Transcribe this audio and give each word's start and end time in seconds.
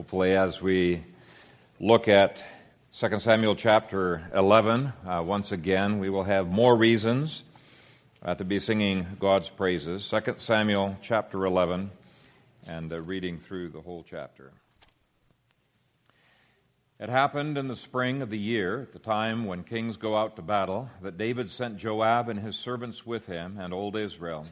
Hopefully, 0.00 0.34
as 0.34 0.62
we 0.62 1.04
look 1.78 2.08
at 2.08 2.42
2 2.94 3.18
Samuel 3.18 3.54
chapter 3.54 4.26
11, 4.34 4.94
uh, 5.06 5.22
once 5.22 5.52
again, 5.52 5.98
we 5.98 6.08
will 6.08 6.24
have 6.24 6.50
more 6.50 6.74
reasons 6.74 7.42
uh, 8.22 8.34
to 8.34 8.42
be 8.42 8.58
singing 8.58 9.06
God's 9.20 9.50
praises. 9.50 10.08
2 10.08 10.36
Samuel 10.38 10.96
chapter 11.02 11.44
11, 11.44 11.90
and 12.66 12.90
uh, 12.90 12.98
reading 13.02 13.40
through 13.40 13.68
the 13.68 13.82
whole 13.82 14.02
chapter. 14.08 14.52
It 16.98 17.10
happened 17.10 17.58
in 17.58 17.68
the 17.68 17.76
spring 17.76 18.22
of 18.22 18.30
the 18.30 18.38
year, 18.38 18.80
at 18.80 18.94
the 18.94 18.98
time 18.98 19.44
when 19.44 19.64
kings 19.64 19.98
go 19.98 20.16
out 20.16 20.34
to 20.36 20.42
battle, 20.42 20.88
that 21.02 21.18
David 21.18 21.50
sent 21.50 21.76
Joab 21.76 22.30
and 22.30 22.40
his 22.40 22.56
servants 22.56 23.04
with 23.04 23.26
him 23.26 23.58
and 23.60 23.74
old 23.74 23.96
Israel. 23.96 24.46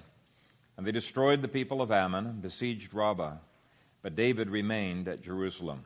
And 0.77 0.87
they 0.87 0.93
destroyed 0.93 1.41
the 1.41 1.49
people 1.49 1.81
of 1.81 1.91
Ammon 1.91 2.27
and 2.27 2.43
besieged 2.43 2.93
Rabbah. 2.93 3.37
But 4.03 4.15
David 4.15 4.49
remained 4.49 5.09
at 5.09 5.23
Jerusalem. 5.23 5.85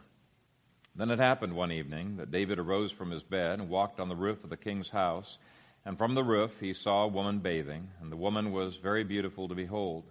Then 0.95 1.11
it 1.11 1.19
happened 1.19 1.55
one 1.55 1.73
evening 1.73 2.19
that 2.19 2.31
David 2.31 2.59
arose 2.59 2.93
from 2.93 3.11
his 3.11 3.23
bed 3.23 3.59
and 3.59 3.71
walked 3.71 3.99
on 3.99 4.09
the 4.09 4.17
roof 4.17 4.45
of 4.45 4.51
the 4.51 4.57
king's 4.57 4.91
house. 4.91 5.39
And 5.85 5.97
from 5.97 6.15
the 6.15 6.23
roof 6.23 6.61
he 6.61 6.75
saw 6.75 7.05
a 7.05 7.09
woman 7.09 7.39
bathing, 7.39 7.89
and 8.01 8.13
the 8.13 8.17
woman 8.17 8.53
was 8.53 8.77
very 8.77 9.03
beautiful 9.03 9.49
to 9.49 9.55
behold. 9.55 10.05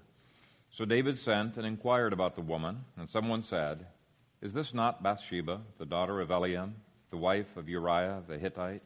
So 0.71 0.85
David 0.85 1.19
sent 1.19 1.57
and 1.57 1.65
inquired 1.65 2.13
about 2.13 2.35
the 2.35 2.41
woman, 2.41 2.85
and 2.97 3.07
someone 3.07 3.41
said, 3.41 3.85
Is 4.41 4.53
this 4.53 4.73
not 4.73 5.03
Bathsheba, 5.03 5.61
the 5.77 5.85
daughter 5.85 6.19
of 6.19 6.29
Eliam, 6.29 6.73
the 7.11 7.17
wife 7.17 7.55
of 7.55 7.69
Uriah 7.69 8.23
the 8.27 8.39
Hittite? 8.39 8.81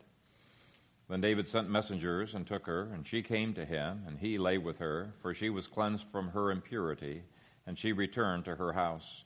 Then 1.08 1.22
David 1.22 1.48
sent 1.48 1.70
messengers 1.70 2.34
and 2.34 2.46
took 2.46 2.66
her, 2.66 2.90
and 2.92 3.08
she 3.08 3.22
came 3.22 3.54
to 3.54 3.64
him, 3.64 4.04
and 4.08 4.20
he 4.20 4.38
lay 4.38 4.58
with 4.58 4.80
her, 4.80 5.14
for 5.22 5.34
she 5.34 5.50
was 5.50 5.68
cleansed 5.68 6.06
from 6.12 6.30
her 6.30 6.52
impurity 6.52 7.22
and 7.68 7.78
she 7.78 7.92
returned 7.92 8.46
to 8.46 8.56
her 8.56 8.74
house. 8.74 9.24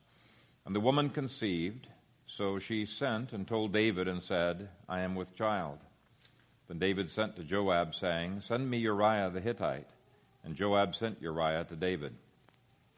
And 0.66 0.76
the 0.76 0.80
woman 0.80 1.10
conceived, 1.10 1.88
so 2.28 2.60
she 2.60 2.86
sent 2.86 3.34
and 3.34 3.48
told 3.48 3.74
David 3.74 4.08
and 4.08 4.22
said, 4.22 4.70
I 4.88 5.02
am 5.02 5.16
with 5.16 5.36
child. 5.36 5.80
Then 6.68 6.80
David 6.80 7.10
sent 7.10 7.36
to 7.36 7.44
Joab, 7.44 7.96
saying, 7.96 8.42
Send 8.42 8.70
me 8.70 8.78
Uriah 8.78 9.32
the 9.34 9.42
Hittite. 9.42 9.90
And 10.44 10.56
Joab 10.56 10.96
sent 10.96 11.22
Uriah 11.22 11.66
to 11.66 11.76
David. 11.76 12.14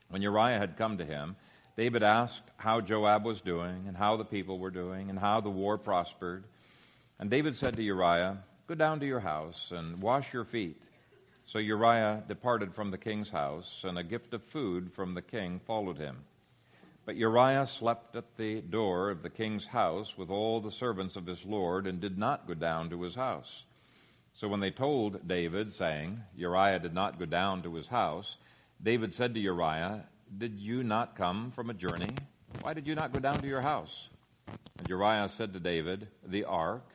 When 0.09 0.22
Uriah 0.22 0.59
had 0.59 0.78
come 0.78 0.98
to 0.98 1.06
him, 1.06 1.38
David 1.78 2.03
asked 2.03 2.44
how 2.58 2.81
Joab 2.81 3.23
was 3.23 3.39
doing, 3.39 3.86
and 3.88 3.95
how 3.95 4.17
the 4.17 4.26
people 4.26 4.59
were 4.59 4.72
doing, 4.72 5.09
and 5.09 5.17
how 5.17 5.39
the 5.39 5.50
war 5.50 5.78
prospered. 5.78 6.44
And 7.17 7.30
David 7.30 7.55
said 7.55 7.78
to 7.78 7.83
Uriah, 7.83 8.39
Go 8.67 8.76
down 8.76 9.00
to 9.00 9.05
your 9.05 9.22
house 9.22 9.72
and 9.72 10.02
wash 10.02 10.33
your 10.33 10.44
feet 10.44 10.81
so 11.52 11.59
Uriah 11.59 12.23
departed 12.30 12.73
from 12.73 12.91
the 12.91 12.97
king's 12.97 13.30
house, 13.30 13.83
and 13.83 13.97
a 13.97 14.03
gift 14.05 14.33
of 14.33 14.41
food 14.41 14.89
from 14.94 15.13
the 15.13 15.21
king 15.21 15.59
followed 15.67 15.97
him. 15.97 16.16
But 17.05 17.17
Uriah 17.17 17.67
slept 17.67 18.16
at 18.16 18.38
the 18.38 18.61
door 18.61 19.09
of 19.09 19.21
the 19.21 19.30
king's 19.30 19.66
house 19.66 20.17
with 20.17 20.30
all 20.30 20.61
the 20.61 20.71
servants 20.71 21.17
of 21.17 21.25
his 21.25 21.45
lord, 21.45 21.88
and 21.88 21.99
did 21.99 22.17
not 22.17 22.47
go 22.47 22.53
down 22.53 22.89
to 22.91 23.02
his 23.02 23.16
house. 23.16 23.63
So 24.33 24.47
when 24.47 24.61
they 24.61 24.71
told 24.71 25.27
David, 25.27 25.73
saying, 25.73 26.21
Uriah 26.38 26.80
did 26.80 26.93
not 26.93 27.19
go 27.19 27.25
down 27.25 27.63
to 27.63 27.75
his 27.75 27.89
house, 27.89 28.38
David 28.81 29.13
said 29.13 29.33
to 29.33 29.41
Uriah, 29.41 30.05
Did 30.38 30.58
you 30.58 30.83
not 30.83 31.17
come 31.17 31.52
from 31.52 31.69
a 31.69 31.73
journey? 31.73 32.15
Why 32.61 32.73
did 32.73 32.88
you 32.88 32.95
not 32.95 33.11
go 33.11 33.19
down 33.19 33.41
to 33.41 33.47
your 33.47 33.61
house? 33.61 34.08
And 34.77 34.88
Uriah 34.88 35.27
said 35.27 35.52
to 35.52 35.59
David, 35.59 36.08
The 36.25 36.45
ark 36.45 36.88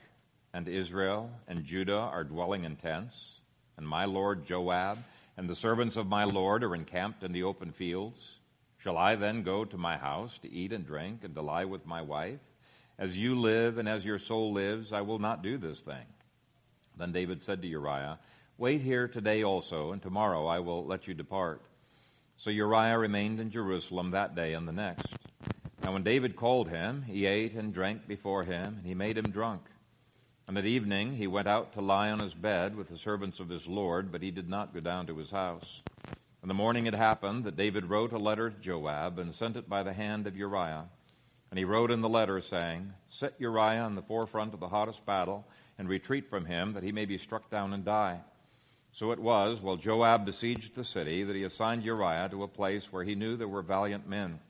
and 0.54 0.66
Israel 0.66 1.30
and 1.46 1.62
Judah 1.62 1.98
are 1.98 2.24
dwelling 2.24 2.64
in 2.64 2.76
tents 2.76 3.35
and 3.76 3.86
my 3.86 4.04
lord 4.04 4.46
Joab 4.46 4.98
and 5.36 5.48
the 5.48 5.56
servants 5.56 5.96
of 5.96 6.06
my 6.06 6.24
lord 6.24 6.64
are 6.64 6.74
encamped 6.74 7.22
in 7.22 7.32
the 7.32 7.42
open 7.42 7.72
fields? 7.72 8.38
Shall 8.78 8.96
I 8.96 9.16
then 9.16 9.42
go 9.42 9.64
to 9.64 9.76
my 9.76 9.96
house 9.96 10.38
to 10.38 10.52
eat 10.52 10.72
and 10.72 10.86
drink 10.86 11.24
and 11.24 11.34
to 11.34 11.42
lie 11.42 11.64
with 11.64 11.86
my 11.86 12.02
wife? 12.02 12.40
As 12.98 13.18
you 13.18 13.38
live 13.38 13.78
and 13.78 13.88
as 13.88 14.04
your 14.04 14.18
soul 14.18 14.52
lives, 14.52 14.92
I 14.92 15.00
will 15.00 15.18
not 15.18 15.42
do 15.42 15.58
this 15.58 15.80
thing. 15.80 16.06
Then 16.96 17.12
David 17.12 17.42
said 17.42 17.60
to 17.62 17.68
Uriah, 17.68 18.18
Wait 18.58 18.80
here 18.80 19.06
today 19.06 19.44
also, 19.44 19.92
and 19.92 20.00
tomorrow 20.00 20.46
I 20.46 20.60
will 20.60 20.86
let 20.86 21.06
you 21.06 21.12
depart. 21.12 21.60
So 22.38 22.48
Uriah 22.48 22.98
remained 22.98 23.38
in 23.38 23.50
Jerusalem 23.50 24.12
that 24.12 24.34
day 24.34 24.54
and 24.54 24.66
the 24.66 24.72
next. 24.72 25.08
Now, 25.82 25.92
when 25.92 26.02
David 26.02 26.36
called 26.36 26.68
him, 26.68 27.02
he 27.02 27.26
ate 27.26 27.52
and 27.52 27.72
drank 27.72 28.08
before 28.08 28.44
him, 28.44 28.76
and 28.78 28.86
he 28.86 28.94
made 28.94 29.18
him 29.18 29.30
drunk. 29.30 29.62
And 30.48 30.56
at 30.56 30.66
evening 30.66 31.16
he 31.16 31.26
went 31.26 31.48
out 31.48 31.72
to 31.72 31.80
lie 31.80 32.10
on 32.10 32.20
his 32.20 32.34
bed 32.34 32.76
with 32.76 32.88
the 32.88 32.98
servants 32.98 33.40
of 33.40 33.48
his 33.48 33.66
Lord, 33.66 34.12
but 34.12 34.22
he 34.22 34.30
did 34.30 34.48
not 34.48 34.72
go 34.72 34.80
down 34.80 35.06
to 35.08 35.18
his 35.18 35.30
house. 35.30 35.82
In 36.42 36.48
the 36.48 36.54
morning 36.54 36.86
it 36.86 36.94
happened 36.94 37.44
that 37.44 37.56
David 37.56 37.86
wrote 37.86 38.12
a 38.12 38.18
letter 38.18 38.50
to 38.50 38.60
Joab 38.60 39.18
and 39.18 39.34
sent 39.34 39.56
it 39.56 39.68
by 39.68 39.82
the 39.82 39.92
hand 39.92 40.28
of 40.28 40.36
Uriah. 40.36 40.84
And 41.50 41.58
he 41.58 41.64
wrote 41.64 41.90
in 41.90 42.00
the 42.00 42.08
letter, 42.08 42.40
saying, 42.40 42.92
Set 43.08 43.34
Uriah 43.38 43.86
in 43.86 43.96
the 43.96 44.02
forefront 44.02 44.54
of 44.54 44.60
the 44.60 44.68
hottest 44.68 45.04
battle, 45.04 45.46
and 45.78 45.88
retreat 45.88 46.28
from 46.30 46.44
him, 46.44 46.72
that 46.72 46.82
he 46.82 46.92
may 46.92 47.04
be 47.04 47.18
struck 47.18 47.50
down 47.50 47.72
and 47.72 47.84
die. 47.84 48.20
So 48.92 49.10
it 49.10 49.18
was, 49.18 49.60
while 49.60 49.76
Joab 49.76 50.24
besieged 50.24 50.74
the 50.74 50.84
city, 50.84 51.24
that 51.24 51.36
he 51.36 51.42
assigned 51.42 51.84
Uriah 51.84 52.28
to 52.30 52.44
a 52.44 52.48
place 52.48 52.92
where 52.92 53.04
he 53.04 53.14
knew 53.14 53.36
there 53.36 53.48
were 53.48 53.62
valiant 53.62 54.08
men. 54.08 54.40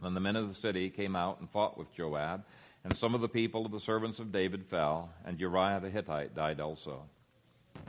Then 0.00 0.14
the 0.14 0.20
men 0.20 0.36
of 0.36 0.48
the 0.48 0.54
city 0.54 0.90
came 0.90 1.16
out 1.16 1.40
and 1.40 1.50
fought 1.50 1.76
with 1.76 1.94
Joab 1.94 2.44
and 2.88 2.96
some 2.96 3.14
of 3.14 3.20
the 3.20 3.28
people 3.28 3.66
of 3.66 3.72
the 3.72 3.80
servants 3.80 4.18
of 4.18 4.32
David 4.32 4.64
fell, 4.64 5.10
and 5.26 5.38
Uriah 5.38 5.78
the 5.78 5.90
Hittite 5.90 6.34
died 6.34 6.58
also. 6.58 7.02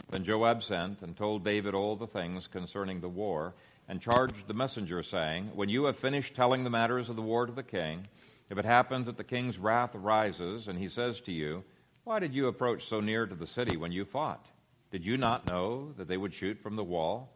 Then 0.09 0.25
Joab 0.25 0.61
sent 0.61 1.01
and 1.01 1.15
told 1.15 1.45
David 1.45 1.73
all 1.73 1.95
the 1.95 2.05
things 2.05 2.47
concerning 2.47 2.99
the 2.99 3.07
war, 3.07 3.53
and 3.87 4.01
charged 4.01 4.45
the 4.45 4.53
messenger, 4.53 5.01
saying, 5.01 5.51
When 5.55 5.69
you 5.69 5.85
have 5.85 5.97
finished 5.97 6.35
telling 6.35 6.65
the 6.65 6.69
matters 6.69 7.07
of 7.07 7.15
the 7.15 7.21
war 7.21 7.45
to 7.45 7.53
the 7.53 7.63
king, 7.63 8.09
if 8.49 8.57
it 8.57 8.65
happens 8.65 9.05
that 9.05 9.15
the 9.15 9.23
king's 9.23 9.57
wrath 9.57 9.95
arises, 9.95 10.67
and 10.67 10.77
he 10.77 10.89
says 10.89 11.21
to 11.21 11.31
you, 11.31 11.63
Why 12.03 12.19
did 12.19 12.33
you 12.33 12.49
approach 12.49 12.89
so 12.89 12.99
near 12.99 13.25
to 13.25 13.35
the 13.35 13.47
city 13.47 13.77
when 13.77 13.93
you 13.93 14.03
fought? 14.03 14.47
Did 14.91 15.05
you 15.05 15.15
not 15.15 15.47
know 15.47 15.93
that 15.95 16.09
they 16.09 16.17
would 16.17 16.33
shoot 16.33 16.59
from 16.59 16.75
the 16.75 16.83
wall? 16.83 17.31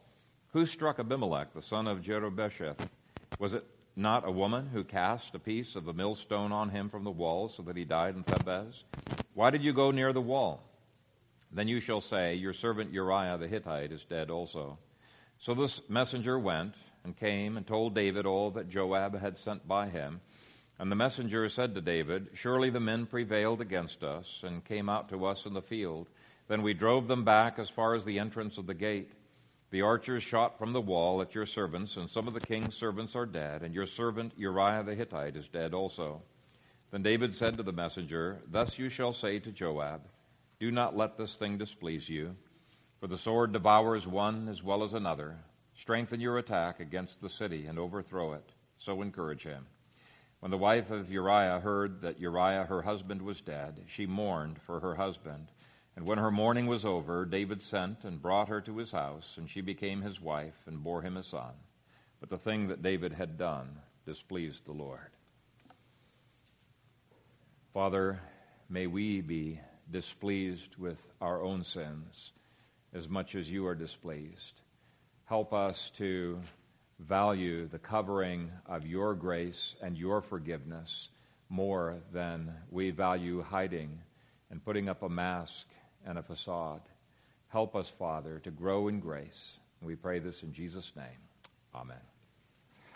Who 0.48 0.66
struck 0.66 0.98
Abimelech, 0.98 1.54
the 1.54 1.62
son 1.62 1.88
of 1.88 2.02
Jerubbesheth? 2.02 2.88
Was 3.38 3.54
it 3.54 3.64
not 3.96 4.26
a 4.26 4.30
woman 4.30 4.68
who 4.72 4.84
cast 4.84 5.34
a 5.34 5.38
piece 5.38 5.76
of 5.76 5.84
the 5.84 5.92
millstone 5.92 6.52
on 6.52 6.70
him 6.70 6.88
from 6.88 7.04
the 7.04 7.10
wall 7.10 7.48
so 7.48 7.62
that 7.62 7.76
he 7.76 7.84
died 7.84 8.16
in 8.16 8.24
Thebez? 8.24 8.84
Why 9.34 9.50
did 9.50 9.62
you 9.62 9.72
go 9.72 9.90
near 9.90 10.12
the 10.12 10.20
wall? 10.20 10.62
Then 11.52 11.68
you 11.68 11.80
shall 11.80 12.00
say, 12.00 12.34
Your 12.34 12.52
servant 12.52 12.92
Uriah 12.92 13.38
the 13.38 13.46
Hittite 13.46 13.92
is 13.92 14.04
dead 14.04 14.30
also. 14.30 14.78
So 15.38 15.54
this 15.54 15.80
messenger 15.88 16.38
went 16.38 16.74
and 17.04 17.16
came 17.16 17.56
and 17.56 17.66
told 17.66 17.94
David 17.94 18.26
all 18.26 18.50
that 18.52 18.68
Joab 18.68 19.18
had 19.20 19.38
sent 19.38 19.66
by 19.68 19.88
him. 19.88 20.20
And 20.78 20.90
the 20.90 20.96
messenger 20.96 21.48
said 21.48 21.74
to 21.74 21.80
David, 21.80 22.30
Surely 22.34 22.70
the 22.70 22.80
men 22.80 23.06
prevailed 23.06 23.60
against 23.60 24.02
us 24.02 24.40
and 24.42 24.64
came 24.64 24.88
out 24.88 25.08
to 25.10 25.24
us 25.26 25.46
in 25.46 25.54
the 25.54 25.62
field. 25.62 26.08
Then 26.48 26.62
we 26.62 26.74
drove 26.74 27.06
them 27.06 27.24
back 27.24 27.58
as 27.58 27.70
far 27.70 27.94
as 27.94 28.04
the 28.04 28.18
entrance 28.18 28.58
of 28.58 28.66
the 28.66 28.74
gate. 28.74 29.12
The 29.70 29.82
archers 29.82 30.22
shot 30.22 30.58
from 30.58 30.72
the 30.72 30.80
wall 30.80 31.20
at 31.20 31.34
your 31.34 31.46
servants, 31.46 31.96
and 31.96 32.08
some 32.08 32.28
of 32.28 32.34
the 32.34 32.40
king's 32.40 32.74
servants 32.74 33.16
are 33.16 33.26
dead, 33.26 33.62
and 33.62 33.74
your 33.74 33.86
servant 33.86 34.32
Uriah 34.36 34.84
the 34.84 34.94
Hittite 34.94 35.36
is 35.36 35.48
dead 35.48 35.74
also. 35.74 36.22
Then 36.90 37.02
David 37.02 37.34
said 37.34 37.56
to 37.56 37.62
the 37.62 37.72
messenger, 37.72 38.40
Thus 38.48 38.78
you 38.78 38.88
shall 38.88 39.12
say 39.12 39.40
to 39.40 39.50
Joab, 39.50 40.02
Do 40.60 40.70
not 40.70 40.96
let 40.96 41.16
this 41.16 41.34
thing 41.36 41.58
displease 41.58 42.08
you, 42.08 42.36
for 43.00 43.08
the 43.08 43.18
sword 43.18 43.52
devours 43.52 44.06
one 44.06 44.48
as 44.48 44.62
well 44.62 44.82
as 44.84 44.94
another. 44.94 45.38
Strengthen 45.74 46.20
your 46.20 46.38
attack 46.38 46.78
against 46.78 47.20
the 47.20 47.28
city 47.28 47.66
and 47.66 47.78
overthrow 47.78 48.32
it. 48.34 48.52
So 48.78 49.02
encourage 49.02 49.42
him. 49.42 49.66
When 50.40 50.50
the 50.50 50.58
wife 50.58 50.90
of 50.90 51.10
Uriah 51.10 51.58
heard 51.58 52.02
that 52.02 52.20
Uriah 52.20 52.64
her 52.64 52.82
husband 52.82 53.22
was 53.22 53.40
dead, 53.40 53.82
she 53.86 54.06
mourned 54.06 54.60
for 54.60 54.78
her 54.80 54.94
husband. 54.94 55.50
And 55.96 56.06
when 56.06 56.18
her 56.18 56.30
mourning 56.30 56.66
was 56.66 56.84
over, 56.84 57.24
David 57.24 57.62
sent 57.62 58.04
and 58.04 58.20
brought 58.20 58.48
her 58.48 58.60
to 58.62 58.78
his 58.78 58.90
house, 58.90 59.36
and 59.36 59.48
she 59.48 59.60
became 59.60 60.02
his 60.02 60.20
wife 60.20 60.60
and 60.66 60.82
bore 60.82 61.02
him 61.02 61.16
a 61.16 61.22
son. 61.22 61.52
But 62.20 62.30
the 62.30 62.38
thing 62.38 62.68
that 62.68 62.82
David 62.82 63.12
had 63.12 63.38
done 63.38 63.78
displeased 64.04 64.64
the 64.64 64.72
Lord. 64.72 65.10
Father, 67.72 68.20
may 68.68 68.86
we 68.86 69.20
be 69.20 69.60
displeased 69.90 70.76
with 70.76 71.00
our 71.20 71.42
own 71.42 71.64
sins 71.64 72.32
as 72.92 73.08
much 73.08 73.34
as 73.34 73.50
you 73.50 73.66
are 73.66 73.74
displeased. 73.74 74.60
Help 75.26 75.52
us 75.52 75.90
to 75.96 76.40
value 76.98 77.66
the 77.66 77.78
covering 77.78 78.50
of 78.66 78.86
your 78.86 79.14
grace 79.14 79.74
and 79.82 79.96
your 79.96 80.20
forgiveness 80.20 81.08
more 81.48 81.96
than 82.12 82.52
we 82.70 82.90
value 82.90 83.42
hiding 83.42 83.98
and 84.50 84.64
putting 84.64 84.88
up 84.88 85.02
a 85.02 85.08
mask 85.08 85.66
and 86.06 86.18
a 86.18 86.22
facade. 86.22 86.82
Help 87.48 87.76
us, 87.76 87.88
Father, 87.88 88.40
to 88.40 88.50
grow 88.50 88.88
in 88.88 89.00
grace. 89.00 89.58
We 89.82 89.94
pray 89.94 90.18
this 90.18 90.42
in 90.42 90.52
Jesus' 90.52 90.92
name. 90.96 91.06
Amen. 91.74 91.96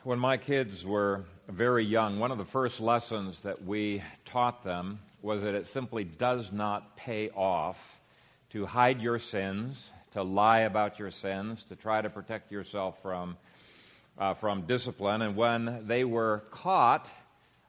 When 0.04 0.18
my 0.18 0.36
kids 0.36 0.86
were 0.86 1.24
very 1.48 1.84
young, 1.84 2.18
one 2.18 2.30
of 2.30 2.38
the 2.38 2.44
first 2.44 2.80
lessons 2.80 3.42
that 3.42 3.64
we 3.64 4.02
taught 4.24 4.64
them 4.64 5.00
was 5.22 5.42
that 5.42 5.54
it 5.54 5.66
simply 5.66 6.04
does 6.04 6.52
not 6.52 6.96
pay 6.96 7.30
off 7.30 7.98
to 8.50 8.64
hide 8.64 9.02
your 9.02 9.18
sins, 9.18 9.92
to 10.12 10.22
lie 10.22 10.60
about 10.60 10.98
your 10.98 11.10
sins, 11.10 11.64
to 11.64 11.76
try 11.76 12.00
to 12.00 12.08
protect 12.08 12.50
yourself 12.50 12.96
from, 13.02 13.36
uh, 14.18 14.34
from 14.34 14.62
discipline. 14.62 15.22
And 15.22 15.36
when 15.36 15.86
they 15.86 16.04
were 16.04 16.44
caught, 16.50 17.08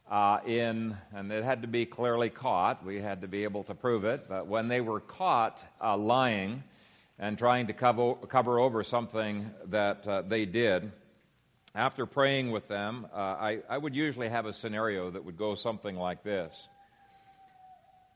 uh, 0.09 0.39
in, 0.45 0.97
and 1.13 1.31
it 1.31 1.43
had 1.43 1.61
to 1.61 1.67
be 1.67 1.85
clearly 1.85 2.29
caught. 2.29 2.83
We 2.83 2.99
had 2.99 3.21
to 3.21 3.27
be 3.27 3.43
able 3.43 3.63
to 3.65 3.75
prove 3.75 4.05
it. 4.05 4.27
But 4.27 4.47
when 4.47 4.67
they 4.67 4.81
were 4.81 4.99
caught 4.99 5.63
uh, 5.81 5.97
lying 5.97 6.63
and 7.19 7.37
trying 7.37 7.67
to 7.67 7.73
cover, 7.73 8.15
cover 8.27 8.59
over 8.59 8.83
something 8.83 9.51
that 9.67 10.07
uh, 10.07 10.23
they 10.23 10.45
did, 10.45 10.91
after 11.75 12.05
praying 12.05 12.51
with 12.51 12.67
them, 12.67 13.05
uh, 13.13 13.17
I, 13.17 13.59
I 13.69 13.77
would 13.77 13.95
usually 13.95 14.29
have 14.29 14.47
a 14.47 14.53
scenario 14.53 15.11
that 15.11 15.23
would 15.23 15.37
go 15.37 15.55
something 15.55 15.95
like 15.95 16.23
this 16.23 16.67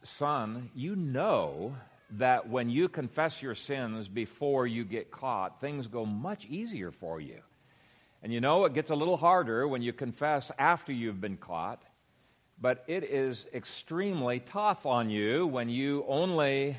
Son, 0.03 0.69
you 0.75 0.95
know 0.95 1.75
that 2.17 2.49
when 2.49 2.69
you 2.69 2.89
confess 2.89 3.41
your 3.41 3.55
sins 3.55 4.07
before 4.07 4.67
you 4.67 4.83
get 4.83 5.11
caught, 5.11 5.61
things 5.61 5.87
go 5.87 6.05
much 6.05 6.45
easier 6.45 6.91
for 6.91 7.21
you. 7.21 7.39
And 8.23 8.31
you 8.31 8.39
know, 8.39 8.63
it 8.63 8.73
gets 8.73 8.89
a 8.89 8.95
little 8.95 9.17
harder 9.17 9.67
when 9.67 9.81
you 9.81 9.91
confess 9.91 10.49
after 10.57 10.93
you've 10.93 11.19
been 11.19 11.35
caught, 11.35 11.83
but 12.59 12.85
it 12.87 13.03
is 13.03 13.45
extremely 13.53 14.39
tough 14.39 14.85
on 14.85 15.09
you 15.09 15.45
when 15.45 15.67
you 15.67 16.05
only, 16.07 16.77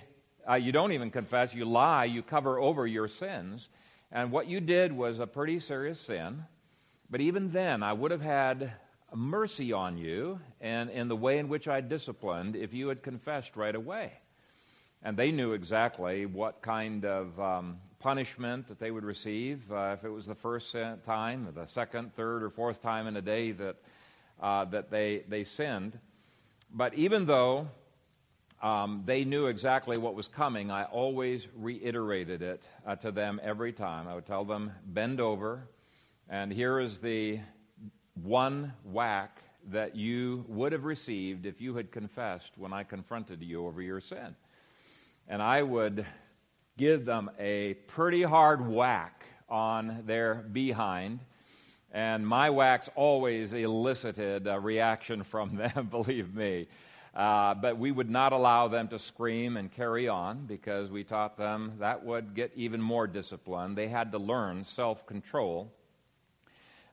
uh, 0.49 0.55
you 0.55 0.73
don't 0.73 0.93
even 0.93 1.11
confess, 1.11 1.55
you 1.55 1.67
lie, 1.67 2.06
you 2.06 2.23
cover 2.23 2.58
over 2.58 2.87
your 2.87 3.08
sins. 3.08 3.69
And 4.11 4.32
what 4.32 4.49
you 4.49 4.58
did 4.58 4.91
was 4.91 5.20
a 5.20 5.26
pretty 5.26 5.61
serious 5.61 6.00
sin. 6.00 6.44
But 7.11 7.20
even 7.20 7.52
then, 7.52 7.82
I 7.82 7.93
would 7.93 8.11
have 8.11 8.23
had 8.23 8.73
mercy 9.14 9.70
on 9.70 9.99
you 9.99 10.40
and 10.62 10.88
in 10.88 11.08
the 11.08 11.17
way 11.17 11.38
in 11.38 11.50
which 11.50 11.69
I 11.69 11.82
disciplined 11.82 12.56
if 12.56 12.73
you 12.73 12.88
had 12.88 13.02
confessed 13.02 13.55
right 13.55 13.75
away. 13.75 14.12
And 15.02 15.14
they 15.14 15.31
knew 15.31 15.52
exactly 15.52 16.25
what 16.25 16.62
kind 16.62 17.05
of 17.05 17.38
um, 17.38 17.81
punishment 18.05 18.69
that 18.69 18.79
they 18.79 18.91
would 18.91 19.03
receive 19.03 19.62
uh, 19.73 19.97
if 19.97 20.05
it 20.05 20.11
was 20.11 20.27
the 20.27 20.35
first 20.35 20.77
time, 21.06 21.49
the 21.55 21.65
second, 21.65 22.15
third, 22.15 22.43
or 22.43 22.51
fourth 22.51 22.83
time 22.83 23.06
in 23.06 23.17
a 23.17 23.23
day 23.23 23.51
that, 23.51 23.77
uh, 24.43 24.62
that 24.67 24.91
they, 24.91 25.23
they 25.27 25.43
sinned. 25.43 25.99
But 26.71 26.93
even 26.93 27.25
though 27.25 27.67
um, 28.62 29.05
they 29.06 29.25
knew 29.25 29.47
exactly 29.47 29.97
what 29.97 30.15
was 30.15 30.29
coming, 30.29 30.71
I 30.71 30.85
always 30.85 31.49
reiterated 31.56 32.43
it 32.43 32.62
uh, 32.87 32.97
to 32.97 33.11
them 33.11 33.41
every 33.43 33.73
time. 33.73 34.07
I 34.07 34.15
would 34.15 34.27
tell 34.27 34.45
them, 34.45 34.73
bend 34.85 35.19
over, 35.19 35.67
and 36.29 36.53
here 36.53 36.81
is 36.81 36.99
the 36.99 37.41
one 38.23 38.75
whack 38.85 39.39
that 39.71 39.97
you 39.97 40.45
would 40.47 40.73
have 40.73 40.85
received 40.85 41.47
if 41.47 41.59
you 41.59 41.75
had 41.75 41.91
confessed 41.91 42.53
when 42.59 42.75
I 42.75 42.85
confronted 42.85 43.41
you 43.41 43.67
over 43.67 43.81
your 43.81 44.03
sin. 44.03 44.37
And 45.27 45.41
I 45.41 45.62
would 45.62 46.05
give 46.76 47.05
them 47.05 47.31
a 47.38 47.75
pretty 47.88 48.23
hard 48.23 48.69
whack 48.69 49.25
on 49.49 50.03
their 50.06 50.35
behind. 50.35 51.21
And 51.93 52.26
my 52.26 52.50
whacks 52.50 52.91
always 52.97 53.53
elicited 53.53 54.49
a 54.49 54.59
reaction 54.59 55.23
from 55.23 55.56
them, 55.56 55.88
believe 55.91 56.35
me. 56.35 56.67
Uh, 57.15 57.55
but 57.55 57.79
we 57.79 57.93
would 57.93 58.11
not 58.11 58.32
allow 58.32 58.67
them 58.67 58.88
to 58.88 58.99
scream 58.99 59.56
and 59.56 59.71
carry 59.71 60.09
on 60.09 60.47
because 60.47 60.91
we 60.91 61.05
taught 61.05 61.37
them 61.38 61.75
that 61.79 62.05
would 62.05 62.35
get 62.35 62.50
even 62.56 62.82
more 62.82 63.06
discipline. 63.06 63.76
They 63.76 63.87
had 63.87 64.11
to 64.11 64.19
learn 64.19 64.65
self 64.65 65.06
control. 65.06 65.73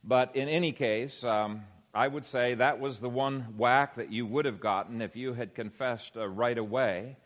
But 0.04 0.36
in 0.36 0.48
any 0.48 0.74
case, 0.74 1.24
um, 1.24 1.63
I 1.94 2.07
would 2.07 2.25
say 2.25 2.54
that 2.54 2.80
was 2.80 3.00
the 3.00 3.10
one 3.10 3.56
whack 3.57 3.95
that 3.95 4.12
you 4.12 4.28
would 4.28 4.45
have 4.45 4.60
gotten 4.60 5.01
if 5.01 5.16
you 5.16 5.33
had 5.33 5.56
confessed 5.56 6.16
uh, 6.16 6.28
right 6.28 6.57
away. 6.57 7.18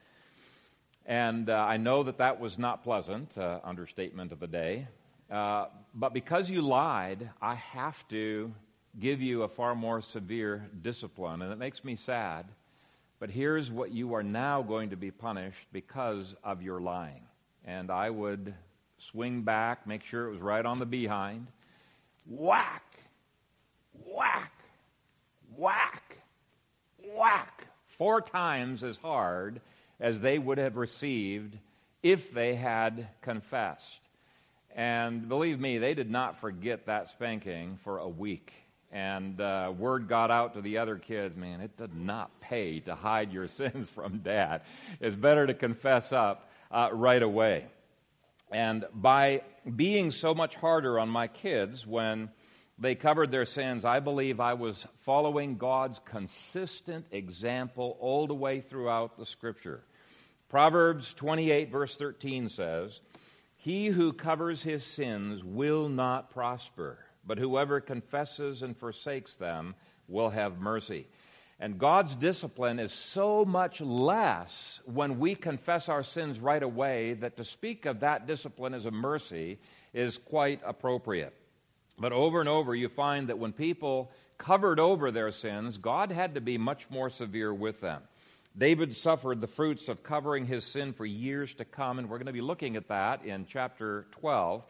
And 1.06 1.50
uh, 1.50 1.54
I 1.54 1.78
know 1.78 2.04
that 2.04 2.18
that 2.18 2.40
was 2.40 2.58
not 2.58 2.84
pleasant, 2.84 3.38
uh, 3.38 3.60
understatement 3.64 4.32
of 4.32 4.40
the 4.40 4.48
day. 4.48 4.88
Uh, 5.30 5.68
but 5.94 6.14
because 6.14 6.50
you 6.50 6.62
lied, 6.62 7.30
I 7.42 7.56
have 7.56 8.08
to 8.10 8.52
give 9.00 9.22
you 9.22 9.44
a 9.44 9.48
far 9.48 9.76
more 9.76 10.02
severe 10.02 10.68
discipline. 10.82 11.42
And 11.42 11.52
it 11.52 11.58
makes 11.58 11.84
me 11.84 11.96
sad. 11.96 12.46
But 13.20 13.30
here's 13.30 13.72
what 13.72 13.92
you 13.92 14.14
are 14.14 14.24
now 14.24 14.62
going 14.62 14.90
to 14.90 14.96
be 14.96 15.12
punished 15.12 15.68
because 15.72 16.36
of 16.44 16.62
your 16.62 16.82
lying. 16.82 17.22
And 17.66 17.92
I 17.92 18.10
would 18.10 18.54
swing 18.98 19.42
back, 19.42 19.86
make 19.86 20.04
sure 20.04 20.28
it 20.28 20.32
was 20.32 20.42
right 20.42 20.66
on 20.66 20.80
the 20.80 20.86
behind. 20.86 21.48
Whack! 22.26 22.84
Whack! 24.06 24.52
Whack! 25.56 26.18
Whack! 26.98 27.68
Four 27.88 28.22
times 28.22 28.84
as 28.84 28.98
hard 28.98 29.62
as 30.00 30.22
they 30.22 30.38
would 30.38 30.58
have 30.58 30.76
received 30.76 31.58
if 32.04 32.32
they 32.34 32.56
had 32.56 33.08
confessed. 33.22 34.00
And 34.76 35.30
believe 35.30 35.60
me, 35.60 35.78
they 35.78 35.94
did 35.94 36.12
not 36.12 36.40
forget 36.42 36.86
that 36.86 37.10
spanking 37.10 37.80
for 37.84 38.00
a 38.00 38.08
week. 38.08 38.54
And 38.92 39.40
uh, 39.42 39.74
word 39.78 40.08
got 40.08 40.32
out 40.32 40.54
to 40.54 40.62
the 40.62 40.78
other 40.78 40.98
kids 40.98 41.36
man, 41.36 41.62
it 41.62 41.78
does 41.78 41.90
not 41.96 42.40
pay 42.40 42.80
to 42.82 42.96
hide 42.96 43.32
your 43.32 43.48
sins 43.50 43.90
from 43.90 44.20
dad. 44.20 44.62
It's 45.00 45.16
better 45.16 45.48
to 45.48 45.54
confess 45.54 46.12
up 46.12 46.50
uh, 46.72 46.90
right 46.92 47.24
away. 47.24 47.66
And 48.52 48.86
by 48.94 49.42
being 49.76 50.12
so 50.12 50.36
much 50.36 50.56
harder 50.56 51.00
on 51.00 51.10
my 51.10 51.28
kids 51.28 51.88
when 51.88 52.30
they 52.78 52.96
covered 52.96 53.32
their 53.32 53.46
sins, 53.46 53.86
I 53.86 54.02
believe 54.02 54.40
I 54.40 54.54
was 54.54 54.86
following 55.04 55.58
God's 55.58 56.00
consistent 56.04 57.06
example 57.12 57.98
all 58.02 58.28
the 58.28 58.34
way 58.34 58.60
throughout 58.60 59.18
the 59.18 59.26
scripture. 59.26 59.84
Proverbs 60.50 61.14
28, 61.14 61.72
verse 61.72 61.96
13 61.96 62.50
says, 62.50 63.00
He 63.56 63.88
who 63.88 64.12
covers 64.12 64.62
his 64.62 64.84
sins 64.84 65.42
will 65.44 65.88
not 65.88 66.32
prosper, 66.32 67.00
but 67.26 67.38
whoever 67.38 67.80
confesses 67.80 68.62
and 68.62 68.76
forsakes 68.76 69.38
them 69.38 69.76
will 70.10 70.30
have 70.30 70.60
mercy. 70.60 71.08
And 71.60 71.80
God's 71.80 72.16
discipline 72.16 72.80
is 72.80 72.92
so 72.92 73.46
much 73.46 73.80
less 73.80 74.82
when 74.84 75.20
we 75.20 75.36
confess 75.36 75.88
our 75.88 76.04
sins 76.04 76.42
right 76.42 76.62
away 76.62 77.14
that 77.14 77.38
to 77.38 77.46
speak 77.46 77.86
of 77.86 78.02
that 78.02 78.28
discipline 78.28 78.74
as 78.74 78.86
a 78.86 78.92
mercy 78.92 79.60
is 79.94 80.18
quite 80.18 80.60
appropriate. 80.66 81.34
But 81.98 82.12
over 82.12 82.40
and 82.40 82.50
over, 82.50 82.76
you 82.76 82.90
find 82.90 83.30
that 83.30 83.40
when 83.40 83.54
people 83.54 84.12
covered 84.38 84.80
over 84.80 85.12
their 85.12 85.32
sins, 85.32 85.78
God 85.78 86.12
had 86.12 86.36
to 86.36 86.42
be 86.42 86.58
much 86.58 86.90
more 86.90 87.10
severe 87.10 87.54
with 87.54 87.80
them. 87.82 88.02
David 88.58 88.96
suffered 88.96 89.42
the 89.42 89.48
fruits 89.48 89.90
of 89.90 90.04
covering 90.04 90.46
his 90.46 90.64
sin 90.64 90.94
for 90.94 91.06
years 91.06 91.54
to 91.56 91.66
come, 91.66 92.00
and 92.00 92.10
we're 92.10 92.18
going 92.18 92.28
to 92.28 92.34
be 92.34 92.42
looking 92.42 92.76
at 92.78 92.88
that 92.88 93.26
in 93.26 93.46
chapter 93.48 94.06
12. 94.12 94.64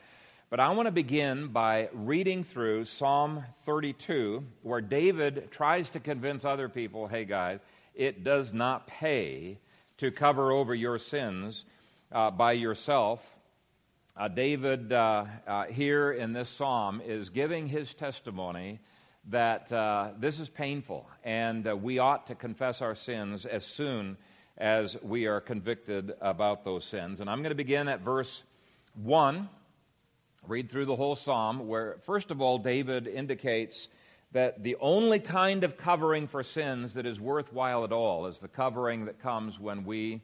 But 0.50 0.60
I 0.60 0.70
want 0.72 0.88
to 0.88 0.92
begin 0.92 1.50
by 1.50 1.90
reading 1.94 2.44
through 2.44 2.86
Psalm 2.86 3.44
32, 3.66 4.44
where 4.62 4.82
David 4.82 5.50
tries 5.52 5.90
to 5.92 6.00
convince 6.00 6.46
other 6.46 6.70
people 6.70 7.08
hey, 7.08 7.26
guys, 7.26 7.60
it 7.94 8.24
does 8.24 8.54
not 8.54 8.88
pay 8.88 9.60
to 9.98 10.12
cover 10.12 10.52
over 10.52 10.74
your 10.74 11.00
sins 11.00 11.66
uh, 12.12 12.32
by 12.32 12.54
yourself. 12.54 13.35
Uh, 14.18 14.30
David, 14.30 14.94
uh, 14.94 15.26
uh, 15.46 15.66
here 15.66 16.10
in 16.10 16.32
this 16.32 16.48
psalm, 16.48 17.02
is 17.06 17.30
giving 17.30 17.68
his 17.68 17.94
testimony 17.94 18.80
that 19.30 19.70
uh, 19.74 20.12
this 20.18 20.40
is 20.40 20.48
painful 20.48 21.06
and 21.26 21.66
we 21.84 22.00
ought 22.00 22.28
to 22.28 22.36
confess 22.36 22.82
our 22.82 22.96
sins 22.96 23.46
as 23.46 23.66
soon 23.66 24.16
as 24.58 24.96
we 25.04 25.26
are 25.26 25.42
convicted 25.42 26.14
about 26.22 26.64
those 26.64 26.86
sins. 26.86 27.20
And 27.20 27.30
I'm 27.30 27.40
going 27.40 27.50
to 27.50 27.56
begin 27.56 27.90
at 27.90 28.00
verse 28.00 28.44
1, 29.04 29.50
read 30.48 30.72
through 30.72 30.86
the 30.86 30.96
whole 30.96 31.18
psalm, 31.18 31.68
where, 31.68 31.98
first 32.06 32.32
of 32.32 32.40
all, 32.40 32.58
David 32.58 33.08
indicates 33.08 33.90
that 34.32 34.64
the 34.64 34.78
only 34.80 35.20
kind 35.20 35.66
of 35.66 35.76
covering 35.76 36.28
for 36.30 36.42
sins 36.42 36.94
that 36.94 37.06
is 37.06 37.20
worthwhile 37.20 37.84
at 37.84 37.92
all 37.92 38.28
is 38.28 38.40
the 38.40 38.48
covering 38.48 39.08
that 39.08 39.20
comes 39.20 39.60
when 39.60 39.84
we 39.84 40.22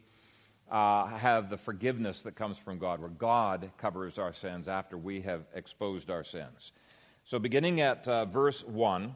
uh, 0.72 1.06
have 1.06 1.50
the 1.50 1.58
forgiveness 1.58 2.22
that 2.22 2.34
comes 2.34 2.56
from 2.56 2.78
God, 2.78 2.98
where 2.98 3.10
God 3.10 3.70
covers 3.76 4.18
our 4.18 4.32
sins 4.32 4.68
after 4.68 4.96
we 4.96 5.20
have 5.20 5.42
exposed 5.54 6.10
our 6.10 6.24
sins. 6.24 6.72
So, 7.24 7.38
beginning 7.38 7.82
at 7.82 8.08
uh, 8.08 8.24
verse 8.24 8.64
1 8.64 9.14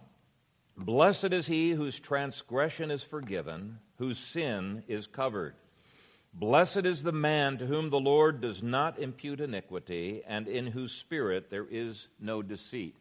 Blessed 0.77 1.33
is 1.33 1.47
he 1.47 1.71
whose 1.71 1.99
transgression 1.99 2.91
is 2.91 3.03
forgiven, 3.03 3.79
whose 3.97 4.19
sin 4.19 4.85
is 4.87 5.07
covered. 5.07 5.55
Blessed 6.35 6.85
is 6.85 7.03
the 7.03 7.13
man 7.13 7.57
to 7.57 7.67
whom 7.67 7.89
the 7.89 7.99
Lord 7.99 8.43
does 8.43 8.63
not 8.63 8.99
impute 8.99 9.41
iniquity, 9.41 10.23
and 10.27 10.47
in 10.47 10.67
whose 10.67 10.93
spirit 10.93 11.49
there 11.49 11.67
is 11.71 12.09
no 12.21 12.43
deceit. 12.43 12.95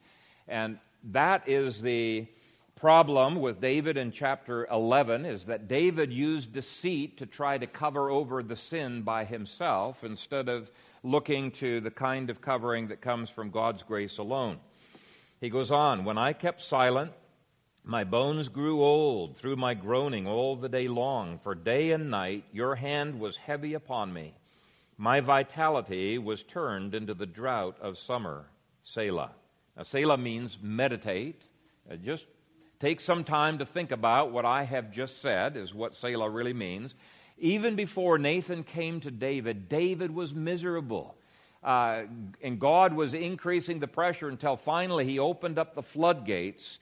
And 0.47 0.79
that 1.11 1.49
is 1.49 1.81
the 1.81 2.27
problem 2.75 3.35
with 3.35 3.61
David 3.61 3.97
in 3.97 4.11
chapter 4.11 4.67
11 4.67 5.25
is 5.25 5.45
that 5.45 5.67
David 5.67 6.11
used 6.11 6.51
deceit 6.51 7.17
to 7.17 7.25
try 7.25 7.57
to 7.57 7.67
cover 7.67 8.09
over 8.09 8.43
the 8.43 8.55
sin 8.55 9.01
by 9.01 9.23
himself 9.23 10.03
instead 10.03 10.49
of 10.49 10.69
looking 11.01 11.51
to 11.51 11.79
the 11.79 11.91
kind 11.91 12.29
of 12.29 12.41
covering 12.41 12.89
that 12.89 13.01
comes 13.01 13.29
from 13.29 13.49
God's 13.49 13.83
grace 13.83 14.17
alone. 14.17 14.59
He 15.39 15.49
goes 15.49 15.71
on, 15.71 16.05
When 16.05 16.17
I 16.17 16.33
kept 16.33 16.61
silent, 16.61 17.11
my 17.83 18.03
bones 18.03 18.49
grew 18.49 18.83
old 18.83 19.37
through 19.37 19.55
my 19.55 19.73
groaning 19.73 20.27
all 20.27 20.55
the 20.55 20.69
day 20.69 20.87
long, 20.87 21.39
for 21.39 21.55
day 21.55 21.91
and 21.91 22.09
night 22.09 22.43
your 22.51 22.75
hand 22.75 23.19
was 23.19 23.37
heavy 23.37 23.73
upon 23.73 24.11
me. 24.11 24.33
My 24.97 25.19
vitality 25.19 26.17
was 26.17 26.43
turned 26.43 26.95
into 26.95 27.13
the 27.13 27.25
drought 27.25 27.77
of 27.79 27.97
summer. 27.97 28.47
Selah. 28.83 29.31
Now, 29.77 29.83
Selah 29.83 30.17
means 30.17 30.57
meditate. 30.61 31.41
Uh, 31.89 31.97
just 31.97 32.25
Take 32.85 33.01
some 33.01 33.23
time 33.23 33.57
to 33.57 33.65
think 33.65 33.89
about 33.89 34.31
what 34.31 34.45
I 34.45 34.61
have 34.61 34.91
just 34.91 35.19
said, 35.19 35.57
is 35.57 35.73
what 35.73 35.95
Selah 35.95 36.29
really 36.29 36.53
means. 36.53 36.93
Even 37.39 37.75
before 37.75 38.19
Nathan 38.19 38.63
came 38.63 38.99
to 38.99 39.09
David, 39.09 39.67
David 39.67 40.13
was 40.13 40.35
miserable. 40.35 41.15
Uh, 41.63 42.03
and 42.43 42.59
God 42.59 42.93
was 42.93 43.15
increasing 43.15 43.79
the 43.79 43.87
pressure 43.87 44.29
until 44.29 44.55
finally 44.55 45.03
he 45.03 45.17
opened 45.17 45.57
up 45.57 45.73
the 45.73 45.81
floodgates. 45.81 46.77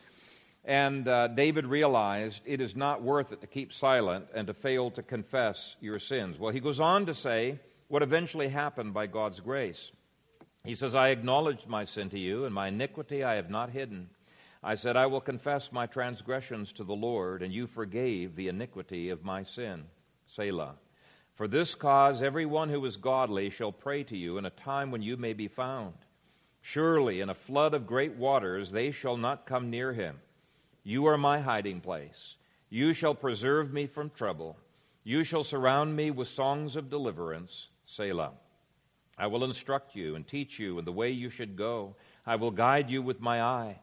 And 0.65 1.07
uh, 1.07 1.29
David 1.29 1.67
realized 1.67 2.41
it 2.43 2.59
is 2.59 2.75
not 2.75 3.01
worth 3.01 3.31
it 3.31 3.39
to 3.39 3.47
keep 3.47 3.71
silent 3.71 4.25
and 4.35 4.47
to 4.47 4.53
fail 4.53 4.91
to 4.91 5.03
confess 5.03 5.77
your 5.79 5.99
sins. 5.99 6.37
Well, 6.37 6.51
he 6.51 6.59
goes 6.59 6.81
on 6.81 7.05
to 7.05 7.13
say 7.13 7.59
what 7.87 8.03
eventually 8.03 8.49
happened 8.49 8.93
by 8.93 9.07
God's 9.07 9.39
grace. 9.39 9.93
He 10.65 10.75
says, 10.75 10.95
I 10.95 11.11
acknowledged 11.11 11.69
my 11.69 11.85
sin 11.85 12.09
to 12.09 12.19
you, 12.19 12.43
and 12.43 12.53
my 12.53 12.67
iniquity 12.67 13.23
I 13.23 13.35
have 13.35 13.49
not 13.49 13.69
hidden. 13.69 14.09
I 14.63 14.75
said, 14.75 14.95
I 14.95 15.07
will 15.07 15.19
confess 15.19 15.73
my 15.73 15.85
transgressions 15.85 16.71
to 16.73 16.85
the 16.85 16.95
Lord, 16.95 17.41
and 17.41 17.53
you 17.53 17.67
forgave 17.67 18.35
the 18.35 18.47
iniquity 18.47 19.09
of 19.09 19.25
my 19.25 19.43
sin. 19.43 19.83
Selah. 20.25 20.75
For 21.35 21.49
this 21.49 21.75
cause, 21.75 22.21
everyone 22.21 22.69
who 22.69 22.85
is 22.85 22.95
godly 22.95 23.49
shall 23.49 23.73
pray 23.73 24.03
to 24.03 24.15
you 24.15 24.37
in 24.37 24.45
a 24.45 24.51
time 24.51 24.89
when 24.89 25.01
you 25.01 25.17
may 25.17 25.33
be 25.33 25.49
found. 25.49 25.93
Surely, 26.61 27.19
in 27.19 27.29
a 27.29 27.35
flood 27.35 27.73
of 27.73 27.85
great 27.85 28.13
waters, 28.13 28.71
they 28.71 28.91
shall 28.91 29.17
not 29.17 29.45
come 29.45 29.69
near 29.69 29.91
him. 29.91 30.17
You 30.83 31.07
are 31.07 31.17
my 31.17 31.41
hiding 31.41 31.81
place. 31.81 32.37
You 32.69 32.93
shall 32.93 33.15
preserve 33.15 33.73
me 33.73 33.85
from 33.85 34.11
trouble. 34.11 34.57
You 35.03 35.25
shall 35.25 35.43
surround 35.43 35.93
me 35.93 36.11
with 36.11 36.29
songs 36.29 36.77
of 36.77 36.89
deliverance. 36.89 37.67
Selah. 37.85 38.31
I 39.17 39.27
will 39.27 39.43
instruct 39.43 39.93
you 39.93 40.15
and 40.15 40.25
teach 40.25 40.57
you 40.57 40.79
in 40.79 40.85
the 40.85 40.91
way 40.91 41.11
you 41.11 41.29
should 41.29 41.57
go. 41.57 41.97
I 42.25 42.37
will 42.37 42.51
guide 42.51 42.89
you 42.89 43.01
with 43.01 43.19
my 43.19 43.41
eye. 43.41 43.79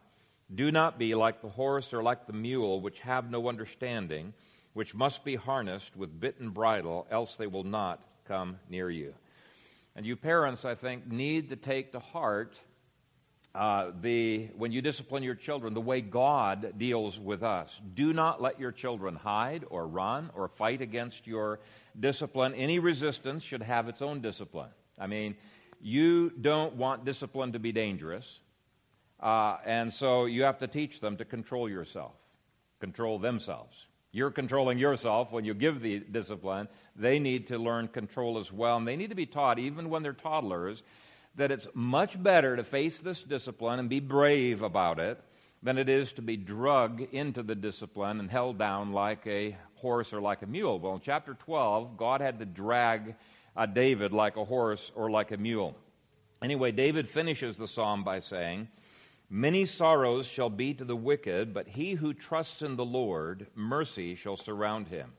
Do 0.53 0.71
not 0.71 0.99
be 0.99 1.15
like 1.15 1.41
the 1.41 1.49
horse 1.49 1.93
or 1.93 2.03
like 2.03 2.27
the 2.27 2.33
mule, 2.33 2.81
which 2.81 2.99
have 2.99 3.29
no 3.29 3.47
understanding 3.47 4.33
which 4.73 4.95
must 4.95 5.23
be 5.23 5.35
harnessed 5.35 5.95
with 5.95 6.19
bit 6.19 6.39
and 6.39 6.53
bridle, 6.53 7.05
else 7.11 7.35
they 7.35 7.47
will 7.47 7.63
not 7.63 8.01
come 8.27 8.57
near 8.69 8.89
you. 8.89 9.13
And 9.95 10.05
you 10.05 10.15
parents, 10.15 10.63
I 10.63 10.75
think, 10.75 11.11
need 11.11 11.49
to 11.49 11.55
take 11.55 11.91
to 11.91 11.99
heart 11.99 12.59
uh, 13.53 13.91
the 13.99 14.47
when 14.55 14.71
you 14.71 14.81
discipline 14.81 15.23
your 15.23 15.35
children 15.35 15.73
the 15.73 15.81
way 15.81 15.99
God 15.99 16.75
deals 16.77 17.19
with 17.19 17.43
us. 17.43 17.81
Do 17.93 18.13
not 18.13 18.41
let 18.41 18.59
your 18.61 18.71
children 18.71 19.15
hide 19.15 19.65
or 19.69 19.87
run 19.87 20.29
or 20.33 20.47
fight 20.47 20.81
against 20.81 21.27
your 21.27 21.59
discipline. 21.99 22.53
Any 22.53 22.79
resistance 22.79 23.43
should 23.43 23.61
have 23.61 23.89
its 23.89 24.01
own 24.01 24.21
discipline. 24.21 24.69
I 24.97 25.07
mean, 25.07 25.35
you 25.81 26.29
don't 26.29 26.75
want 26.75 27.03
discipline 27.03 27.51
to 27.51 27.59
be 27.59 27.73
dangerous, 27.73 28.39
uh, 29.21 29.57
and 29.65 29.93
so 29.93 30.25
you 30.25 30.43
have 30.43 30.59
to 30.59 30.67
teach 30.67 30.99
them 30.99 31.17
to 31.17 31.25
control 31.25 31.69
yourself, 31.69 32.13
control 32.79 33.19
themselves. 33.19 33.87
You're 34.11 34.31
controlling 34.31 34.77
yourself 34.77 35.31
when 35.31 35.45
you 35.45 35.53
give 35.53 35.81
the 35.81 35.99
discipline. 35.99 36.67
They 36.95 37.19
need 37.19 37.47
to 37.47 37.57
learn 37.57 37.87
control 37.87 38.39
as 38.39 38.51
well. 38.51 38.75
And 38.77 38.87
they 38.87 38.97
need 38.97 39.11
to 39.11 39.15
be 39.15 39.25
taught, 39.25 39.57
even 39.57 39.89
when 39.89 40.03
they're 40.03 40.11
toddlers, 40.11 40.83
that 41.35 41.51
it's 41.51 41.67
much 41.73 42.21
better 42.21 42.57
to 42.57 42.63
face 42.63 42.99
this 42.99 43.23
discipline 43.23 43.79
and 43.79 43.89
be 43.89 44.01
brave 44.01 44.63
about 44.63 44.99
it 44.99 45.23
than 45.63 45.77
it 45.77 45.87
is 45.87 46.11
to 46.13 46.21
be 46.21 46.35
drug 46.35 47.01
into 47.13 47.41
the 47.43 47.55
discipline 47.55 48.19
and 48.19 48.29
held 48.29 48.57
down 48.57 48.91
like 48.91 49.25
a 49.27 49.55
horse 49.75 50.11
or 50.11 50.19
like 50.19 50.41
a 50.41 50.47
mule. 50.47 50.79
Well, 50.79 50.95
in 50.95 51.01
chapter 51.01 51.33
12, 51.33 51.95
God 51.95 52.19
had 52.19 52.39
to 52.39 52.45
drag 52.45 53.15
uh, 53.55 53.65
David 53.65 54.11
like 54.11 54.35
a 54.35 54.43
horse 54.43 54.91
or 54.95 55.09
like 55.09 55.31
a 55.31 55.37
mule. 55.37 55.77
Anyway, 56.41 56.71
David 56.71 57.07
finishes 57.07 57.55
the 57.55 57.67
psalm 57.67 58.03
by 58.03 58.19
saying, 58.19 58.67
Many 59.33 59.65
sorrows 59.65 60.27
shall 60.27 60.49
be 60.49 60.73
to 60.73 60.83
the 60.83 60.93
wicked, 60.93 61.53
but 61.53 61.65
he 61.65 61.93
who 61.93 62.13
trusts 62.13 62.61
in 62.61 62.75
the 62.75 62.83
Lord, 62.83 63.47
mercy 63.55 64.13
shall 64.15 64.35
surround 64.35 64.89
him. 64.89 65.13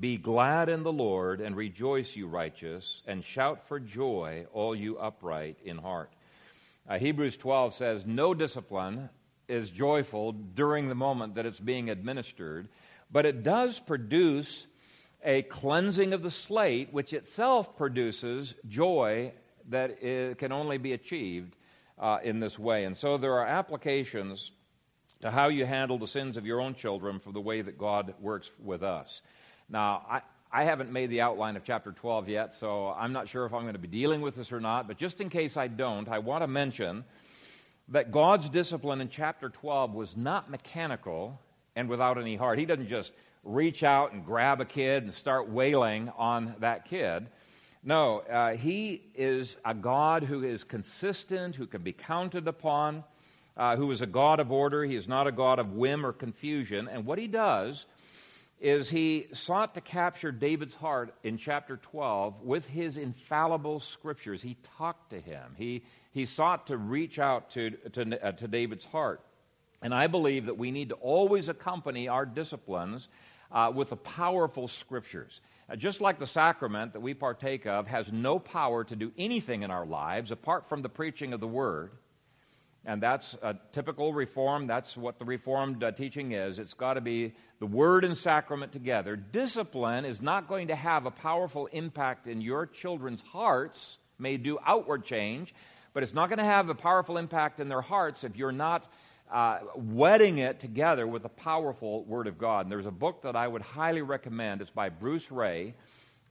Be 0.00 0.16
glad 0.16 0.70
in 0.70 0.82
the 0.82 0.90
Lord 0.90 1.42
and 1.42 1.54
rejoice, 1.54 2.16
you 2.16 2.26
righteous, 2.26 3.02
and 3.06 3.22
shout 3.22 3.68
for 3.68 3.78
joy, 3.78 4.46
all 4.54 4.74
you 4.74 4.96
upright 4.96 5.58
in 5.62 5.76
heart. 5.76 6.10
Uh, 6.88 6.98
Hebrews 6.98 7.36
12 7.36 7.74
says, 7.74 8.06
No 8.06 8.32
discipline 8.32 9.10
is 9.46 9.68
joyful 9.68 10.32
during 10.32 10.88
the 10.88 10.94
moment 10.94 11.34
that 11.34 11.44
it's 11.44 11.60
being 11.60 11.90
administered, 11.90 12.68
but 13.12 13.26
it 13.26 13.42
does 13.42 13.78
produce 13.78 14.66
a 15.22 15.42
cleansing 15.42 16.14
of 16.14 16.22
the 16.22 16.30
slate, 16.30 16.94
which 16.94 17.12
itself 17.12 17.76
produces 17.76 18.54
joy 18.66 19.32
that 19.68 20.00
can 20.38 20.50
only 20.50 20.78
be 20.78 20.94
achieved 20.94 21.54
uh, 21.98 22.18
in 22.22 22.40
this 22.40 22.58
way. 22.58 22.84
And 22.84 22.96
so 22.96 23.18
there 23.18 23.34
are 23.34 23.46
applications 23.46 24.50
to 25.20 25.30
how 25.30 25.48
you 25.48 25.64
handle 25.64 25.98
the 25.98 26.06
sins 26.06 26.36
of 26.36 26.44
your 26.44 26.60
own 26.60 26.74
children 26.74 27.18
for 27.18 27.32
the 27.32 27.40
way 27.40 27.62
that 27.62 27.78
God 27.78 28.14
works 28.20 28.50
with 28.62 28.82
us. 28.82 29.22
Now, 29.68 30.04
I, 30.08 30.20
I 30.52 30.64
haven't 30.64 30.92
made 30.92 31.10
the 31.10 31.22
outline 31.22 31.56
of 31.56 31.64
chapter 31.64 31.92
12 31.92 32.28
yet, 32.28 32.54
so 32.54 32.88
I'm 32.88 33.12
not 33.12 33.28
sure 33.28 33.46
if 33.46 33.54
I'm 33.54 33.62
going 33.62 33.72
to 33.72 33.78
be 33.78 33.88
dealing 33.88 34.20
with 34.20 34.36
this 34.36 34.52
or 34.52 34.60
not, 34.60 34.86
but 34.86 34.98
just 34.98 35.20
in 35.20 35.30
case 35.30 35.56
I 35.56 35.68
don't, 35.68 36.08
I 36.08 36.18
want 36.18 36.42
to 36.42 36.46
mention 36.46 37.04
that 37.88 38.12
God's 38.12 38.48
discipline 38.48 39.00
in 39.00 39.08
chapter 39.08 39.48
12 39.48 39.94
was 39.94 40.16
not 40.16 40.50
mechanical 40.50 41.40
and 41.76 41.88
without 41.88 42.18
any 42.18 42.36
heart. 42.36 42.58
He 42.58 42.66
doesn't 42.66 42.88
just 42.88 43.12
reach 43.42 43.82
out 43.82 44.12
and 44.12 44.24
grab 44.24 44.60
a 44.60 44.64
kid 44.64 45.02
and 45.02 45.14
start 45.14 45.48
wailing 45.48 46.10
on 46.16 46.54
that 46.60 46.86
kid. 46.86 47.26
No, 47.86 48.20
uh, 48.20 48.56
he 48.56 49.02
is 49.14 49.58
a 49.62 49.74
God 49.74 50.22
who 50.22 50.42
is 50.42 50.64
consistent, 50.64 51.54
who 51.54 51.66
can 51.66 51.82
be 51.82 51.92
counted 51.92 52.48
upon, 52.48 53.04
uh, 53.58 53.76
who 53.76 53.90
is 53.90 54.00
a 54.00 54.06
God 54.06 54.40
of 54.40 54.50
order. 54.50 54.84
He 54.84 54.96
is 54.96 55.06
not 55.06 55.26
a 55.26 55.32
God 55.32 55.58
of 55.58 55.74
whim 55.74 56.06
or 56.06 56.12
confusion. 56.12 56.88
And 56.88 57.04
what 57.04 57.18
he 57.18 57.26
does 57.26 57.84
is 58.58 58.88
he 58.88 59.26
sought 59.34 59.74
to 59.74 59.82
capture 59.82 60.32
David's 60.32 60.74
heart 60.74 61.14
in 61.24 61.36
chapter 61.36 61.76
12 61.76 62.40
with 62.40 62.66
his 62.66 62.96
infallible 62.96 63.80
scriptures. 63.80 64.40
He 64.40 64.56
talked 64.78 65.10
to 65.10 65.20
him, 65.20 65.54
he, 65.58 65.82
he 66.10 66.24
sought 66.24 66.68
to 66.68 66.78
reach 66.78 67.18
out 67.18 67.50
to, 67.50 67.70
to, 67.70 68.26
uh, 68.26 68.32
to 68.32 68.48
David's 68.48 68.86
heart. 68.86 69.20
And 69.82 69.94
I 69.94 70.06
believe 70.06 70.46
that 70.46 70.56
we 70.56 70.70
need 70.70 70.88
to 70.88 70.94
always 70.94 71.50
accompany 71.50 72.08
our 72.08 72.24
disciplines 72.24 73.10
uh, 73.52 73.70
with 73.74 73.90
the 73.90 73.96
powerful 73.96 74.68
scriptures. 74.68 75.42
Uh, 75.68 75.76
just 75.76 76.00
like 76.00 76.18
the 76.18 76.26
sacrament 76.26 76.92
that 76.92 77.00
we 77.00 77.14
partake 77.14 77.66
of 77.66 77.86
has 77.86 78.12
no 78.12 78.38
power 78.38 78.84
to 78.84 78.94
do 78.94 79.12
anything 79.16 79.62
in 79.62 79.70
our 79.70 79.86
lives 79.86 80.30
apart 80.30 80.68
from 80.68 80.82
the 80.82 80.88
preaching 80.88 81.32
of 81.32 81.40
the 81.40 81.46
word, 81.46 81.90
and 82.84 83.02
that's 83.02 83.34
a 83.42 83.56
typical 83.72 84.12
reform. 84.12 84.66
That's 84.66 84.94
what 84.94 85.18
the 85.18 85.24
reformed 85.24 85.82
uh, 85.82 85.92
teaching 85.92 86.32
is. 86.32 86.58
It's 86.58 86.74
got 86.74 86.94
to 86.94 87.00
be 87.00 87.32
the 87.58 87.66
word 87.66 88.04
and 88.04 88.14
sacrament 88.14 88.72
together. 88.72 89.16
Discipline 89.16 90.04
is 90.04 90.20
not 90.20 90.48
going 90.48 90.68
to 90.68 90.76
have 90.76 91.06
a 91.06 91.10
powerful 91.10 91.66
impact 91.66 92.26
in 92.26 92.42
your 92.42 92.66
children's 92.66 93.22
hearts, 93.22 93.96
may 94.18 94.36
do 94.36 94.58
outward 94.66 95.04
change, 95.04 95.54
but 95.94 96.02
it's 96.02 96.12
not 96.12 96.28
going 96.28 96.40
to 96.40 96.44
have 96.44 96.68
a 96.68 96.74
powerful 96.74 97.16
impact 97.16 97.58
in 97.58 97.68
their 97.68 97.80
hearts 97.80 98.22
if 98.22 98.36
you're 98.36 98.52
not 98.52 98.86
uh, 99.34 99.58
wedding 99.74 100.38
it 100.38 100.60
together 100.60 101.08
with 101.08 101.24
the 101.24 101.28
powerful 101.28 102.04
Word 102.04 102.28
of 102.28 102.38
God. 102.38 102.66
And 102.66 102.72
there's 102.72 102.86
a 102.86 102.92
book 102.92 103.22
that 103.22 103.34
I 103.34 103.48
would 103.48 103.62
highly 103.62 104.00
recommend. 104.00 104.62
It's 104.62 104.70
by 104.70 104.88
Bruce 104.88 105.32
Ray. 105.32 105.74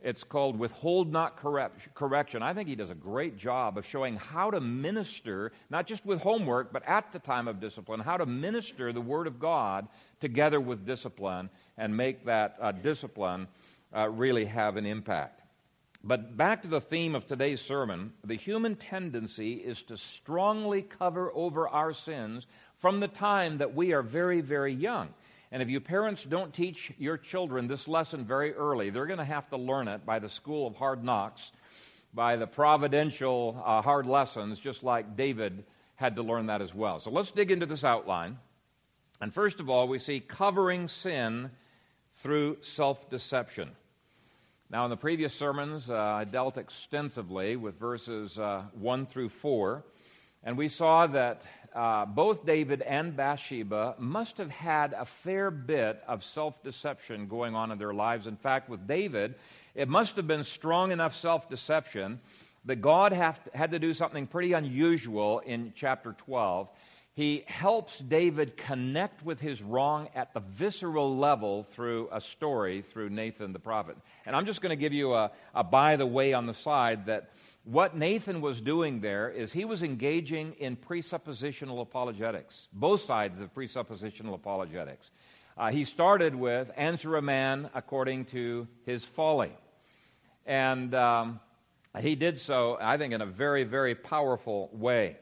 It's 0.01 0.23
called 0.23 0.57
Withhold 0.57 1.11
Not 1.11 1.35
Correct, 1.35 1.93
Correction. 1.95 2.41
I 2.41 2.53
think 2.53 2.69
he 2.69 2.75
does 2.75 2.89
a 2.89 2.95
great 2.95 3.37
job 3.37 3.77
of 3.77 3.85
showing 3.85 4.15
how 4.15 4.51
to 4.51 4.61
minister, 4.61 5.51
not 5.69 5.85
just 5.85 6.05
with 6.05 6.21
homework, 6.21 6.71
but 6.71 6.87
at 6.87 7.11
the 7.11 7.19
time 7.19 7.49
of 7.49 7.59
discipline, 7.59 7.99
how 7.99 8.15
to 8.15 8.25
minister 8.25 8.93
the 8.93 9.01
Word 9.01 9.27
of 9.27 9.37
God 9.37 9.85
together 10.21 10.61
with 10.61 10.85
discipline 10.85 11.49
and 11.77 11.95
make 11.95 12.25
that 12.25 12.55
uh, 12.61 12.71
discipline 12.71 13.47
uh, 13.93 14.07
really 14.07 14.45
have 14.45 14.77
an 14.77 14.85
impact. 14.85 15.41
But 16.05 16.35
back 16.35 16.63
to 16.63 16.67
the 16.67 16.81
theme 16.81 17.15
of 17.15 17.25
today's 17.25 17.61
sermon 17.61 18.11
the 18.25 18.35
human 18.35 18.75
tendency 18.75 19.53
is 19.53 19.83
to 19.83 19.95
strongly 19.95 20.81
cover 20.81 21.31
over 21.33 21.69
our 21.69 21.93
sins 21.93 22.45
from 22.83 22.99
the 22.99 23.07
time 23.07 23.59
that 23.59 23.73
we 23.73 23.93
are 23.93 24.01
very, 24.01 24.41
very 24.41 24.73
young. 24.73 25.07
And 25.53 25.63
if 25.63 25.69
you 25.69 25.79
parents 25.79 26.25
don't 26.25 26.53
teach 26.53 26.91
your 26.97 27.17
children 27.17 27.65
this 27.65 27.87
lesson 27.87 28.25
very 28.25 28.53
early, 28.53 28.89
they're 28.89 29.05
going 29.05 29.19
to 29.19 29.23
have 29.23 29.49
to 29.51 29.55
learn 29.55 29.87
it 29.87 30.05
by 30.05 30.19
the 30.19 30.27
school 30.27 30.67
of 30.67 30.75
hard 30.75 31.01
knocks, 31.01 31.53
by 32.13 32.35
the 32.35 32.45
providential 32.45 33.63
uh, 33.65 33.81
hard 33.81 34.05
lessons, 34.05 34.59
just 34.59 34.83
like 34.83 35.15
David 35.15 35.63
had 35.95 36.17
to 36.17 36.23
learn 36.23 36.47
that 36.47 36.61
as 36.61 36.75
well. 36.75 36.99
So 36.99 37.09
let's 37.09 37.31
dig 37.31 37.51
into 37.51 37.65
this 37.65 37.85
outline. 37.85 38.37
And 39.21 39.33
first 39.33 39.61
of 39.61 39.69
all, 39.69 39.87
we 39.87 39.97
see 39.97 40.19
covering 40.19 40.89
sin 40.89 41.51
through 42.15 42.57
self 42.63 43.09
deception. 43.09 43.69
Now, 44.69 44.83
in 44.83 44.89
the 44.89 44.97
previous 44.97 45.33
sermons, 45.33 45.89
uh, 45.89 45.95
I 45.95 46.25
dealt 46.25 46.57
extensively 46.57 47.55
with 47.55 47.79
verses 47.79 48.37
uh, 48.37 48.63
1 48.73 49.05
through 49.05 49.29
4, 49.29 49.85
and 50.43 50.57
we 50.57 50.67
saw 50.67 51.07
that 51.07 51.45
uh, 51.73 52.05
both 52.05 52.45
David 52.45 52.81
and 52.81 53.15
Bathsheba 53.15 53.95
must 53.97 54.37
have 54.37 54.51
had 54.51 54.93
a 54.93 55.05
fair 55.05 55.49
bit 55.49 56.01
of 56.07 56.23
self 56.23 56.61
deception 56.63 57.27
going 57.27 57.55
on 57.55 57.71
in 57.71 57.77
their 57.77 57.93
lives. 57.93 58.27
In 58.27 58.35
fact, 58.35 58.69
with 58.69 58.87
David, 58.87 59.35
it 59.73 59.89
must 59.89 60.15
have 60.17 60.27
been 60.27 60.43
strong 60.43 60.91
enough 60.91 61.15
self 61.15 61.49
deception 61.49 62.19
that 62.65 62.77
God 62.77 63.11
have, 63.11 63.39
had 63.53 63.71
to 63.71 63.79
do 63.79 63.93
something 63.93 64.27
pretty 64.27 64.53
unusual 64.53 65.39
in 65.39 65.73
chapter 65.75 66.13
12. 66.13 66.69
he 67.13 67.43
helps 67.47 67.99
David 67.99 68.55
connect 68.55 69.23
with 69.23 69.39
his 69.39 69.61
wrong 69.61 70.09
at 70.15 70.33
the 70.33 70.39
visceral 70.39 71.17
level 71.17 71.63
through 71.63 72.07
a 72.11 72.21
story 72.21 72.81
through 72.81 73.09
Nathan 73.09 73.51
the 73.51 73.59
prophet. 73.59 73.97
And 74.25 74.35
I'm 74.35 74.45
just 74.45 74.61
going 74.61 74.69
to 74.69 74.81
give 74.81 74.93
you 74.93 75.13
a, 75.13 75.31
a 75.53 75.63
by 75.63 75.95
the 75.95 76.05
way 76.05 76.33
on 76.33 76.45
the 76.45 76.53
side 76.53 77.07
that 77.07 77.31
what 77.63 77.95
Nathan 77.95 78.41
was 78.41 78.59
doing 78.59 78.99
there 78.99 79.29
is 79.29 79.53
he 79.53 79.63
was 79.63 79.83
engaging 79.83 80.53
in 80.59 80.75
presuppositional 80.75 81.81
apologetics, 81.81 82.67
both 82.73 83.01
sides 83.01 83.39
of 83.39 83.53
presuppositional 83.53 84.33
apologetics. 84.33 85.11
Uh, 85.57 85.71
he 85.71 85.85
started 85.85 86.35
with 86.35 86.69
answer 86.75 87.15
a 87.15 87.21
man 87.21 87.69
according 87.73 88.25
to 88.25 88.67
his 88.85 89.05
folly. 89.05 89.55
And 90.45 90.93
um, 90.93 91.39
he 91.99 92.15
did 92.15 92.41
so, 92.41 92.77
I 92.81 92.97
think, 92.97 93.13
in 93.13 93.21
a 93.21 93.25
very, 93.25 93.63
very 93.63 93.95
powerful 93.95 94.69
way. 94.73 95.17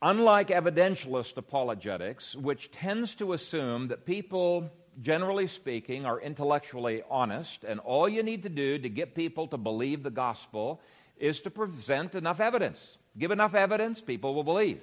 Unlike 0.00 0.48
evidentialist 0.48 1.36
apologetics, 1.36 2.34
which 2.34 2.70
tends 2.70 3.14
to 3.16 3.32
assume 3.32 3.88
that 3.88 4.06
people, 4.06 4.70
generally 5.02 5.46
speaking, 5.46 6.06
are 6.06 6.20
intellectually 6.20 7.02
honest, 7.10 7.64
and 7.64 7.80
all 7.80 8.08
you 8.08 8.22
need 8.22 8.42
to 8.44 8.48
do 8.48 8.78
to 8.78 8.88
get 8.88 9.14
people 9.14 9.46
to 9.48 9.56
believe 9.56 10.02
the 10.02 10.10
gospel 10.10 10.80
is 11.18 11.40
to 11.40 11.50
present 11.50 12.14
enough 12.14 12.40
evidence. 12.40 12.96
Give 13.18 13.30
enough 13.30 13.54
evidence, 13.54 14.00
people 14.00 14.34
will 14.34 14.44
believe. 14.44 14.80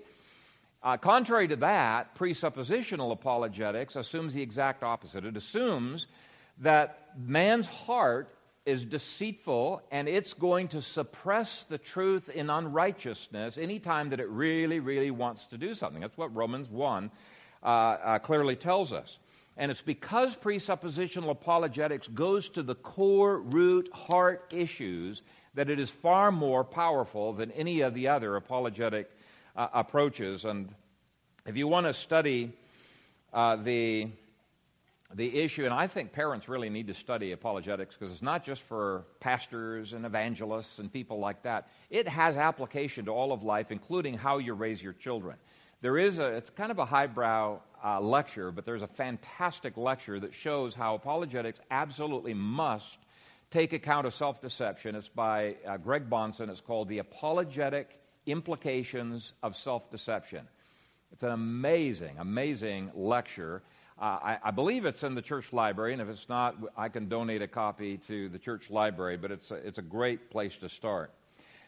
Uh, 0.83 0.97
contrary 0.97 1.47
to 1.47 1.55
that, 1.57 2.15
presuppositional 2.15 3.11
apologetics 3.11 3.95
assumes 3.95 4.33
the 4.33 4.41
exact 4.41 4.83
opposite. 4.83 5.25
It 5.25 5.37
assumes 5.37 6.07
that 6.59 7.09
man's 7.17 7.67
heart 7.67 8.35
is 8.65 8.85
deceitful 8.85 9.81
and 9.91 10.07
it's 10.07 10.33
going 10.33 10.67
to 10.69 10.81
suppress 10.81 11.63
the 11.63 11.77
truth 11.77 12.29
in 12.29 12.49
unrighteousness 12.49 13.57
anytime 13.57 14.09
that 14.09 14.19
it 14.19 14.29
really, 14.29 14.79
really 14.79 15.11
wants 15.11 15.45
to 15.45 15.57
do 15.57 15.73
something. 15.73 16.01
That's 16.01 16.17
what 16.17 16.35
Romans 16.35 16.69
1 16.69 17.11
uh, 17.63 17.65
uh, 17.65 18.19
clearly 18.19 18.55
tells 18.55 18.93
us. 18.93 19.19
And 19.57 19.71
it's 19.71 19.81
because 19.81 20.35
presuppositional 20.35 21.29
apologetics 21.29 22.07
goes 22.07 22.49
to 22.49 22.63
the 22.63 22.75
core, 22.75 23.39
root, 23.39 23.89
heart 23.93 24.53
issues 24.53 25.21
that 25.53 25.69
it 25.69 25.79
is 25.79 25.89
far 25.89 26.31
more 26.31 26.63
powerful 26.63 27.33
than 27.33 27.51
any 27.51 27.81
of 27.81 27.93
the 27.93 28.07
other 28.07 28.37
apologetic 28.37 29.11
uh, 29.55 29.67
approaches. 29.73 30.45
And 30.45 30.73
if 31.45 31.57
you 31.57 31.67
want 31.67 31.85
to 31.87 31.93
study 31.93 32.53
uh, 33.33 33.57
the 33.57 34.09
the 35.15 35.41
issue, 35.41 35.65
and 35.65 35.73
I 35.73 35.87
think 35.87 36.13
parents 36.13 36.47
really 36.47 36.69
need 36.69 36.87
to 36.87 36.93
study 36.93 37.33
apologetics 37.33 37.95
because 37.95 38.13
it's 38.13 38.21
not 38.21 38.43
just 38.43 38.61
for 38.61 39.03
pastors 39.19 39.93
and 39.93 40.05
evangelists 40.05 40.79
and 40.79 40.91
people 40.91 41.19
like 41.19 41.43
that. 41.43 41.67
It 41.89 42.07
has 42.07 42.37
application 42.37 43.05
to 43.05 43.11
all 43.11 43.33
of 43.33 43.43
life, 43.43 43.71
including 43.71 44.17
how 44.17 44.37
you 44.37 44.53
raise 44.53 44.81
your 44.81 44.93
children. 44.93 45.35
There 45.81 45.97
is 45.97 46.19
a, 46.19 46.27
it's 46.27 46.49
kind 46.49 46.71
of 46.71 46.79
a 46.79 46.85
highbrow 46.85 47.59
uh, 47.83 47.99
lecture, 47.99 48.51
but 48.51 48.65
there's 48.65 48.81
a 48.81 48.87
fantastic 48.87 49.77
lecture 49.77 50.19
that 50.19 50.33
shows 50.33 50.75
how 50.75 50.95
apologetics 50.95 51.59
absolutely 51.71 52.33
must 52.33 52.97
take 53.49 53.73
account 53.73 54.07
of 54.07 54.13
self 54.13 54.41
deception. 54.41 54.95
It's 54.95 55.09
by 55.09 55.55
uh, 55.67 55.77
Greg 55.77 56.09
Bahnsen. 56.09 56.49
It's 56.49 56.61
called 56.61 56.87
The 56.89 56.99
Apologetic 56.99 57.99
Implications 58.25 59.33
of 59.43 59.55
Self 59.55 59.89
Deception. 59.91 60.47
It's 61.11 61.23
an 61.23 61.31
amazing, 61.31 62.17
amazing 62.19 62.91
lecture. 62.95 63.61
Uh, 63.99 64.19
I, 64.23 64.37
I, 64.45 64.51
believe 64.51 64.85
it's 64.85 65.03
in 65.03 65.13
the 65.13 65.21
church 65.21 65.53
library, 65.53 65.93
and 65.93 66.01
if 66.01 66.09
it's 66.09 66.27
not, 66.29 66.55
I 66.75 66.89
can 66.89 67.07
donate 67.07 67.41
a 67.41 67.47
copy 67.47 67.97
to 68.07 68.29
the 68.29 68.39
church 68.39 68.71
library, 68.71 69.17
but 69.17 69.31
it's 69.31 69.51
a, 69.51 69.55
it's 69.55 69.77
a 69.77 69.83
great 69.83 70.31
place 70.31 70.57
to 70.57 70.69
start. 70.69 71.11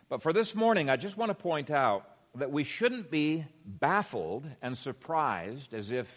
But 0.10 0.24
for 0.24 0.34
this 0.34 0.56
morning, 0.56 0.90
I 0.90 0.96
just 0.96 1.18
want 1.18 1.30
to 1.30 1.36
point 1.36 1.70
out 1.70 2.08
that 2.36 2.52
we 2.52 2.64
shouldn't 2.64 3.12
be 3.12 3.46
baffled 3.66 4.46
and 4.62 4.78
surprised 4.78 5.74
as 5.74 5.92
if 5.92 6.12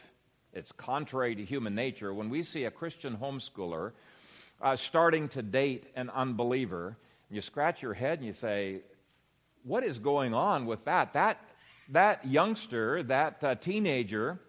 it's 0.54 0.72
contrary 0.72 1.34
to 1.34 1.44
human 1.44 1.74
nature 1.74 2.14
when 2.14 2.30
we 2.30 2.42
see 2.42 2.64
a 2.64 2.70
Christian 2.70 3.18
homeschooler 3.18 3.92
uh, 4.62 4.74
starting 4.76 5.28
to 5.28 5.42
date 5.42 5.84
an 5.94 6.08
unbeliever. 6.08 6.96
You 7.30 7.42
scratch 7.42 7.82
your 7.82 7.92
head 7.92 8.18
and 8.18 8.26
you 8.26 8.32
say, 8.32 8.80
What 9.64 9.84
is 9.84 9.98
going 9.98 10.32
on 10.32 10.64
with 10.64 10.86
that? 10.86 11.12
That, 11.12 11.38
that 11.90 12.26
youngster, 12.26 13.02
that 13.02 13.44
uh, 13.44 13.54
teenager, 13.56 14.40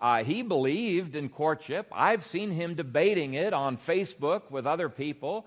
uh, 0.00 0.24
he 0.24 0.40
believed 0.40 1.14
in 1.14 1.28
courtship. 1.28 1.88
I've 1.92 2.24
seen 2.24 2.50
him 2.50 2.74
debating 2.74 3.34
it 3.34 3.52
on 3.52 3.76
Facebook 3.76 4.50
with 4.50 4.66
other 4.66 4.88
people. 4.88 5.46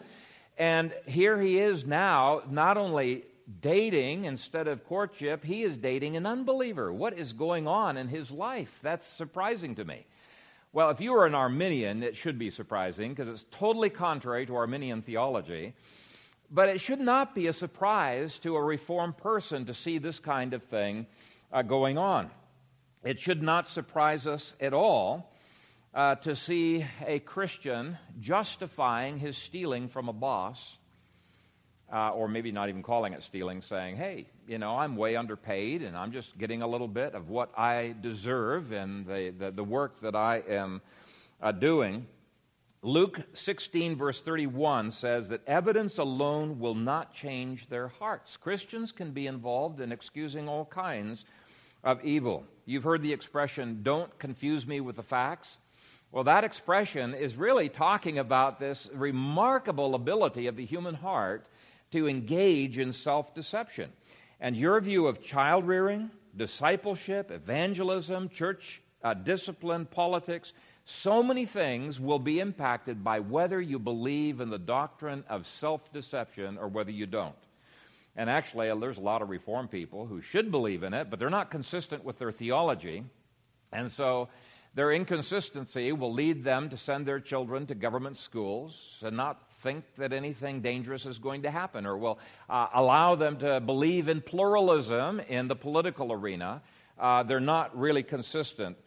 And 0.60 0.94
here 1.08 1.42
he 1.42 1.58
is 1.58 1.86
now, 1.86 2.44
not 2.50 2.78
only 2.78 3.24
dating 3.62 4.26
instead 4.26 4.68
of 4.68 4.86
courtship, 4.86 5.44
he 5.44 5.64
is 5.64 5.78
dating 5.78 6.16
an 6.16 6.26
unbeliever. 6.26 6.92
What 6.92 7.18
is 7.18 7.34
going 7.34 7.68
on 7.68 7.98
in 7.98 8.08
his 8.08 8.32
life? 8.32 8.80
That's 8.84 9.06
surprising 9.06 9.76
to 9.76 9.86
me. 9.86 10.06
Well, 10.74 10.90
if 10.90 11.00
you 11.00 11.14
are 11.16 11.26
an 11.26 11.34
Arminian, 11.34 12.04
it 12.04 12.16
should 12.16 12.38
be 12.38 12.50
surprising 12.50 13.14
because 13.14 13.30
it's 13.30 13.46
totally 13.52 13.90
contrary 13.90 14.46
to 14.46 14.56
Arminian 14.56 15.02
theology. 15.02 15.74
But 16.52 16.70
it 16.70 16.80
should 16.80 17.00
not 17.00 17.34
be 17.36 17.48
a 17.48 17.54
surprise 17.54 18.40
to 18.40 18.56
a 18.56 18.64
Reformed 18.64 19.18
person 19.18 19.66
to 19.66 19.74
see 19.74 19.98
this 19.98 20.20
kind 20.20 20.54
of 20.54 20.64
thing 20.64 21.08
uh, 21.52 21.62
going 21.62 21.98
on. 21.98 22.30
It 23.04 23.20
should 23.20 23.42
not 23.42 23.68
surprise 23.68 24.28
us 24.28 24.54
at 24.60 24.74
all 24.74 25.34
uh, 25.94 26.16
to 26.16 26.36
see 26.36 26.86
a 27.06 27.20
Christian 27.20 27.98
justifying 28.20 29.18
his 29.18 29.38
stealing 29.38 29.88
from 29.88 30.10
a 30.10 30.14
boss, 30.14 30.78
uh, 31.92 32.12
or 32.12 32.28
maybe 32.28 32.52
not 32.52 32.70
even 32.70 32.84
calling 32.84 33.14
it 33.14 33.24
stealing, 33.24 33.62
saying, 33.62 33.96
hey, 33.96 34.26
you 34.48 34.58
know, 34.58 34.78
I'm 34.78 34.96
way 34.96 35.16
underpaid 35.16 35.82
and 35.82 35.96
I'm 35.96 36.12
just 36.12 36.38
getting 36.38 36.62
a 36.62 36.68
little 36.68 36.88
bit 36.88 37.16
of 37.16 37.30
what 37.30 37.58
I 37.58 37.96
deserve 38.02 38.74
in 38.74 39.06
the, 39.06 39.34
the, 39.38 39.52
the 39.52 39.64
work 39.64 40.02
that 40.02 40.16
I 40.16 40.44
am 40.48 40.82
uh, 41.42 41.52
doing. 41.52 42.06
Luke 42.82 43.20
16, 43.34 43.96
verse 43.96 44.22
31 44.22 44.92
says 44.92 45.30
that 45.30 45.48
evidence 45.48 45.98
alone 45.98 46.60
will 46.60 46.76
not 46.76 47.14
change 47.14 47.68
their 47.70 47.88
hearts. 47.88 48.38
Christians 48.38 48.92
can 48.92 49.12
be 49.12 49.28
involved 49.28 49.80
in 49.80 49.92
excusing 49.92 50.48
all 50.48 50.66
kinds 50.66 51.26
of 51.84 52.04
evil. 52.04 52.44
You've 52.66 52.84
heard 52.84 53.02
the 53.02 53.14
expression, 53.14 53.80
don't 53.82 54.18
confuse 54.20 54.68
me 54.68 54.82
with 54.82 54.98
the 54.98 55.04
facts. 55.04 55.58
Well, 56.12 56.26
that 56.26 56.44
expression 56.44 57.14
is 57.14 57.36
really 57.36 57.68
talking 57.68 58.18
about 58.20 58.60
this 58.60 58.90
remarkable 58.94 59.96
ability 59.96 60.48
of 60.48 60.56
the 60.56 60.66
human 60.66 60.96
heart 60.96 61.48
to 61.92 62.08
engage 62.08 62.78
in 62.78 62.94
self 62.94 63.34
deception. 63.34 63.92
And 64.40 64.56
your 64.56 64.80
view 64.82 65.08
of 65.08 65.22
child 65.22 65.68
rearing, 65.68 66.12
discipleship, 66.36 67.32
evangelism, 67.32 68.30
church 68.30 68.82
uh, 69.04 69.14
discipline, 69.14 69.86
politics, 69.86 70.54
so 70.86 71.22
many 71.22 71.46
things 71.46 72.00
will 72.00 72.20
be 72.20 72.40
impacted 72.40 73.04
by 73.04 73.20
whether 73.20 73.60
you 73.60 73.78
believe 73.78 74.40
in 74.40 74.50
the 74.50 74.58
doctrine 74.58 75.24
of 75.30 75.46
self 75.46 75.92
deception 75.92 76.58
or 76.58 76.68
whether 76.68 76.92
you 76.92 77.06
don't. 77.06 77.36
And 78.16 78.30
actually, 78.30 78.68
there's 78.80 78.98
a 78.98 79.02
lot 79.02 79.22
of 79.22 79.30
reform 79.30 79.68
people 79.68 80.06
who 80.06 80.22
should 80.22 80.50
believe 80.50 80.84
in 80.84 80.94
it, 80.94 81.10
but 81.10 81.20
they're 81.20 81.30
not 81.30 81.52
consistent 81.52 82.04
with 82.04 82.18
their 82.18 82.32
theology. 82.32 83.04
And 83.72 83.92
so 83.92 84.30
their 84.74 84.92
inconsistency 84.92 85.92
will 85.92 86.14
lead 86.14 86.44
them 86.44 86.70
to 86.70 86.78
send 86.78 87.06
their 87.06 87.20
children 87.20 87.68
to 87.68 87.76
government 87.76 88.18
schools 88.18 89.00
and 89.02 89.18
not 89.18 89.47
think 89.60 89.84
that 89.98 90.14
anything 90.14 90.62
dangerous 90.62 91.06
is 91.06 91.20
going 91.20 91.44
to 91.44 91.52
happen, 91.52 91.86
or 91.86 91.98
will 91.98 92.20
uh, 92.50 92.68
allow 92.74 93.16
them 93.16 93.38
to 93.40 93.60
believe 93.60 94.10
in 94.10 94.22
pluralism 94.22 95.20
in 95.20 95.48
the 95.48 95.56
political 95.56 96.12
arena. 96.12 96.62
Uh, 97.00 97.24
they're 97.24 97.40
not 97.40 97.78
really 97.78 98.04
consistent 98.04 98.78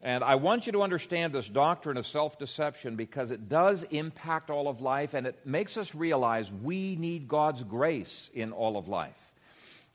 and 0.00 0.22
I 0.22 0.36
want 0.36 0.66
you 0.66 0.72
to 0.72 0.82
understand 0.82 1.32
this 1.32 1.48
doctrine 1.48 1.96
of 1.96 2.06
self 2.06 2.38
deception 2.38 2.94
because 2.94 3.32
it 3.32 3.48
does 3.48 3.82
impact 3.90 4.48
all 4.48 4.68
of 4.68 4.80
life 4.80 5.14
and 5.14 5.26
it 5.26 5.44
makes 5.44 5.76
us 5.76 5.94
realize 5.94 6.52
we 6.52 6.94
need 6.96 7.26
God's 7.26 7.64
grace 7.64 8.30
in 8.32 8.52
all 8.52 8.76
of 8.76 8.86
life. 8.86 9.16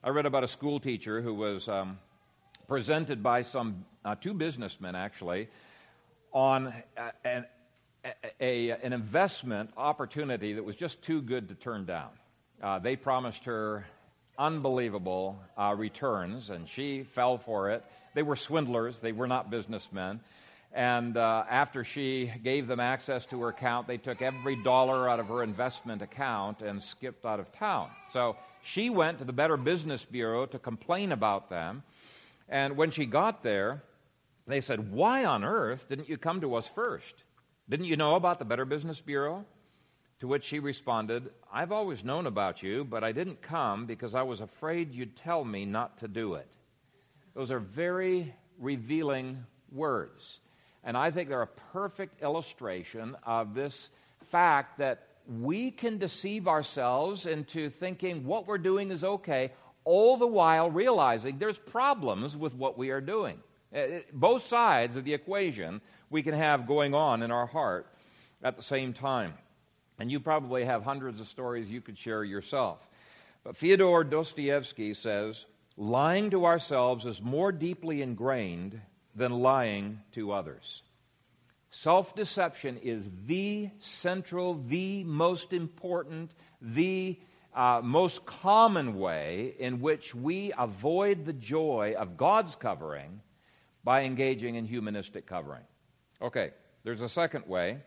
I 0.02 0.10
read 0.10 0.26
about 0.26 0.44
a 0.44 0.48
school 0.48 0.78
teacher 0.78 1.22
who 1.22 1.32
was 1.32 1.68
um, 1.68 1.98
presented 2.68 3.22
by 3.22 3.42
some 3.42 3.86
uh, 4.04 4.14
two 4.16 4.34
businessmen 4.34 4.94
actually 4.94 5.48
on 6.32 6.74
an, 7.24 7.46
a, 8.40 8.70
an 8.70 8.92
investment 8.92 9.70
opportunity 9.76 10.52
that 10.52 10.64
was 10.64 10.76
just 10.76 11.02
too 11.02 11.20
good 11.22 11.48
to 11.48 11.54
turn 11.54 11.84
down. 11.84 12.10
Uh, 12.62 12.78
they 12.78 12.96
promised 12.96 13.44
her 13.44 13.86
unbelievable 14.38 15.38
uh, 15.56 15.74
returns, 15.76 16.50
and 16.50 16.68
she 16.68 17.04
fell 17.04 17.38
for 17.38 17.70
it 17.70 17.84
they 18.14 18.22
were 18.22 18.36
swindlers, 18.36 18.98
they 18.98 19.12
were 19.12 19.26
not 19.26 19.50
businessmen. 19.50 20.20
And 20.72 21.16
uh, 21.16 21.44
after 21.48 21.84
she 21.84 22.32
gave 22.42 22.66
them 22.66 22.80
access 22.80 23.26
to 23.26 23.40
her 23.42 23.48
account, 23.48 23.86
they 23.86 23.98
took 23.98 24.22
every 24.22 24.60
dollar 24.62 25.08
out 25.08 25.20
of 25.20 25.28
her 25.28 25.42
investment 25.42 26.02
account 26.02 26.62
and 26.62 26.82
skipped 26.82 27.24
out 27.24 27.38
of 27.38 27.52
town. 27.52 27.90
So 28.10 28.36
she 28.62 28.90
went 28.90 29.18
to 29.18 29.24
the 29.24 29.32
Better 29.32 29.56
Business 29.56 30.04
Bureau 30.04 30.46
to 30.46 30.58
complain 30.58 31.12
about 31.12 31.48
them. 31.48 31.82
And 32.48 32.76
when 32.76 32.90
she 32.90 33.06
got 33.06 33.42
there, 33.42 33.82
they 34.46 34.60
said, 34.60 34.92
Why 34.92 35.24
on 35.24 35.44
earth 35.44 35.88
didn't 35.88 36.08
you 36.08 36.18
come 36.18 36.40
to 36.40 36.54
us 36.56 36.66
first? 36.66 37.14
Didn't 37.68 37.86
you 37.86 37.96
know 37.96 38.14
about 38.14 38.38
the 38.38 38.44
Better 38.44 38.64
Business 38.64 39.00
Bureau? 39.00 39.44
To 40.20 40.28
which 40.28 40.44
she 40.44 40.58
responded, 40.58 41.30
I've 41.52 41.72
always 41.72 42.04
known 42.04 42.26
about 42.26 42.62
you, 42.62 42.84
but 42.84 43.02
I 43.02 43.12
didn't 43.12 43.42
come 43.42 43.86
because 43.86 44.14
I 44.14 44.22
was 44.22 44.40
afraid 44.40 44.92
you'd 44.92 45.16
tell 45.16 45.44
me 45.44 45.64
not 45.64 45.98
to 45.98 46.08
do 46.08 46.34
it. 46.34 46.48
Those 47.34 47.50
are 47.50 47.58
very 47.58 48.34
revealing 48.58 49.44
words. 49.72 50.40
And 50.84 50.96
I 50.96 51.10
think 51.10 51.28
they're 51.28 51.42
a 51.42 51.46
perfect 51.72 52.22
illustration 52.22 53.16
of 53.24 53.54
this 53.54 53.90
fact 54.30 54.78
that 54.78 55.08
we 55.40 55.70
can 55.70 55.98
deceive 55.98 56.46
ourselves 56.46 57.26
into 57.26 57.70
thinking 57.70 58.24
what 58.26 58.46
we're 58.46 58.58
doing 58.58 58.90
is 58.90 59.04
okay, 59.04 59.52
all 59.84 60.16
the 60.16 60.26
while 60.26 60.70
realizing 60.70 61.38
there's 61.38 61.58
problems 61.58 62.36
with 62.36 62.54
what 62.54 62.76
we 62.76 62.90
are 62.90 63.00
doing. 63.00 63.38
Uh, 63.74 63.78
uh, 63.78 64.00
both 64.12 64.46
sides 64.46 64.96
of 64.96 65.04
the 65.04 65.14
equation 65.14 65.80
we 66.14 66.22
can 66.22 66.34
have 66.34 66.68
going 66.68 66.94
on 66.94 67.24
in 67.24 67.32
our 67.32 67.44
heart 67.44 67.88
at 68.40 68.56
the 68.56 68.62
same 68.62 68.92
time. 68.92 69.34
And 69.98 70.12
you 70.12 70.20
probably 70.20 70.64
have 70.64 70.84
hundreds 70.84 71.20
of 71.20 71.26
stories 71.26 71.68
you 71.68 71.80
could 71.80 71.98
share 71.98 72.22
yourself. 72.22 72.78
But 73.42 73.56
Fyodor 73.56 74.04
Dostoevsky 74.04 74.94
says, 74.94 75.44
lying 75.76 76.30
to 76.30 76.46
ourselves 76.46 77.04
is 77.04 77.20
more 77.20 77.50
deeply 77.50 78.00
ingrained 78.00 78.80
than 79.16 79.32
lying 79.32 80.02
to 80.12 80.30
others. 80.30 80.82
Self 81.70 82.14
deception 82.14 82.76
is 82.76 83.10
the 83.26 83.70
central, 83.80 84.62
the 84.68 85.02
most 85.02 85.52
important, 85.52 86.30
the 86.62 87.18
uh, 87.56 87.80
most 87.82 88.24
common 88.24 89.00
way 89.00 89.56
in 89.58 89.80
which 89.80 90.14
we 90.14 90.52
avoid 90.56 91.24
the 91.24 91.32
joy 91.32 91.96
of 91.98 92.16
God's 92.16 92.54
covering 92.54 93.20
by 93.82 94.02
engaging 94.02 94.54
in 94.54 94.64
humanistic 94.64 95.26
covering. 95.26 95.64
Okay, 96.22 96.50
there's 96.84 97.02
a 97.02 97.08
second 97.08 97.46
way 97.46 97.78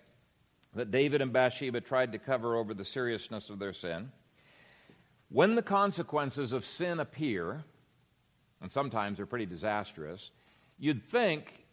that 0.75 0.91
David 0.91 1.21
and 1.21 1.31
Bathsheba 1.33 1.81
tried 1.81 2.11
to 2.11 2.19
cover 2.19 2.55
over 2.55 2.73
the 2.73 2.85
seriousness 2.85 3.49
of 3.49 3.59
their 3.59 3.73
sin. 3.73 4.11
When 5.29 5.55
the 5.55 5.61
consequences 5.61 6.53
of 6.53 6.65
sin 6.65 6.99
appear, 6.99 7.63
and 8.61 8.71
sometimes 8.71 9.17
they're 9.17 9.25
pretty 9.25 9.45
disastrous, 9.45 10.31
you'd 10.77 11.03
think 11.03 11.65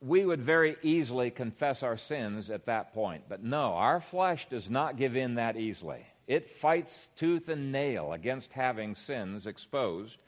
we 0.00 0.24
would 0.24 0.40
very 0.40 0.76
easily 0.82 1.30
confess 1.30 1.82
our 1.82 1.96
sins 1.96 2.50
at 2.50 2.66
that 2.66 2.94
point. 2.94 3.24
But 3.28 3.42
no, 3.42 3.72
our 3.74 4.00
flesh 4.00 4.48
does 4.48 4.70
not 4.70 4.96
give 4.96 5.16
in 5.16 5.36
that 5.36 5.56
easily. 5.56 6.06
It 6.26 6.50
fights 6.50 7.08
tooth 7.16 7.48
and 7.48 7.72
nail 7.72 8.12
against 8.12 8.52
having 8.52 8.94
sins 8.94 9.46
exposed. 9.46 10.18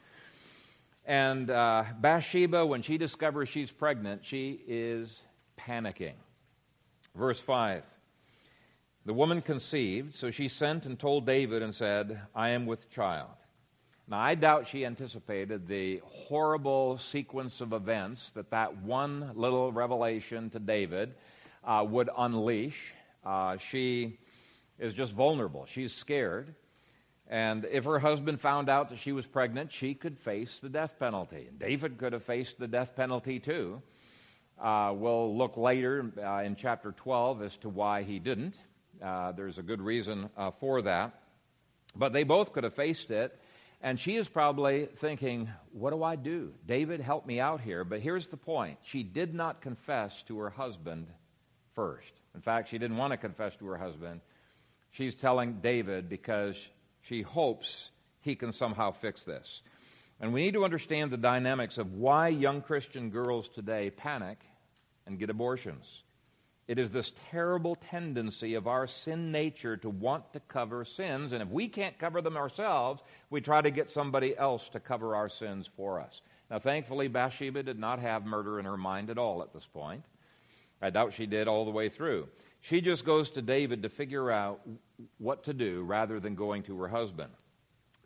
And 1.05 1.49
uh, 1.49 1.85
Bathsheba, 1.99 2.65
when 2.65 2.81
she 2.81 2.97
discovers 2.97 3.49
she's 3.49 3.71
pregnant, 3.71 4.25
she 4.25 4.59
is 4.67 5.21
panicking. 5.67 6.15
Verse 7.15 7.39
5 7.39 7.83
The 9.05 9.13
woman 9.13 9.41
conceived, 9.41 10.13
so 10.13 10.31
she 10.31 10.47
sent 10.47 10.85
and 10.85 10.97
told 10.97 11.25
David 11.25 11.61
and 11.61 11.73
said, 11.73 12.21
I 12.35 12.49
am 12.49 12.65
with 12.65 12.89
child. 12.89 13.29
Now, 14.07 14.19
I 14.19 14.35
doubt 14.35 14.67
she 14.67 14.85
anticipated 14.85 15.67
the 15.67 16.01
horrible 16.03 16.97
sequence 16.97 17.61
of 17.61 17.71
events 17.71 18.31
that 18.31 18.51
that 18.51 18.77
one 18.81 19.31
little 19.35 19.71
revelation 19.71 20.49
to 20.49 20.59
David 20.59 21.13
uh, 21.63 21.85
would 21.87 22.09
unleash. 22.17 22.93
Uh, 23.23 23.57
she 23.57 24.19
is 24.79 24.93
just 24.93 25.13
vulnerable. 25.13 25.65
She's 25.65 25.93
scared. 25.93 26.55
And 27.27 27.65
if 27.71 27.85
her 27.85 27.99
husband 27.99 28.41
found 28.41 28.67
out 28.67 28.89
that 28.89 28.99
she 28.99 29.13
was 29.13 29.25
pregnant, 29.25 29.71
she 29.71 29.93
could 29.93 30.19
face 30.19 30.59
the 30.59 30.67
death 30.67 30.99
penalty. 30.99 31.45
And 31.47 31.57
David 31.57 31.97
could 31.97 32.11
have 32.11 32.23
faced 32.23 32.59
the 32.59 32.67
death 32.67 32.95
penalty 32.95 33.39
too. 33.39 33.81
Uh, 34.61 34.93
we'll 34.95 35.35
look 35.35 35.57
later 35.57 36.11
uh, 36.23 36.43
in 36.43 36.55
chapter 36.55 36.91
12 36.91 37.41
as 37.41 37.57
to 37.57 37.69
why 37.69 38.03
he 38.03 38.19
didn't. 38.19 38.53
Uh, 39.01 39.31
there's 39.31 39.57
a 39.57 39.63
good 39.63 39.81
reason 39.81 40.29
uh, 40.37 40.51
for 40.51 40.83
that. 40.83 41.19
But 41.95 42.13
they 42.13 42.23
both 42.23 42.53
could 42.53 42.63
have 42.63 42.75
faced 42.75 43.09
it. 43.09 43.35
And 43.81 43.99
she 43.99 44.15
is 44.15 44.29
probably 44.29 44.85
thinking, 44.97 45.49
What 45.71 45.89
do 45.89 46.03
I 46.03 46.15
do? 46.15 46.53
David, 46.67 47.01
help 47.01 47.25
me 47.25 47.39
out 47.39 47.61
here. 47.61 47.83
But 47.83 48.01
here's 48.01 48.27
the 48.27 48.37
point 48.37 48.77
she 48.83 49.01
did 49.01 49.33
not 49.33 49.61
confess 49.61 50.21
to 50.23 50.37
her 50.37 50.51
husband 50.51 51.07
first. 51.73 52.13
In 52.35 52.41
fact, 52.41 52.69
she 52.69 52.77
didn't 52.77 52.97
want 52.97 53.11
to 53.11 53.17
confess 53.17 53.55
to 53.55 53.65
her 53.65 53.77
husband. 53.77 54.21
She's 54.91 55.15
telling 55.15 55.53
David 55.63 56.07
because 56.07 56.63
she 57.01 57.23
hopes 57.23 57.89
he 58.19 58.35
can 58.35 58.53
somehow 58.53 58.91
fix 58.91 59.23
this. 59.23 59.63
And 60.19 60.31
we 60.31 60.43
need 60.43 60.53
to 60.53 60.63
understand 60.63 61.09
the 61.09 61.17
dynamics 61.17 61.79
of 61.79 61.93
why 61.93 62.27
young 62.27 62.61
Christian 62.61 63.09
girls 63.09 63.49
today 63.49 63.89
panic 63.89 64.37
and 65.11 65.19
get 65.19 65.29
abortions. 65.29 66.03
It 66.67 66.79
is 66.79 66.89
this 66.89 67.11
terrible 67.29 67.75
tendency 67.75 68.53
of 68.53 68.65
our 68.65 68.87
sin 68.87 69.31
nature 69.31 69.75
to 69.77 69.89
want 69.89 70.31
to 70.33 70.39
cover 70.39 70.85
sins, 70.85 71.33
and 71.33 71.41
if 71.41 71.49
we 71.49 71.67
can't 71.67 71.99
cover 71.99 72.21
them 72.21 72.37
ourselves, 72.37 73.03
we 73.29 73.41
try 73.41 73.61
to 73.61 73.71
get 73.71 73.89
somebody 73.89 74.37
else 74.37 74.69
to 74.69 74.79
cover 74.79 75.15
our 75.15 75.27
sins 75.27 75.69
for 75.75 75.99
us. 75.99 76.21
Now, 76.49 76.59
thankfully, 76.59 77.07
Bathsheba 77.09 77.63
did 77.63 77.77
not 77.77 77.99
have 77.99 78.25
murder 78.25 78.57
in 78.59 78.65
her 78.65 78.77
mind 78.77 79.09
at 79.09 79.17
all 79.17 79.41
at 79.41 79.53
this 79.53 79.65
point. 79.65 80.03
I 80.81 80.89
doubt 80.89 81.13
she 81.13 81.25
did 81.25 81.47
all 81.47 81.65
the 81.65 81.71
way 81.71 81.89
through. 81.89 82.27
She 82.61 82.79
just 82.79 83.05
goes 83.05 83.31
to 83.31 83.41
David 83.41 83.83
to 83.83 83.89
figure 83.89 84.31
out 84.31 84.61
what 85.17 85.43
to 85.45 85.53
do 85.53 85.83
rather 85.83 86.19
than 86.19 86.35
going 86.35 86.63
to 86.63 86.79
her 86.79 86.87
husband. 86.87 87.33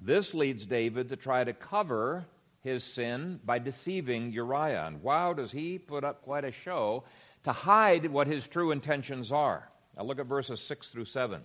This 0.01 0.33
leads 0.33 0.65
David 0.65 1.09
to 1.09 1.15
try 1.15 1.43
to 1.43 1.53
cover 1.53 2.25
his 2.65 2.84
sin 2.84 3.39
by 3.45 3.60
deceiving 3.60 4.34
Uriah. 4.34 4.86
And 4.88 5.01
wow, 5.01 5.34
does 5.34 5.51
he 5.51 5.78
put 5.78 6.04
up 6.04 6.23
quite 6.23 6.43
a 6.43 6.51
show 6.51 7.06
to 7.45 7.51
hide 7.51 8.12
what 8.12 8.25
his 8.25 8.47
true 8.47 8.71
intentions 8.71 9.32
are. 9.32 9.69
Now 9.95 10.04
look 10.04 10.19
at 10.19 10.25
verses 10.25 10.60
6 10.62 10.89
through 10.89 11.06
7. 11.06 11.41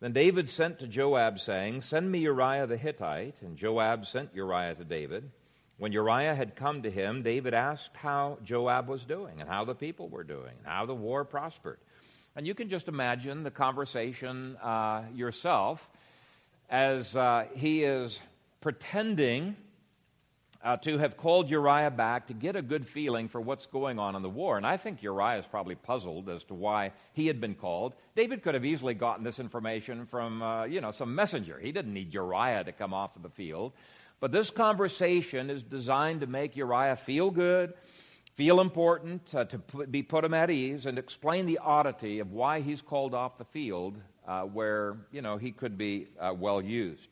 Then 0.00 0.12
David 0.12 0.50
sent 0.50 0.80
to 0.80 0.88
Joab, 0.88 1.38
saying, 1.38 1.82
Send 1.82 2.10
me 2.10 2.18
Uriah 2.18 2.66
the 2.66 2.76
Hittite. 2.76 3.36
And 3.40 3.56
Joab 3.56 4.04
sent 4.04 4.34
Uriah 4.34 4.74
to 4.74 4.84
David. 4.84 5.30
When 5.78 5.92
Uriah 5.92 6.34
had 6.34 6.56
come 6.56 6.82
to 6.82 6.90
him, 6.90 7.22
David 7.22 7.54
asked 7.54 7.96
how 7.96 8.38
Joab 8.42 8.88
was 8.88 9.04
doing, 9.04 9.40
and 9.40 9.48
how 9.48 9.64
the 9.64 9.76
people 9.76 10.08
were 10.08 10.24
doing, 10.24 10.54
and 10.58 10.66
how 10.66 10.86
the 10.86 10.94
war 10.94 11.24
prospered. 11.24 11.78
And 12.34 12.46
you 12.46 12.54
can 12.54 12.68
just 12.68 12.88
imagine 12.88 13.44
the 13.44 13.50
conversation 13.52 14.56
uh, 14.56 15.04
yourself 15.14 15.88
as 16.68 17.14
uh, 17.14 17.44
he 17.54 17.84
is 17.84 18.20
pretending 18.62 19.56
uh, 20.64 20.76
to 20.78 20.96
have 20.96 21.16
called 21.16 21.50
Uriah 21.50 21.90
back 21.90 22.28
to 22.28 22.34
get 22.34 22.54
a 22.56 22.62
good 22.62 22.86
feeling 22.86 23.28
for 23.28 23.40
what's 23.40 23.66
going 23.66 23.98
on 23.98 24.14
in 24.14 24.22
the 24.22 24.30
war. 24.30 24.56
And 24.56 24.64
I 24.64 24.76
think 24.76 25.02
Uriah 25.02 25.40
is 25.40 25.46
probably 25.46 25.74
puzzled 25.74 26.28
as 26.28 26.44
to 26.44 26.54
why 26.54 26.92
he 27.12 27.26
had 27.26 27.40
been 27.40 27.54
called. 27.54 27.94
David 28.14 28.42
could 28.42 28.54
have 28.54 28.64
easily 28.64 28.94
gotten 28.94 29.24
this 29.24 29.40
information 29.40 30.06
from, 30.06 30.40
uh, 30.40 30.64
you 30.64 30.80
know, 30.80 30.92
some 30.92 31.14
messenger. 31.14 31.58
He 31.58 31.72
didn't 31.72 31.92
need 31.92 32.14
Uriah 32.14 32.64
to 32.64 32.72
come 32.72 32.94
off 32.94 33.16
of 33.16 33.22
the 33.22 33.28
field. 33.28 33.72
But 34.20 34.30
this 34.30 34.50
conversation 34.50 35.50
is 35.50 35.64
designed 35.64 36.20
to 36.20 36.28
make 36.28 36.56
Uriah 36.56 36.94
feel 36.94 37.32
good, 37.32 37.74
feel 38.36 38.60
important, 38.60 39.34
uh, 39.34 39.44
to 39.46 39.58
put, 39.58 39.90
be 39.90 40.04
put 40.04 40.24
him 40.24 40.32
at 40.32 40.48
ease, 40.48 40.86
and 40.86 40.96
explain 40.96 41.44
the 41.46 41.58
oddity 41.58 42.20
of 42.20 42.30
why 42.30 42.60
he's 42.60 42.80
called 42.80 43.14
off 43.14 43.36
the 43.36 43.44
field 43.46 43.96
uh, 44.26 44.42
where, 44.42 44.96
you 45.10 45.22
know, 45.22 45.36
he 45.36 45.50
could 45.50 45.76
be 45.76 46.06
uh, 46.20 46.32
well 46.32 46.62
used. 46.62 47.08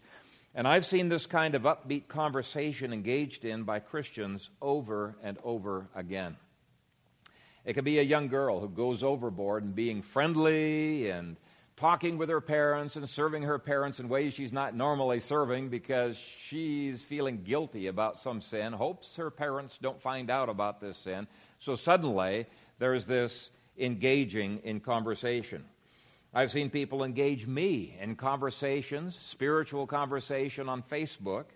And 0.55 0.67
I've 0.67 0.85
seen 0.85 1.09
this 1.09 1.27
kind 1.27 1.55
of 1.55 1.63
upbeat 1.63 2.09
conversation 2.09 2.93
engaged 2.93 3.45
in 3.45 3.63
by 3.63 3.79
Christians 3.79 4.51
over 4.61 5.17
and 5.23 5.39
over 5.45 5.89
again. 5.95 6.37
It 7.65 7.75
could 7.75 7.85
be 7.85 7.99
a 7.99 8.03
young 8.03 8.29
girl 8.29 8.59
who 8.59 8.69
goes 8.69 9.03
overboard 9.03 9.63
and 9.63 9.75
being 9.75 10.03
friendly 10.03 11.11
and 11.11 11.37
talking 11.77 12.19
with 12.19 12.29
her 12.29 12.41
parents 12.41 12.97
and 12.97 13.09
serving 13.09 13.43
her 13.43 13.59
parents 13.59 14.01
in 14.01 14.09
ways 14.09 14.35
she's 14.35 14.53
not 14.53 14.75
normally 14.75 15.21
serving 15.21 15.69
because 15.69 16.17
she's 16.17 17.01
feeling 17.01 17.43
guilty 17.43 17.87
about 17.87 18.19
some 18.19 18.41
sin, 18.41 18.73
hopes 18.73 19.17
her 19.17 19.31
parents 19.31 19.79
don't 19.81 20.03
find 20.03 20.31
out 20.31 20.49
about 20.49 20.81
this 20.81 20.99
sin. 20.99 21.29
So 21.61 21.77
suddenly, 21.77 22.47
there's 22.79 23.07
this 23.07 23.51
engaging 23.79 24.61
in 24.65 24.81
conversation. 24.81 25.65
I've 26.33 26.53
seen 26.53 26.71
people 26.71 27.03
engage 27.03 27.47
me 27.49 27.97
in 28.01 28.15
conversations, 28.15 29.19
spiritual 29.21 29.89
conversation 29.89 30.69
on 30.69 30.85
Facebook, 30.85 31.47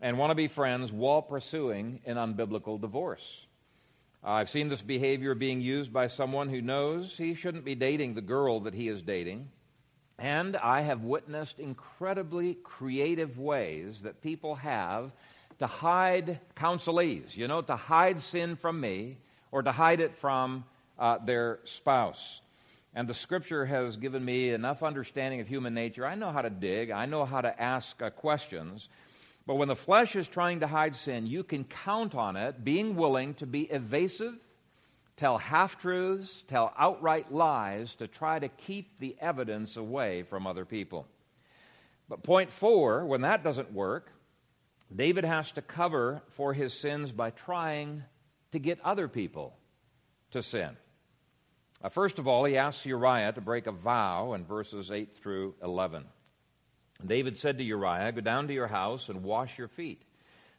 and 0.00 0.16
want 0.16 0.30
to 0.30 0.36
be 0.36 0.46
friends 0.46 0.92
while 0.92 1.22
pursuing 1.22 2.00
an 2.06 2.16
unbiblical 2.16 2.80
divorce. 2.80 3.46
I've 4.22 4.48
seen 4.48 4.68
this 4.68 4.82
behavior 4.82 5.34
being 5.34 5.60
used 5.60 5.92
by 5.92 6.06
someone 6.06 6.48
who 6.48 6.60
knows 6.60 7.16
he 7.16 7.34
shouldn't 7.34 7.64
be 7.64 7.74
dating 7.74 8.14
the 8.14 8.20
girl 8.20 8.60
that 8.60 8.74
he 8.74 8.86
is 8.86 9.02
dating. 9.02 9.48
And 10.18 10.56
I 10.56 10.82
have 10.82 11.02
witnessed 11.02 11.58
incredibly 11.58 12.54
creative 12.62 13.38
ways 13.38 14.02
that 14.02 14.22
people 14.22 14.54
have 14.56 15.10
to 15.58 15.66
hide 15.66 16.38
counselees, 16.54 17.36
you 17.36 17.48
know, 17.48 17.62
to 17.62 17.74
hide 17.74 18.20
sin 18.20 18.54
from 18.54 18.80
me 18.80 19.16
or 19.50 19.62
to 19.62 19.72
hide 19.72 20.00
it 20.00 20.14
from 20.16 20.64
uh, 20.98 21.18
their 21.18 21.58
spouse. 21.64 22.40
And 22.94 23.08
the 23.08 23.14
scripture 23.14 23.66
has 23.66 23.96
given 23.96 24.24
me 24.24 24.50
enough 24.50 24.82
understanding 24.82 25.40
of 25.40 25.46
human 25.46 25.74
nature. 25.74 26.04
I 26.04 26.16
know 26.16 26.32
how 26.32 26.42
to 26.42 26.50
dig, 26.50 26.90
I 26.90 27.06
know 27.06 27.24
how 27.24 27.40
to 27.40 27.62
ask 27.62 28.00
uh, 28.02 28.10
questions. 28.10 28.88
But 29.46 29.54
when 29.56 29.68
the 29.68 29.76
flesh 29.76 30.16
is 30.16 30.28
trying 30.28 30.60
to 30.60 30.66
hide 30.66 30.96
sin, 30.96 31.26
you 31.26 31.42
can 31.44 31.64
count 31.64 32.14
on 32.14 32.36
it 32.36 32.64
being 32.64 32.96
willing 32.96 33.34
to 33.34 33.46
be 33.46 33.62
evasive, 33.62 34.34
tell 35.16 35.38
half 35.38 35.80
truths, 35.80 36.44
tell 36.48 36.74
outright 36.78 37.32
lies 37.32 37.94
to 37.96 38.06
try 38.06 38.38
to 38.38 38.48
keep 38.48 38.98
the 38.98 39.16
evidence 39.20 39.76
away 39.76 40.24
from 40.24 40.46
other 40.46 40.64
people. 40.64 41.06
But 42.08 42.22
point 42.22 42.50
four, 42.50 43.06
when 43.06 43.20
that 43.22 43.44
doesn't 43.44 43.72
work, 43.72 44.12
David 44.94 45.24
has 45.24 45.52
to 45.52 45.62
cover 45.62 46.22
for 46.30 46.52
his 46.52 46.74
sins 46.74 47.12
by 47.12 47.30
trying 47.30 48.02
to 48.50 48.58
get 48.58 48.80
other 48.84 49.06
people 49.06 49.54
to 50.32 50.42
sin. 50.42 50.76
Uh, 51.82 51.88
first 51.88 52.18
of 52.18 52.28
all, 52.28 52.44
he 52.44 52.58
asks 52.58 52.84
Uriah 52.84 53.32
to 53.32 53.40
break 53.40 53.66
a 53.66 53.72
vow 53.72 54.34
in 54.34 54.44
verses 54.44 54.90
8 54.90 55.16
through 55.16 55.54
11. 55.62 56.04
David 57.06 57.38
said 57.38 57.56
to 57.58 57.64
Uriah, 57.64 58.12
Go 58.12 58.20
down 58.20 58.48
to 58.48 58.54
your 58.54 58.66
house 58.66 59.08
and 59.08 59.22
wash 59.22 59.56
your 59.56 59.68
feet. 59.68 60.04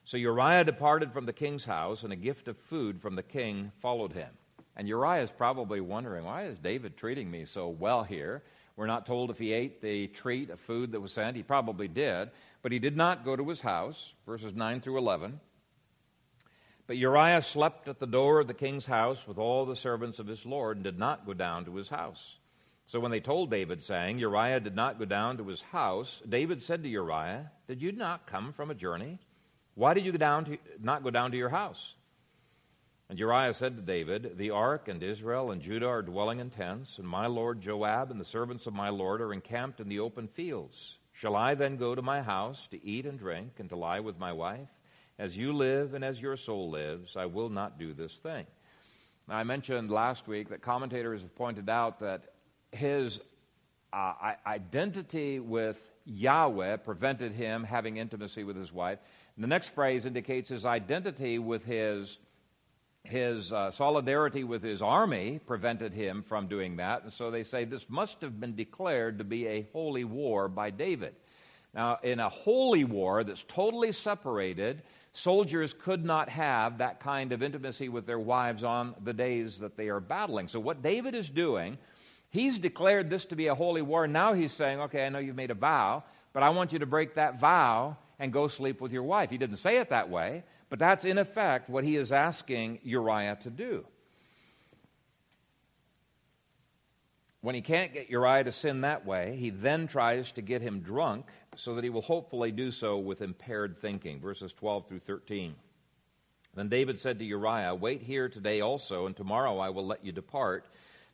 So 0.04 0.18
Uriah 0.18 0.64
departed 0.64 1.14
from 1.14 1.28
the 1.28 1.34
king's 1.34 1.64
house, 1.64 2.04
and 2.04 2.12
a 2.12 2.16
gift 2.16 2.48
of 2.48 2.58
food 2.58 3.00
from 3.02 3.16
the 3.16 3.24
king 3.24 3.72
followed 3.82 4.14
him. 4.14 4.30
And 4.76 4.88
Uriah 4.88 5.22
is 5.22 5.30
probably 5.30 5.80
wondering, 5.80 6.26
Why 6.26 6.46
is 6.46 6.58
David 6.58 6.98
treating 6.98 7.30
me 7.30 7.46
so 7.46 7.70
well 7.70 8.04
here? 8.04 8.42
We're 8.76 8.88
not 8.88 9.06
told 9.06 9.30
if 9.30 9.38
he 9.38 9.54
ate 9.54 9.80
the 9.80 10.08
treat 10.08 10.50
of 10.50 10.60
food 10.60 10.92
that 10.94 11.02
was 11.02 11.12
sent. 11.12 11.36
He 11.36 11.44
probably 11.44 11.88
did. 11.88 12.32
But 12.64 12.72
he 12.72 12.80
did 12.80 12.98
not 12.98 13.26
go 13.26 13.36
to 13.36 13.48
his 13.48 13.62
house, 13.62 14.14
verses 14.26 14.56
9 14.56 14.82
through 14.82 14.98
11. 14.98 15.40
But 16.88 16.98
Uriah 16.98 17.42
slept 17.42 17.88
at 17.88 18.00
the 18.00 18.08
door 18.08 18.40
of 18.40 18.48
the 18.48 18.54
king's 18.54 18.86
house 18.86 19.26
with 19.28 19.38
all 19.38 19.66
the 19.66 19.76
servants 19.76 20.20
of 20.20 20.28
his 20.28 20.46
Lord 20.46 20.78
and 20.78 20.84
did 20.84 21.00
not 21.00 21.26
go 21.26 21.34
down 21.34 21.66
to 21.66 21.76
his 21.76 21.90
house. 21.90 22.38
So 22.88 23.00
when 23.00 23.12
they 23.12 23.22
told 23.22 23.50
David, 23.50 23.82
saying, 23.84 24.20
Uriah 24.20 24.60
did 24.60 24.76
not 24.76 25.00
go 25.00 25.06
down 25.06 25.38
to 25.38 25.48
his 25.48 25.62
house, 25.62 26.22
David 26.28 26.62
said 26.62 26.84
to 26.84 26.90
Uriah, 26.90 27.52
Did 27.68 27.82
you 27.82 27.94
not 27.94 28.28
come 28.28 28.52
from 28.52 28.70
a 28.70 28.76
journey? 28.76 29.20
Why 29.76 29.94
did 29.94 30.06
you 30.06 30.12
go 30.12 30.18
down 30.18 30.46
to, 30.46 30.58
not 30.82 31.04
go 31.04 31.10
down 31.10 31.32
to 31.32 31.38
your 31.38 31.50
house? 31.50 31.96
And 33.10 33.18
Uriah 33.18 33.54
said 33.54 33.76
to 33.76 33.82
David, 33.82 34.38
The 34.38 34.52
ark 34.52 34.88
and 34.88 35.02
Israel 35.02 35.52
and 35.52 35.62
Judah 35.62 35.88
are 35.88 36.02
dwelling 36.02 36.40
in 36.40 36.50
tents, 36.50 36.98
and 36.98 37.08
my 37.08 37.28
lord 37.28 37.62
Joab 37.62 38.12
and 38.12 38.20
the 38.20 38.26
servants 38.26 38.68
of 38.68 38.74
my 38.74 38.90
lord 38.90 39.22
are 39.22 39.34
encamped 39.34 39.80
in 39.80 39.88
the 39.88 40.00
open 40.00 40.28
fields. 40.28 40.98
Shall 41.14 41.36
I 41.36 41.56
then 41.56 41.78
go 41.78 41.94
to 41.94 42.02
my 42.02 42.22
house 42.22 42.68
to 42.72 42.86
eat 42.86 43.06
and 43.06 43.20
drink 43.20 43.60
and 43.60 43.70
to 43.70 43.76
lie 43.76 44.00
with 44.00 44.18
my 44.18 44.34
wife? 44.34 44.70
As 45.22 45.38
you 45.38 45.54
live 45.54 45.94
and 45.94 46.04
as 46.04 46.20
your 46.20 46.36
soul 46.36 46.72
lives, 46.72 47.16
I 47.16 47.28
will 47.28 47.50
not 47.50 47.78
do 47.78 47.94
this 47.94 48.18
thing. 48.18 48.44
Now, 49.28 49.36
I 49.36 49.44
mentioned 49.44 49.92
last 49.92 50.28
week 50.28 50.50
that 50.50 50.64
commentators 50.64 51.22
have 51.22 51.36
pointed 51.36 51.70
out 51.70 52.00
that 52.00 52.24
his 52.72 53.22
uh, 53.94 54.14
identity 54.48 55.40
with 55.40 55.80
Yahweh 56.06 56.78
prevented 56.78 57.34
him 57.34 57.64
having 57.64 57.98
intimacy 57.98 58.44
with 58.44 58.56
his 58.56 58.74
wife. 58.74 58.98
And 59.36 59.44
the 59.44 59.48
next 59.48 59.68
phrase 59.68 60.08
indicates 60.08 60.50
his 60.50 60.66
identity 60.66 61.38
with 61.38 61.64
his 61.66 62.18
his 63.04 63.54
uh, 63.54 63.70
solidarity 63.70 64.44
with 64.44 64.64
his 64.64 64.82
army 64.82 65.40
prevented 65.46 65.94
him 65.94 66.24
from 66.24 66.48
doing 66.48 66.78
that. 66.78 67.04
And 67.04 67.14
so 67.14 67.30
they 67.30 67.44
say 67.44 67.64
this 67.64 67.90
must 67.90 68.22
have 68.22 68.40
been 68.40 68.56
declared 68.56 69.20
to 69.20 69.24
be 69.24 69.46
a 69.46 69.68
holy 69.72 70.04
war 70.04 70.48
by 70.48 70.72
David. 70.72 71.16
Now, 71.74 72.00
in 72.04 72.20
a 72.20 72.30
holy 72.30 72.84
war 72.84 73.24
that's 73.24 73.46
totally 73.48 73.94
separated, 73.94 74.84
soldiers 75.14 75.74
could 75.74 76.04
not 76.04 76.28
have 76.30 76.80
that 76.80 77.00
kind 77.00 77.32
of 77.32 77.42
intimacy 77.42 77.88
with 77.88 78.06
their 78.06 78.20
wives 78.20 78.64
on 78.64 78.94
the 79.04 79.14
days 79.14 79.60
that 79.60 79.78
they 79.78 79.88
are 79.88 80.02
battling. 80.02 80.50
So, 80.50 80.60
what 80.60 80.82
David 80.82 81.16
is 81.16 81.30
doing, 81.30 81.78
he's 82.30 82.60
declared 82.60 83.10
this 83.10 83.26
to 83.26 83.36
be 83.36 83.48
a 83.48 83.56
holy 83.56 83.82
war. 83.82 84.06
Now 84.06 84.34
he's 84.34 84.52
saying, 84.52 84.82
okay, 84.82 85.06
I 85.06 85.10
know 85.10 85.20
you've 85.20 85.36
made 85.36 85.52
a 85.52 85.56
vow, 85.56 86.04
but 86.34 86.44
I 86.44 86.50
want 86.50 86.74
you 86.74 86.80
to 86.80 86.86
break 86.86 87.16
that 87.16 87.40
vow 87.40 87.98
and 88.20 88.34
go 88.34 88.48
sleep 88.48 88.82
with 88.82 88.92
your 88.92 89.04
wife. 89.04 89.30
He 89.30 89.38
didn't 89.38 89.58
say 89.58 89.78
it 89.78 89.90
that 89.90 90.10
way, 90.10 90.44
but 90.70 90.78
that's 90.78 91.06
in 91.06 91.18
effect 91.18 91.70
what 91.70 91.84
he 91.84 91.96
is 91.96 92.12
asking 92.12 92.80
Uriah 92.84 93.38
to 93.44 93.50
do. 93.50 93.86
When 97.42 97.56
he 97.56 97.62
can't 97.62 97.92
get 97.92 98.10
Uriah 98.10 98.44
to 98.44 98.52
sin 98.52 98.82
that 98.82 99.06
way, 99.06 99.36
he 99.40 99.50
then 99.50 99.88
tries 99.88 100.32
to 100.34 100.42
get 100.44 100.62
him 100.62 100.82
drunk 100.82 101.26
so 101.56 101.76
that 101.76 101.84
he 101.84 101.90
will 101.90 102.02
hopefully 102.02 102.52
do 102.52 102.72
so 102.72 102.98
with 102.98 103.22
impaired 103.22 103.78
thinking. 103.82 104.20
Verses 104.20 104.54
12 104.54 104.88
through 104.88 105.00
13. 105.00 105.56
Then 106.54 106.70
David 106.70 107.00
said 107.00 107.20
to 107.20 107.26
Uriah, 107.26 107.76
Wait 107.76 108.02
here 108.02 108.30
today 108.30 108.62
also, 108.62 109.06
and 109.06 109.16
tomorrow 109.16 109.58
I 109.60 109.70
will 109.70 109.86
let 109.86 110.04
you 110.06 110.12
depart. 110.12 110.66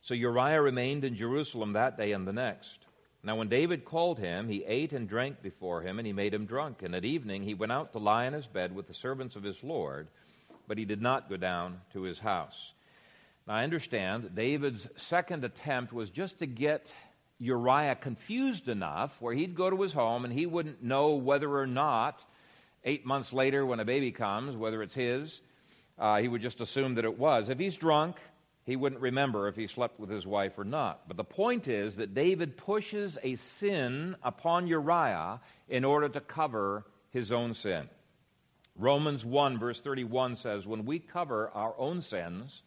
So 0.02 0.14
Uriah 0.14 0.62
remained 0.62 1.04
in 1.04 1.16
Jerusalem 1.16 1.72
that 1.72 1.96
day 1.96 2.12
and 2.12 2.26
the 2.26 2.32
next. 2.32 2.78
Now, 3.22 3.36
when 3.36 3.48
David 3.48 3.84
called 3.84 4.18
him, 4.18 4.48
he 4.48 4.64
ate 4.64 4.92
and 4.92 5.08
drank 5.08 5.42
before 5.42 5.82
him, 5.82 5.98
and 5.98 6.06
he 6.06 6.12
made 6.12 6.32
him 6.32 6.46
drunk. 6.46 6.82
And 6.82 6.94
at 6.94 7.04
evening 7.04 7.42
he 7.42 7.54
went 7.54 7.72
out 7.72 7.92
to 7.92 7.98
lie 7.98 8.26
in 8.26 8.32
his 8.32 8.46
bed 8.46 8.74
with 8.74 8.86
the 8.86 8.94
servants 8.94 9.34
of 9.34 9.42
his 9.42 9.62
Lord, 9.62 10.08
but 10.68 10.78
he 10.78 10.84
did 10.84 11.02
not 11.02 11.28
go 11.28 11.36
down 11.36 11.80
to 11.92 12.02
his 12.02 12.18
house. 12.18 12.72
Now, 13.46 13.54
I 13.54 13.64
understand 13.64 14.34
David's 14.34 14.86
second 14.96 15.44
attempt 15.44 15.92
was 15.92 16.10
just 16.10 16.38
to 16.38 16.46
get 16.46 16.92
Uriah 17.38 17.94
confused 17.94 18.68
enough 18.68 19.16
where 19.20 19.34
he'd 19.34 19.54
go 19.54 19.70
to 19.70 19.80
his 19.82 19.92
home 19.92 20.24
and 20.24 20.32
he 20.32 20.46
wouldn't 20.46 20.82
know 20.82 21.14
whether 21.14 21.56
or 21.56 21.66
not, 21.66 22.24
eight 22.84 23.06
months 23.06 23.32
later 23.32 23.64
when 23.64 23.80
a 23.80 23.84
baby 23.84 24.10
comes, 24.10 24.56
whether 24.56 24.82
it's 24.82 24.94
his. 24.94 25.40
Uh, 25.98 26.18
he 26.18 26.28
would 26.28 26.42
just 26.42 26.60
assume 26.60 26.94
that 26.94 27.04
it 27.04 27.18
was. 27.18 27.48
If 27.48 27.58
he's 27.58 27.76
drunk, 27.76 28.16
he 28.64 28.76
wouldn't 28.76 29.00
remember 29.00 29.48
if 29.48 29.56
he 29.56 29.66
slept 29.66 29.98
with 29.98 30.10
his 30.10 30.26
wife 30.26 30.58
or 30.58 30.64
not. 30.64 31.08
But 31.08 31.16
the 31.16 31.24
point 31.24 31.68
is 31.68 31.96
that 31.96 32.14
David 32.14 32.56
pushes 32.56 33.18
a 33.22 33.36
sin 33.36 34.16
upon 34.22 34.66
Uriah 34.66 35.40
in 35.68 35.84
order 35.84 36.08
to 36.08 36.20
cover 36.20 36.84
his 37.10 37.32
own 37.32 37.54
sin. 37.54 37.88
Romans 38.76 39.24
1, 39.24 39.58
verse 39.58 39.80
31 39.80 40.36
says, 40.36 40.66
When 40.66 40.84
we 40.84 40.98
cover 40.98 41.50
our 41.54 41.74
own 41.78 42.00
sins, 42.00 42.62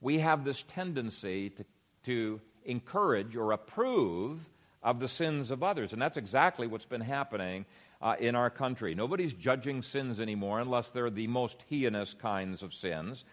we 0.00 0.18
have 0.18 0.44
this 0.44 0.62
tendency 0.68 1.50
to, 1.50 1.64
to 2.04 2.40
encourage 2.64 3.36
or 3.36 3.52
approve 3.52 4.40
of 4.82 5.00
the 5.00 5.08
sins 5.08 5.50
of 5.50 5.62
others. 5.62 5.92
And 5.92 6.00
that's 6.00 6.18
exactly 6.18 6.66
what's 6.66 6.84
been 6.84 7.00
happening 7.00 7.64
uh, 8.02 8.16
in 8.18 8.34
our 8.34 8.50
country. 8.50 8.94
Nobody's 8.94 9.32
judging 9.32 9.82
sins 9.82 10.20
anymore 10.20 10.60
unless 10.60 10.90
they're 10.90 11.10
the 11.10 11.26
most 11.26 11.64
heinous 11.68 12.14
kinds 12.14 12.62
of 12.62 12.74
sins. 12.74 13.24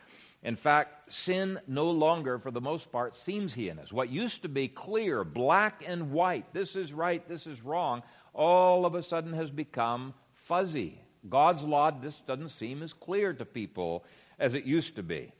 In 0.44 0.56
fact, 0.56 1.14
sin 1.14 1.60
no 1.68 1.92
longer, 1.92 2.40
for 2.40 2.50
the 2.50 2.62
most 2.62 2.92
part, 2.92 3.16
seems 3.16 3.54
heinous. 3.54 3.92
What 3.92 4.10
used 4.10 4.42
to 4.42 4.50
be 4.50 4.68
clear, 4.68 5.24
black 5.24 5.84
and 5.86 6.12
white, 6.12 6.52
this 6.54 6.76
is 6.76 6.94
right, 6.94 7.28
this 7.28 7.46
is 7.46 7.62
wrong, 7.62 8.02
all 8.34 8.86
of 8.86 8.96
a 8.96 9.04
sudden 9.04 9.34
has 9.34 9.52
become 9.52 10.16
fuzzy. 10.34 11.00
God's 11.30 11.64
law 11.64 11.92
just 11.92 12.26
doesn't 12.26 12.50
seem 12.50 12.82
as 12.82 12.94
clear 12.94 13.34
to 13.34 13.46
people 13.46 14.04
as 14.40 14.56
it 14.56 14.64
used 14.64 14.96
to 14.96 15.04
be. 15.04 15.32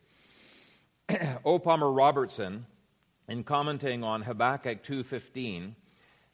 o. 1.46 1.58
Palmer 1.58 1.92
Robertson, 1.92 2.66
in 3.32 3.46
commenting 3.46 4.04
on 4.04 4.22
Habakkuk 4.22 4.84
2:15, 4.84 5.76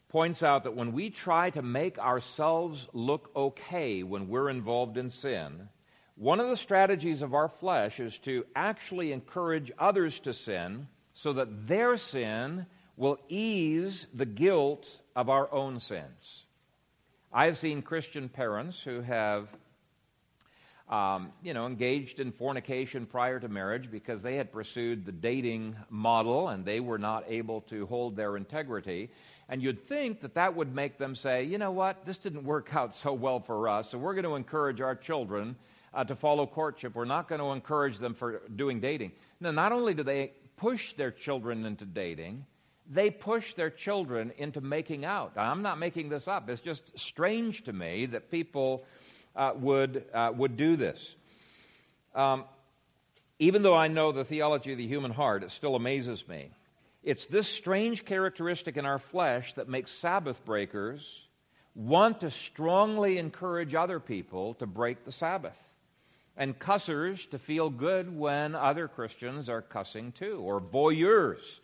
points 0.08 0.42
out 0.42 0.64
that 0.64 0.74
when 0.74 0.92
we 0.92 1.10
try 1.10 1.48
to 1.48 1.62
make 1.62 1.96
ourselves 1.98 2.88
look 2.92 3.30
okay 3.36 4.02
when 4.02 4.28
we're 4.28 4.50
involved 4.50 4.96
in 4.96 5.08
sin, 5.08 5.68
one 6.16 6.40
of 6.40 6.48
the 6.48 6.56
strategies 6.56 7.22
of 7.22 7.34
our 7.34 7.48
flesh 7.48 8.00
is 8.00 8.18
to 8.18 8.44
actually 8.56 9.12
encourage 9.12 9.70
others 9.78 10.18
to 10.18 10.34
sin 10.34 10.88
so 11.12 11.32
that 11.32 11.68
their 11.68 11.96
sin 11.96 12.66
will 12.96 13.18
ease 13.28 14.08
the 14.12 14.26
guilt 14.26 15.00
of 15.14 15.28
our 15.28 15.52
own 15.52 15.78
sins. 15.78 16.46
I 17.32 17.44
have 17.44 17.56
seen 17.56 17.82
Christian 17.82 18.28
parents 18.28 18.82
who 18.82 19.02
have, 19.02 19.48
um, 20.88 21.32
you 21.42 21.52
know, 21.52 21.66
engaged 21.66 22.18
in 22.18 22.32
fornication 22.32 23.04
prior 23.04 23.38
to 23.38 23.48
marriage 23.48 23.90
because 23.90 24.22
they 24.22 24.36
had 24.36 24.50
pursued 24.52 25.04
the 25.04 25.12
dating 25.12 25.76
model 25.90 26.48
and 26.48 26.64
they 26.64 26.80
were 26.80 26.98
not 26.98 27.24
able 27.28 27.60
to 27.62 27.86
hold 27.86 28.16
their 28.16 28.36
integrity. 28.36 29.10
And 29.50 29.62
you'd 29.62 29.86
think 29.86 30.22
that 30.22 30.34
that 30.34 30.54
would 30.56 30.74
make 30.74 30.98
them 30.98 31.14
say, 31.14 31.44
you 31.44 31.58
know 31.58 31.70
what, 31.70 32.06
this 32.06 32.18
didn't 32.18 32.44
work 32.44 32.74
out 32.74 32.94
so 32.96 33.12
well 33.12 33.40
for 33.40 33.68
us, 33.68 33.90
so 33.90 33.98
we're 33.98 34.14
going 34.14 34.24
to 34.24 34.34
encourage 34.34 34.80
our 34.80 34.94
children 34.94 35.56
uh, 35.92 36.04
to 36.04 36.14
follow 36.14 36.46
courtship. 36.46 36.94
We're 36.94 37.04
not 37.04 37.28
going 37.28 37.40
to 37.40 37.48
encourage 37.48 37.98
them 37.98 38.14
for 38.14 38.42
doing 38.54 38.80
dating. 38.80 39.12
Now, 39.40 39.50
not 39.50 39.72
only 39.72 39.94
do 39.94 40.02
they 40.02 40.32
push 40.56 40.94
their 40.94 41.10
children 41.10 41.64
into 41.64 41.84
dating, 41.84 42.44
they 42.90 43.10
push 43.10 43.54
their 43.54 43.70
children 43.70 44.32
into 44.38 44.60
making 44.60 45.04
out. 45.04 45.32
I'm 45.36 45.62
not 45.62 45.78
making 45.78 46.08
this 46.08 46.26
up. 46.26 46.48
It's 46.48 46.62
just 46.62 46.98
strange 46.98 47.64
to 47.64 47.72
me 47.72 48.06
that 48.06 48.30
people 48.30 48.86
uh, 49.38 49.52
would, 49.56 50.04
uh, 50.12 50.32
would 50.36 50.56
do 50.56 50.76
this. 50.76 51.14
Um, 52.14 52.44
even 53.38 53.62
though 53.62 53.76
I 53.76 53.86
know 53.86 54.10
the 54.10 54.24
theology 54.24 54.72
of 54.72 54.78
the 54.78 54.86
human 54.86 55.12
heart, 55.12 55.44
it 55.44 55.52
still 55.52 55.76
amazes 55.76 56.26
me. 56.26 56.50
It's 57.04 57.26
this 57.26 57.48
strange 57.48 58.04
characteristic 58.04 58.76
in 58.76 58.84
our 58.84 58.98
flesh 58.98 59.54
that 59.54 59.68
makes 59.68 59.92
Sabbath 59.92 60.44
breakers 60.44 61.24
want 61.76 62.20
to 62.20 62.30
strongly 62.32 63.18
encourage 63.18 63.74
other 63.76 64.00
people 64.00 64.54
to 64.54 64.66
break 64.66 65.04
the 65.04 65.12
Sabbath 65.12 65.56
and 66.36 66.58
cussers 66.58 67.24
to 67.26 67.38
feel 67.38 67.70
good 67.70 68.16
when 68.16 68.56
other 68.56 68.88
Christians 68.88 69.48
are 69.48 69.62
cussing 69.62 70.10
too, 70.10 70.40
or 70.40 70.60
voyeurs 70.60 71.60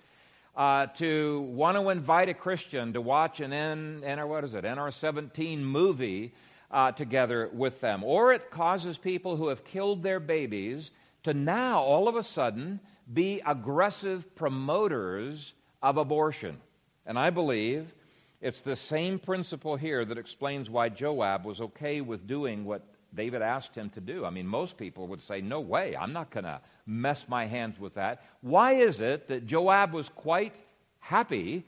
uh, 0.57 0.87
to 0.99 1.41
want 1.41 1.77
to 1.77 1.91
invite 1.91 2.29
a 2.29 2.35
Christian 2.35 2.93
to 2.93 3.01
watch 3.01 3.41
an 3.41 3.53
N, 3.53 4.03
NR, 4.05 4.29
what 4.29 4.45
is 4.45 4.55
it, 4.55 4.65
NR17 4.65 5.59
movie 5.59 6.33
uh, 6.75 6.91
together 6.93 7.49
with 7.53 7.81
them. 7.81 8.03
Or 8.03 8.33
it 8.33 8.51
causes 8.51 8.99
people 8.99 9.37
who 9.37 9.49
have 9.49 9.65
killed 9.65 10.03
their 10.03 10.21
babies 10.21 10.91
to 11.23 11.33
now 11.33 11.81
all 11.81 12.09
of 12.09 12.17
a 12.17 12.25
sudden 12.25 12.81
be 13.11 13.41
aggressive 13.47 14.35
promoters 14.35 15.55
of 15.83 15.97
abortion. 15.97 16.59
And 17.07 17.19
I 17.19 17.31
believe 17.31 17.95
it's 18.41 18.61
the 18.61 18.77
same 18.77 19.21
principle 19.21 19.77
here 19.77 20.05
that 20.05 20.19
explains 20.19 20.69
why 20.69 20.89
Joab 20.89 21.45
was 21.45 21.61
okay 21.61 22.01
with 22.01 22.27
doing 22.27 22.65
what 22.65 22.83
David 23.15 23.43
asked 23.43 23.77
him 23.77 23.91
to 23.91 24.01
do. 24.01 24.25
I 24.25 24.31
mean, 24.31 24.47
most 24.47 24.77
people 24.77 25.07
would 25.09 25.23
say, 25.23 25.41
No 25.41 25.61
way, 25.61 25.97
I'm 25.97 26.13
not 26.13 26.31
going 26.31 26.45
to 26.45 26.61
mess 26.87 27.27
my 27.29 27.47
hands 27.47 27.79
with 27.79 27.95
that. 27.95 28.25
Why 28.41 28.73
is 28.73 29.01
it 29.01 29.29
that 29.29 29.47
Joab 29.47 29.93
was 29.93 30.09
quite 30.09 30.57
happy 30.99 31.65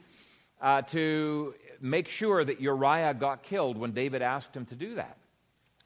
uh, 0.60 0.82
to 0.82 1.54
make 1.80 2.08
sure 2.08 2.44
that 2.44 2.60
Uriah 2.60 3.14
got 3.14 3.42
killed 3.42 3.76
when 3.76 3.92
David 3.92 4.22
asked 4.22 4.54
him 4.54 4.66
to 4.66 4.74
do 4.74 4.96
that? 4.96 5.16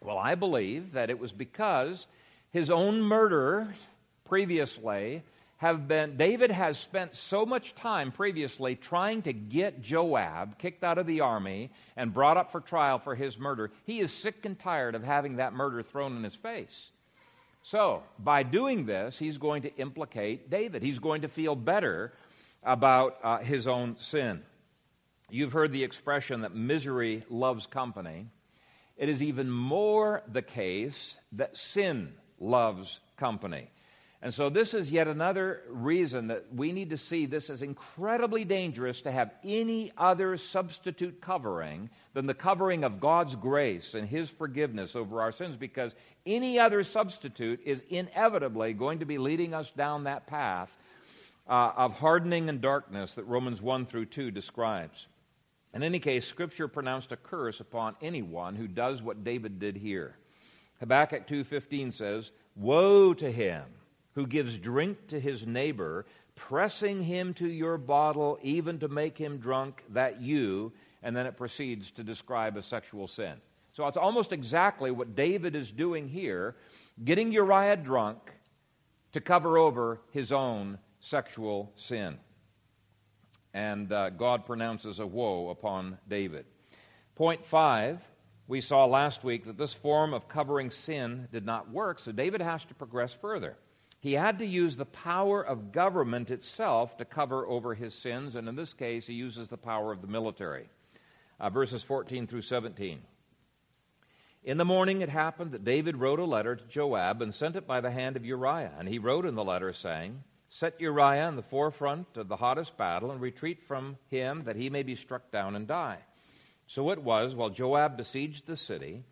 Well, 0.03 0.19
I 0.19 0.35
believe 0.35 0.93
that 0.93 1.11
it 1.11 1.19
was 1.19 1.33
because 1.33 2.07
his 2.51 2.71
own 2.71 3.03
murder 3.03 3.75
previously 4.25 5.23
have 5.59 5.87
been, 5.87 6.17
David 6.17 6.51
has 6.51 6.79
spent 6.79 7.15
so 7.15 7.45
much 7.45 7.75
time 7.75 8.13
previously 8.13 8.77
trying 8.77 9.21
to 9.23 9.33
get 9.35 9.83
Joab 9.83 10.59
kicked 10.59 10.83
out 10.83 10.97
of 10.97 11.07
the 11.07 11.21
army 11.21 11.71
and 11.99 12.15
brought 12.15 12.39
up 12.39 12.51
for 12.51 12.63
trial 12.63 12.99
for 12.99 13.15
his 13.15 13.39
murder. 13.39 13.71
He 13.85 14.01
is 14.01 14.11
sick 14.11 14.47
and 14.47 14.59
tired 14.59 14.95
of 14.95 15.05
having 15.05 15.37
that 15.37 15.53
murder 15.53 15.83
thrown 15.83 16.17
in 16.17 16.25
his 16.25 16.35
face. 16.35 16.91
So, 17.63 18.03
by 18.19 18.43
doing 18.43 18.87
this, 18.87 19.19
he's 19.19 19.37
going 19.37 19.63
to 19.63 19.77
implicate 19.77 20.49
David. 20.49 20.83
He's 20.83 20.99
going 20.99 21.23
to 21.23 21.29
feel 21.29 21.55
better 21.55 22.15
about 22.63 23.19
uh, 23.23 23.39
his 23.39 23.69
own 23.69 23.97
sin. 23.99 24.43
You've 25.31 25.53
heard 25.53 25.73
the 25.73 25.85
expression 25.85 26.41
that 26.41 26.55
misery 26.55 27.23
loves 27.29 27.67
company. 27.67 28.27
It 28.97 29.09
is 29.09 29.23
even 29.23 29.51
more 29.51 30.23
the 30.31 30.43
case 30.43 31.17
that 31.33 31.57
sin 31.57 32.13
loves 32.39 33.01
company. 33.17 33.71
And 34.23 34.35
so, 34.35 34.51
this 34.51 34.75
is 34.75 34.91
yet 34.91 35.09
another 35.09 35.63
reason 35.71 36.27
that 36.27 36.45
we 36.55 36.73
need 36.73 36.91
to 36.91 36.99
see 36.99 37.25
this 37.25 37.49
as 37.49 37.63
incredibly 37.63 38.45
dangerous 38.45 39.01
to 39.03 39.11
have 39.11 39.33
any 39.43 39.93
other 39.97 40.37
substitute 40.37 41.23
covering 41.23 41.89
than 42.13 42.27
the 42.27 42.35
covering 42.35 42.85
of 42.85 43.01
God's 43.01 43.35
grace 43.35 43.95
and 43.95 44.07
His 44.07 44.29
forgiveness 44.29 44.95
over 44.95 45.23
our 45.23 45.33
sins, 45.33 45.57
because 45.57 45.95
any 46.27 46.59
other 46.59 46.85
substitute 46.85 47.61
is 47.65 47.83
inevitably 47.89 48.75
going 48.75 48.99
to 48.99 49.07
be 49.07 49.17
leading 49.17 49.55
us 49.55 49.71
down 49.73 50.05
that 50.05 50.27
path 50.27 50.71
uh, 51.49 51.73
of 51.77 51.95
hardening 51.95 52.51
and 52.51 52.61
darkness 52.61 53.15
that 53.15 53.25
Romans 53.25 53.63
1 53.63 53.87
through 53.87 54.07
2 54.07 54.31
describes. 54.31 55.09
In 55.73 55.83
any 55.83 55.99
case, 55.99 56.27
Scripture 56.27 56.69
pronounced 56.69 57.13
a 57.13 57.17
curse 57.17 57.61
upon 57.61 57.97
anyone 58.03 58.57
who 58.57 58.67
does 58.67 59.03
what 59.03 59.25
David 59.25 59.59
did 59.59 59.77
here. 59.77 60.17
Habakkuk 60.81 61.27
2:15 61.27 61.93
says, 61.93 62.33
"Woe 62.57 63.15
to 63.15 63.31
him 63.31 63.65
who 64.15 64.27
gives 64.27 64.59
drink 64.59 65.07
to 65.09 65.21
his 65.21 65.47
neighbor, 65.47 66.07
pressing 66.35 67.03
him 67.03 67.35
to 67.35 67.49
your 67.49 67.79
bottle, 67.79 68.39
even 68.43 68.79
to 68.79 68.89
make 68.89 69.17
him 69.17 69.39
drunk, 69.39 69.85
that 69.91 70.21
you, 70.21 70.73
and 71.03 71.17
then 71.17 71.27
it 71.27 71.37
proceeds 71.37 71.91
to 71.93 72.05
describe 72.05 72.57
a 72.57 72.63
sexual 72.63 73.07
sin. 73.07 73.41
So 73.73 73.87
it's 73.87 73.97
almost 73.97 74.33
exactly 74.33 74.91
what 74.91 75.15
David 75.15 75.55
is 75.55 75.71
doing 75.71 76.09
here, 76.09 76.57
getting 77.05 77.31
Uriah 77.31 77.77
drunk 77.77 78.19
to 79.13 79.21
cover 79.21 79.59
over 79.59 80.01
his 80.11 80.33
own 80.33 80.79
sexual 81.01 81.73
sin. 81.77 82.19
And 83.53 83.93
uh, 83.93 84.11
God 84.11 84.47
pronounces 84.47 85.01
a 85.01 85.07
woe 85.07 85.49
upon 85.49 85.99
David. 86.09 86.47
Point 87.17 87.45
five, 87.45 88.01
we 88.47 88.61
saw 88.61 88.85
last 88.85 89.25
week 89.25 89.45
that 89.47 89.59
this 89.59 89.75
form 89.75 90.15
of 90.15 90.29
covering 90.29 90.71
sin 90.71 91.29
did 91.33 91.45
not 91.45 91.71
work, 91.71 91.99
so 91.99 92.13
David 92.13 92.41
has 92.41 92.65
to 92.67 92.75
progress 92.75 93.13
further. 93.13 93.57
He 94.01 94.15
had 94.15 94.39
to 94.39 94.47
use 94.47 94.77
the 94.77 94.87
power 94.87 95.43
of 95.43 95.73
government 95.73 96.31
itself 96.31 96.97
to 96.97 97.05
cover 97.05 97.47
over 97.47 97.75
his 97.75 97.95
sins, 97.95 98.35
and 98.37 98.49
in 98.49 98.57
this 98.57 98.73
case, 98.73 99.07
he 99.07 99.15
uses 99.15 99.49
the 99.49 99.59
power 99.59 99.93
of 99.93 100.01
the 100.01 100.07
military. 100.07 100.69
Uh, 101.39 101.51
verses 101.51 101.83
14 101.83 102.27
through 102.27 102.43
17. 102.43 103.01
In 104.43 104.57
the 104.57 104.65
morning 104.65 105.03
it 105.03 105.11
happened 105.11 105.53
that 105.53 105.65
David 105.65 105.97
wrote 105.97 106.19
a 106.19 106.25
letter 106.25 106.57
to 106.57 106.65
Joab 106.65 107.21
and 107.21 107.35
sent 107.35 107.57
it 107.57 107.67
by 107.67 107.83
the 107.83 107.91
hand 107.91 108.17
of 108.17 108.25
Uriah. 108.25 108.73
And 108.79 108.89
he 108.89 108.99
wrote 108.99 109.27
in 109.27 109.35
the 109.35 109.45
letter, 109.45 109.73
saying, 109.73 110.25
Set 110.53 110.81
Uriah 110.81 111.29
in 111.29 111.37
the 111.37 111.43
forefront 111.43 112.17
of 112.17 112.27
the 112.27 112.37
hottest 112.37 112.77
battle 112.77 113.13
and 113.13 113.21
retreat 113.21 113.63
from 113.63 113.97
him 114.09 114.43
that 114.45 114.57
he 114.57 114.69
may 114.69 114.83
be 114.83 114.97
struck 114.97 115.31
down 115.31 115.55
and 115.55 115.69
die. 115.69 115.99
So 116.67 116.91
it 116.91 117.01
was, 117.01 117.37
while 117.37 117.51
Joab 117.51 117.97
besieged 117.97 118.47
the 118.47 118.57
city, 118.57 119.05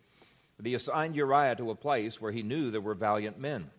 that 0.57 0.65
he 0.65 0.73
assigned 0.73 1.15
Uriah 1.15 1.55
to 1.55 1.71
a 1.71 1.75
place 1.75 2.19
where 2.19 2.33
he 2.33 2.43
knew 2.43 2.71
there 2.71 2.81
were 2.81 2.93
valiant 2.93 3.39
men. 3.39 3.71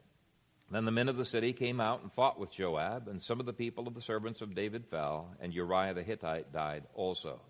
Then 0.71 0.87
the 0.87 0.91
men 0.91 1.11
of 1.11 1.19
the 1.19 1.25
city 1.25 1.53
came 1.53 1.81
out 1.81 2.01
and 2.01 2.11
fought 2.13 2.39
with 2.39 2.51
Joab, 2.51 3.09
and 3.09 3.21
some 3.23 3.41
of 3.41 3.47
the 3.47 3.53
people 3.53 3.87
of 3.87 3.95
the 3.95 4.01
servants 4.01 4.41
of 4.41 4.55
David 4.55 4.87
fell, 4.87 5.29
and 5.41 5.53
Uriah 5.53 5.93
the 5.93 6.03
Hittite 6.03 6.53
died 6.55 6.85
also. 6.95 7.41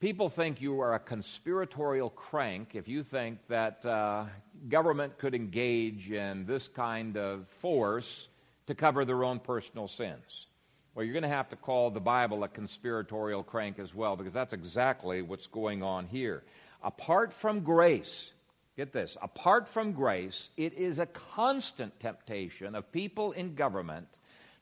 People 0.00 0.30
think 0.30 0.60
you 0.60 0.80
are 0.80 0.94
a 0.94 0.98
conspiratorial 0.98 2.10
crank 2.10 2.74
if 2.74 2.88
you 2.88 3.04
think 3.04 3.38
that 3.48 3.84
uh, 3.84 4.24
government 4.68 5.18
could 5.18 5.34
engage 5.34 6.10
in 6.10 6.46
this 6.46 6.66
kind 6.68 7.18
of 7.18 7.46
force 7.58 8.28
to 8.70 8.74
cover 8.74 9.04
their 9.04 9.22
own 9.22 9.38
personal 9.38 9.86
sins. 9.86 10.46
Well, 10.94 11.04
you're 11.04 11.12
going 11.12 11.22
to 11.22 11.28
have 11.28 11.50
to 11.50 11.56
call 11.56 11.90
the 11.90 12.00
Bible 12.00 12.42
a 12.42 12.48
conspiratorial 12.48 13.44
crank 13.44 13.78
as 13.78 13.94
well, 13.94 14.16
because 14.16 14.32
that's 14.32 14.52
exactly 14.52 15.22
what's 15.22 15.46
going 15.46 15.82
on 15.82 16.06
here. 16.06 16.42
Apart 16.82 17.32
from 17.32 17.60
grace, 17.60 18.32
Get 18.80 18.94
this 18.94 19.18
apart 19.20 19.68
from 19.68 19.92
grace, 19.92 20.48
it 20.56 20.72
is 20.72 21.00
a 21.00 21.04
constant 21.04 22.00
temptation 22.00 22.74
of 22.74 22.90
people 22.92 23.32
in 23.32 23.54
government 23.54 24.08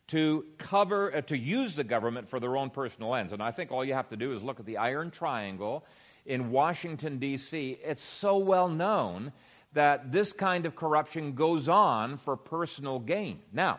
to 0.09 0.45
cover, 0.59 1.15
uh, 1.15 1.21
to 1.21 1.39
use 1.39 1.77
the 1.77 1.85
government 1.85 2.29
for 2.29 2.41
their 2.41 2.57
own 2.57 2.71
personal 2.71 3.15
ends. 3.15 3.33
And 3.33 3.41
I 3.41 3.53
think 3.53 3.71
all 3.71 3.85
you 3.85 3.95
have 3.95 4.09
to 4.09 4.17
do 4.17 4.33
is 4.33 4.43
look 4.43 4.59
at 4.59 4.67
the 4.67 4.79
Iron 4.79 5.13
Triangle 5.13 5.85
in 6.27 6.51
Washington, 6.51 7.21
D.C. 7.21 7.79
It's 7.85 8.03
so 8.03 8.39
well 8.39 8.69
known 8.69 9.31
that 9.75 10.11
this 10.11 10.33
kind 10.33 10.67
of 10.67 10.75
corruption 10.75 11.35
goes 11.35 11.69
on 11.69 12.17
for 12.19 12.37
personal 12.37 12.99
gain. 12.99 13.39
Now, 13.53 13.79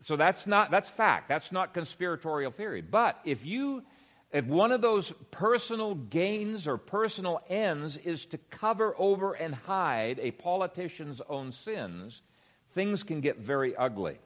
so 0.00 0.16
that's 0.16 0.46
not 0.46 0.70
that's 0.70 0.88
fact. 0.88 1.28
That's 1.28 1.52
not 1.52 1.74
conspiratorial 1.74 2.52
theory. 2.52 2.80
But 2.80 3.18
if 3.24 3.44
you 3.44 3.82
if 4.32 4.46
one 4.46 4.72
of 4.72 4.80
those 4.80 5.12
personal 5.30 5.94
gains 5.94 6.66
or 6.66 6.78
personal 6.78 7.40
ends 7.48 7.96
is 7.96 8.24
to 8.26 8.38
cover 8.38 8.94
over 8.96 9.32
and 9.32 9.54
hide 9.54 10.18
a 10.20 10.30
politician's 10.30 11.20
own 11.28 11.52
sins, 11.52 12.22
things 12.72 13.02
can 13.02 13.20
get 13.20 13.38
very 13.38 13.74
ugly. 13.76 14.18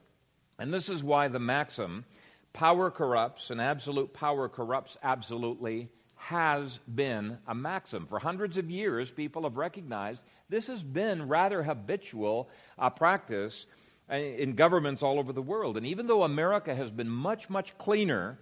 And 0.59 0.73
this 0.73 0.89
is 0.89 1.03
why 1.03 1.29
the 1.29 1.39
maxim, 1.39 2.05
power 2.53 2.91
corrupts 2.91 3.51
and 3.51 3.61
absolute 3.61 4.13
power 4.13 4.49
corrupts 4.49 4.99
absolutely, 5.03 5.89
has 6.17 6.79
been 6.95 7.39
a 7.47 7.55
maxim. 7.55 8.07
For 8.07 8.19
hundreds 8.19 8.59
of 8.59 8.71
years, 8.71 9.11
people 9.11 9.43
have 9.43 9.57
recognized 9.57 10.23
this 10.49 10.67
has 10.69 10.83
been 10.83 11.29
rather 11.29 11.63
habitual 11.63 12.51
uh, 12.79 12.91
practice 12.91 13.67
in 14.11 14.55
governments 14.55 15.03
all 15.03 15.19
over 15.19 15.33
the 15.33 15.43
world. 15.43 15.77
And 15.77 15.87
even 15.87 16.07
though 16.07 16.23
America 16.23 16.75
has 16.75 16.91
been 16.91 17.09
much, 17.09 17.49
much 17.49 17.77
cleaner 17.79 18.39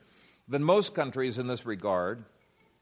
than 0.48 0.62
most 0.62 0.94
countries 0.94 1.38
in 1.38 1.46
this 1.46 1.66
regard. 1.66 2.24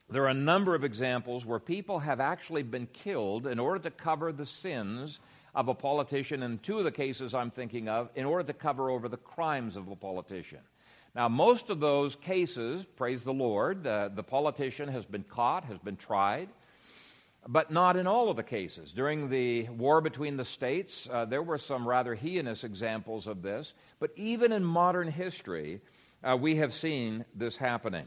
There 0.09 0.25
are 0.25 0.29
a 0.29 0.35
number 0.35 0.75
of 0.75 0.83
examples 0.83 1.47
where 1.47 1.61
people 1.61 2.01
have 2.01 2.21
actually 2.21 2.63
been 2.63 2.87
killed 2.87 3.47
in 3.47 3.59
order 3.59 3.79
to 3.81 3.91
cover 3.91 4.33
the 4.33 4.47
sins 4.47 5.21
of 5.55 5.69
a 5.69 5.75
politician, 5.75 6.43
in 6.43 6.59
two 6.59 6.79
of 6.79 6.85
the 6.85 6.93
cases 6.93 7.35
I'm 7.35 7.51
thinking 7.51 7.89
of, 7.89 8.11
in 8.15 8.25
order 8.25 8.45
to 8.45 8.53
cover 8.53 8.91
over 8.91 9.09
the 9.09 9.17
crimes 9.17 9.77
of 9.77 9.89
a 9.89 9.97
politician. 9.97 10.61
Now, 11.15 11.29
most 11.29 11.71
of 11.71 11.81
those 11.81 12.15
cases, 12.15 12.85
praise 12.97 13.25
the 13.25 13.33
Lord, 13.33 13.85
uh, 13.87 14.11
the 14.15 14.23
politician 14.23 14.89
has 14.89 15.05
been 15.05 15.25
caught, 15.25 15.65
has 15.65 15.79
been 15.79 15.97
tried, 15.97 16.49
but 17.49 17.71
not 17.71 17.97
in 17.97 18.07
all 18.07 18.31
of 18.31 18.37
the 18.37 18.43
cases. 18.43 18.93
During 18.93 19.31
the 19.31 19.69
war 19.71 20.01
between 20.01 20.37
the 20.37 20.45
states, 20.45 21.09
uh, 21.11 21.25
there 21.25 21.43
were 21.43 21.59
some 21.59 21.89
rather 21.89 22.15
heinous 22.15 22.65
examples 22.65 23.27
of 23.27 23.43
this, 23.43 23.73
but 23.99 24.11
even 24.17 24.53
in 24.53 24.65
modern 24.65 25.11
history, 25.11 25.81
uh, 26.23 26.37
we 26.37 26.57
have 26.57 26.75
seen 26.75 27.25
this 27.35 27.57
happening. 27.57 28.07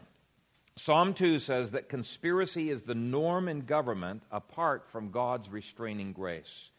Psalm 0.75 1.13
2 1.13 1.39
says 1.39 1.71
that 1.71 1.89
conspiracy 1.89 2.69
is 2.69 2.81
the 2.81 2.95
norm 2.95 3.47
in 3.47 3.61
government 3.61 4.23
apart 4.31 4.87
from 4.91 5.11
God's 5.11 5.49
restraining 5.49 6.13
grace. 6.13 6.69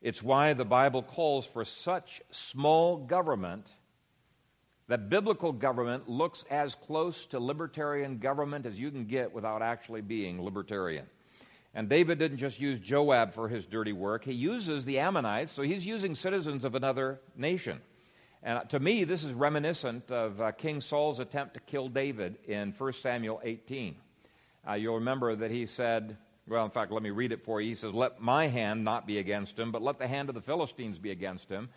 It's 0.00 0.22
why 0.22 0.52
the 0.52 0.64
Bible 0.64 1.02
calls 1.02 1.46
for 1.46 1.64
such 1.64 2.22
small 2.30 2.96
government 2.96 3.70
that 4.88 5.08
biblical 5.08 5.52
government 5.52 6.08
looks 6.08 6.44
as 6.50 6.74
close 6.74 7.26
to 7.26 7.38
libertarian 7.38 8.18
government 8.18 8.66
as 8.66 8.78
you 8.78 8.90
can 8.90 9.04
get 9.04 9.32
without 9.32 9.62
actually 9.62 10.00
being 10.00 10.42
libertarian. 10.42 11.06
And 11.74 11.88
David 11.88 12.18
didn't 12.18 12.38
just 12.38 12.60
use 12.60 12.78
Joab 12.78 13.32
for 13.32 13.48
his 13.48 13.66
dirty 13.66 13.92
work, 13.92 14.24
he 14.24 14.32
uses 14.32 14.84
the 14.84 14.98
Ammonites, 14.98 15.52
so 15.52 15.62
he's 15.62 15.86
using 15.86 16.14
citizens 16.14 16.64
of 16.64 16.74
another 16.74 17.20
nation. 17.36 17.80
And 18.42 18.68
to 18.70 18.80
me, 18.80 19.04
this 19.04 19.22
is 19.22 19.32
reminiscent 19.32 20.10
of 20.10 20.40
uh, 20.40 20.52
King 20.52 20.80
Saul's 20.80 21.20
attempt 21.20 21.54
to 21.54 21.60
kill 21.60 21.88
David 21.88 22.38
in 22.46 22.74
1 22.76 22.92
Samuel 22.94 23.40
18. 23.44 23.94
Uh, 24.68 24.72
you'll 24.74 24.96
remember 24.96 25.36
that 25.36 25.50
he 25.50 25.66
said, 25.66 26.16
well, 26.48 26.64
in 26.64 26.70
fact, 26.70 26.90
let 26.90 27.02
me 27.02 27.10
read 27.10 27.32
it 27.32 27.44
for 27.44 27.60
you. 27.60 27.68
He 27.68 27.74
says, 27.76 27.94
Let 27.94 28.20
my 28.20 28.48
hand 28.48 28.84
not 28.84 29.06
be 29.06 29.18
against 29.18 29.56
him, 29.56 29.70
but 29.70 29.80
let 29.80 29.98
the 29.98 30.08
hand 30.08 30.28
of 30.28 30.34
the 30.34 30.40
Philistines 30.40 30.98
be 30.98 31.12
against 31.12 31.48
him. 31.48 31.68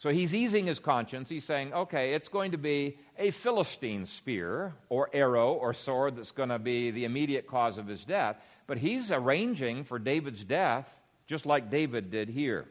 So 0.00 0.08
he's 0.08 0.34
easing 0.34 0.66
his 0.66 0.78
conscience. 0.78 1.28
He's 1.28 1.44
saying, 1.44 1.74
okay, 1.74 2.14
it's 2.14 2.28
going 2.28 2.52
to 2.52 2.58
be 2.58 2.96
a 3.18 3.30
Philistine 3.30 4.06
spear 4.06 4.74
or 4.88 5.10
arrow 5.12 5.52
or 5.52 5.74
sword 5.74 6.16
that's 6.16 6.30
going 6.30 6.48
to 6.48 6.58
be 6.58 6.90
the 6.90 7.04
immediate 7.04 7.46
cause 7.46 7.76
of 7.76 7.86
his 7.86 8.02
death. 8.06 8.38
But 8.70 8.78
he's 8.78 9.10
arranging 9.10 9.82
for 9.82 9.98
David's 9.98 10.44
death 10.44 10.88
just 11.26 11.44
like 11.44 11.70
David 11.70 12.12
did 12.12 12.28
here. 12.28 12.68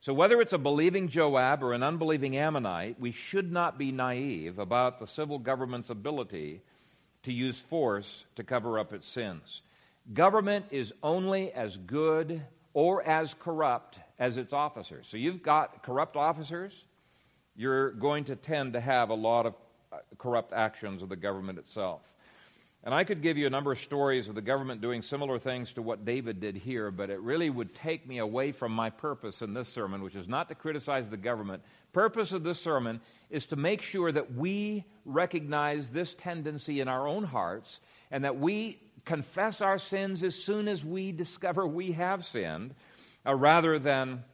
So, 0.00 0.14
whether 0.14 0.40
it's 0.40 0.52
a 0.52 0.58
believing 0.58 1.08
Joab 1.08 1.64
or 1.64 1.72
an 1.72 1.82
unbelieving 1.82 2.36
Ammonite, 2.36 3.00
we 3.00 3.10
should 3.10 3.50
not 3.50 3.76
be 3.76 3.90
naive 3.90 4.60
about 4.60 5.00
the 5.00 5.06
civil 5.08 5.40
government's 5.40 5.90
ability 5.90 6.62
to 7.24 7.32
use 7.32 7.58
force 7.58 8.26
to 8.36 8.44
cover 8.44 8.78
up 8.78 8.92
its 8.92 9.08
sins. 9.08 9.62
Government 10.14 10.66
is 10.70 10.92
only 11.02 11.52
as 11.52 11.76
good 11.78 12.40
or 12.72 13.02
as 13.02 13.34
corrupt 13.34 13.98
as 14.20 14.36
its 14.36 14.52
officers. 14.52 15.08
So, 15.10 15.16
you've 15.16 15.42
got 15.42 15.82
corrupt 15.82 16.14
officers, 16.14 16.84
you're 17.56 17.90
going 17.90 18.22
to 18.26 18.36
tend 18.36 18.74
to 18.74 18.80
have 18.80 19.10
a 19.10 19.14
lot 19.14 19.46
of 19.46 19.54
uh, 19.92 19.96
corrupt 20.16 20.52
actions 20.52 21.02
of 21.02 21.08
the 21.08 21.16
government 21.16 21.58
itself. 21.58 22.02
And 22.84 22.92
I 22.92 23.04
could 23.04 23.22
give 23.22 23.38
you 23.38 23.46
a 23.46 23.50
number 23.50 23.70
of 23.70 23.78
stories 23.78 24.26
of 24.26 24.34
the 24.34 24.42
government 24.42 24.80
doing 24.80 25.02
similar 25.02 25.38
things 25.38 25.72
to 25.74 25.82
what 25.82 26.04
David 26.04 26.40
did 26.40 26.56
here, 26.56 26.90
but 26.90 27.10
it 27.10 27.20
really 27.20 27.48
would 27.48 27.76
take 27.76 28.08
me 28.08 28.18
away 28.18 28.50
from 28.50 28.72
my 28.72 28.90
purpose 28.90 29.40
in 29.40 29.54
this 29.54 29.68
sermon, 29.68 30.02
which 30.02 30.16
is 30.16 30.26
not 30.26 30.48
to 30.48 30.56
criticize 30.56 31.08
the 31.08 31.16
government. 31.16 31.62
Purpose 31.92 32.32
of 32.32 32.42
this 32.42 32.60
sermon 32.60 33.00
is 33.30 33.46
to 33.46 33.56
make 33.56 33.82
sure 33.82 34.10
that 34.10 34.34
we 34.34 34.84
recognize 35.04 35.90
this 35.90 36.14
tendency 36.14 36.80
in 36.80 36.88
our 36.88 37.06
own 37.06 37.22
hearts 37.22 37.80
and 38.10 38.24
that 38.24 38.40
we 38.40 38.80
confess 39.04 39.60
our 39.60 39.78
sins 39.78 40.24
as 40.24 40.34
soon 40.34 40.66
as 40.66 40.84
we 40.84 41.12
discover 41.12 41.66
we 41.66 41.92
have 41.92 42.24
sinned, 42.24 42.74
uh, 43.24 43.34
rather 43.34 43.78
than 43.78 44.24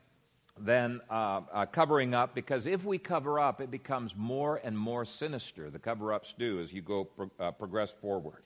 than 0.65 1.01
uh, 1.11 1.41
uh, 1.53 1.67
covering 1.67 2.15
up, 2.15 2.35
because 2.35 2.67
if 2.67 2.85
we 2.85 2.99
cover 2.99 3.39
up, 3.39 3.61
it 3.61 3.71
becomes 3.71 4.15
more 4.17 4.61
and 4.63 4.77
more 4.77 5.05
sinister. 5.05 5.71
The 5.71 5.79
cover 5.79 6.13
ups 6.13 6.35
do 6.39 6.61
as 6.61 6.73
you 6.73 6.83
go 6.83 7.05
pro- 7.05 7.31
uh, 7.39 7.51
progress 7.53 7.91
forward. 8.01 8.43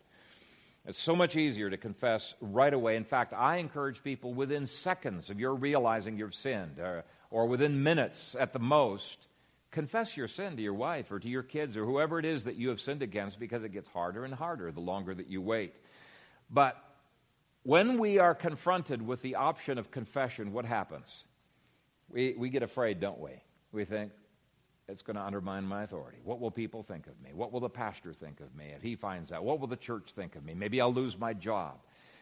It's 0.85 1.01
so 1.01 1.15
much 1.15 1.37
easier 1.37 1.71
to 1.71 1.77
confess 1.77 2.35
right 2.41 2.73
away. 2.75 2.97
In 2.97 3.05
fact, 3.05 3.33
I 3.33 3.59
encourage 3.59 4.03
people 4.03 4.35
within 4.35 4.67
seconds 4.67 5.31
of 5.31 5.39
your 5.39 5.55
realizing 5.55 6.19
you've 6.19 6.35
sinned, 6.35 6.79
or, 6.79 7.05
or 7.31 7.47
within 7.47 7.83
minutes 7.83 8.35
at 8.39 8.53
the 8.53 8.59
most, 8.59 9.29
confess 9.71 10.17
your 10.17 10.29
sin 10.29 10.57
to 10.57 10.63
your 10.63 10.75
wife 10.75 11.11
or 11.13 11.21
to 11.21 11.29
your 11.29 11.43
kids 11.43 11.77
or 11.77 11.85
whoever 11.85 12.19
it 12.19 12.25
is 12.25 12.45
that 12.45 12.57
you 12.57 12.69
have 12.69 12.81
sinned 12.81 13.03
against 13.03 13.39
because 13.39 13.63
it 13.63 13.73
gets 13.73 13.89
harder 13.89 14.25
and 14.25 14.35
harder 14.35 14.71
the 14.73 14.81
longer 14.81 15.15
that 15.15 15.29
you 15.29 15.41
wait. 15.41 15.75
But 16.51 16.77
when 17.63 17.99
we 17.99 18.19
are 18.19 18.35
confronted 18.35 19.01
with 19.01 19.23
the 19.23 19.37
option 19.37 19.79
of 19.79 19.91
confession, 19.91 20.53
what 20.53 20.65
happens? 20.65 21.25
We, 22.13 22.35
we 22.37 22.51
get 22.51 22.63
afraid, 22.63 23.01
don't 23.01 23.21
we? 23.21 23.31
We 23.73 23.85
think, 23.85 24.13
it's 24.89 25.03
going 25.03 25.17
to 25.17 25.23
undermine 25.23 25.65
my 25.65 25.85
authority. 25.85 26.19
What 26.25 26.41
will 26.41 26.51
people 26.51 26.83
think 26.83 27.07
of 27.07 27.21
me? 27.23 27.31
What 27.33 27.53
will 27.53 27.61
the 27.61 27.69
pastor 27.69 28.13
think 28.13 28.41
of 28.41 28.55
me 28.55 28.67
if 28.77 28.83
he 28.83 28.97
finds 28.97 29.33
out? 29.33 29.45
What 29.45 29.61
will 29.61 29.69
the 29.69 29.77
church 29.77 30.13
think 30.15 30.37
of 30.37 30.45
me? 30.45 30.55
Maybe 30.55 30.81
I'll 30.81 30.93
lose 30.93 31.19
my 31.19 31.33
job. 31.33 31.77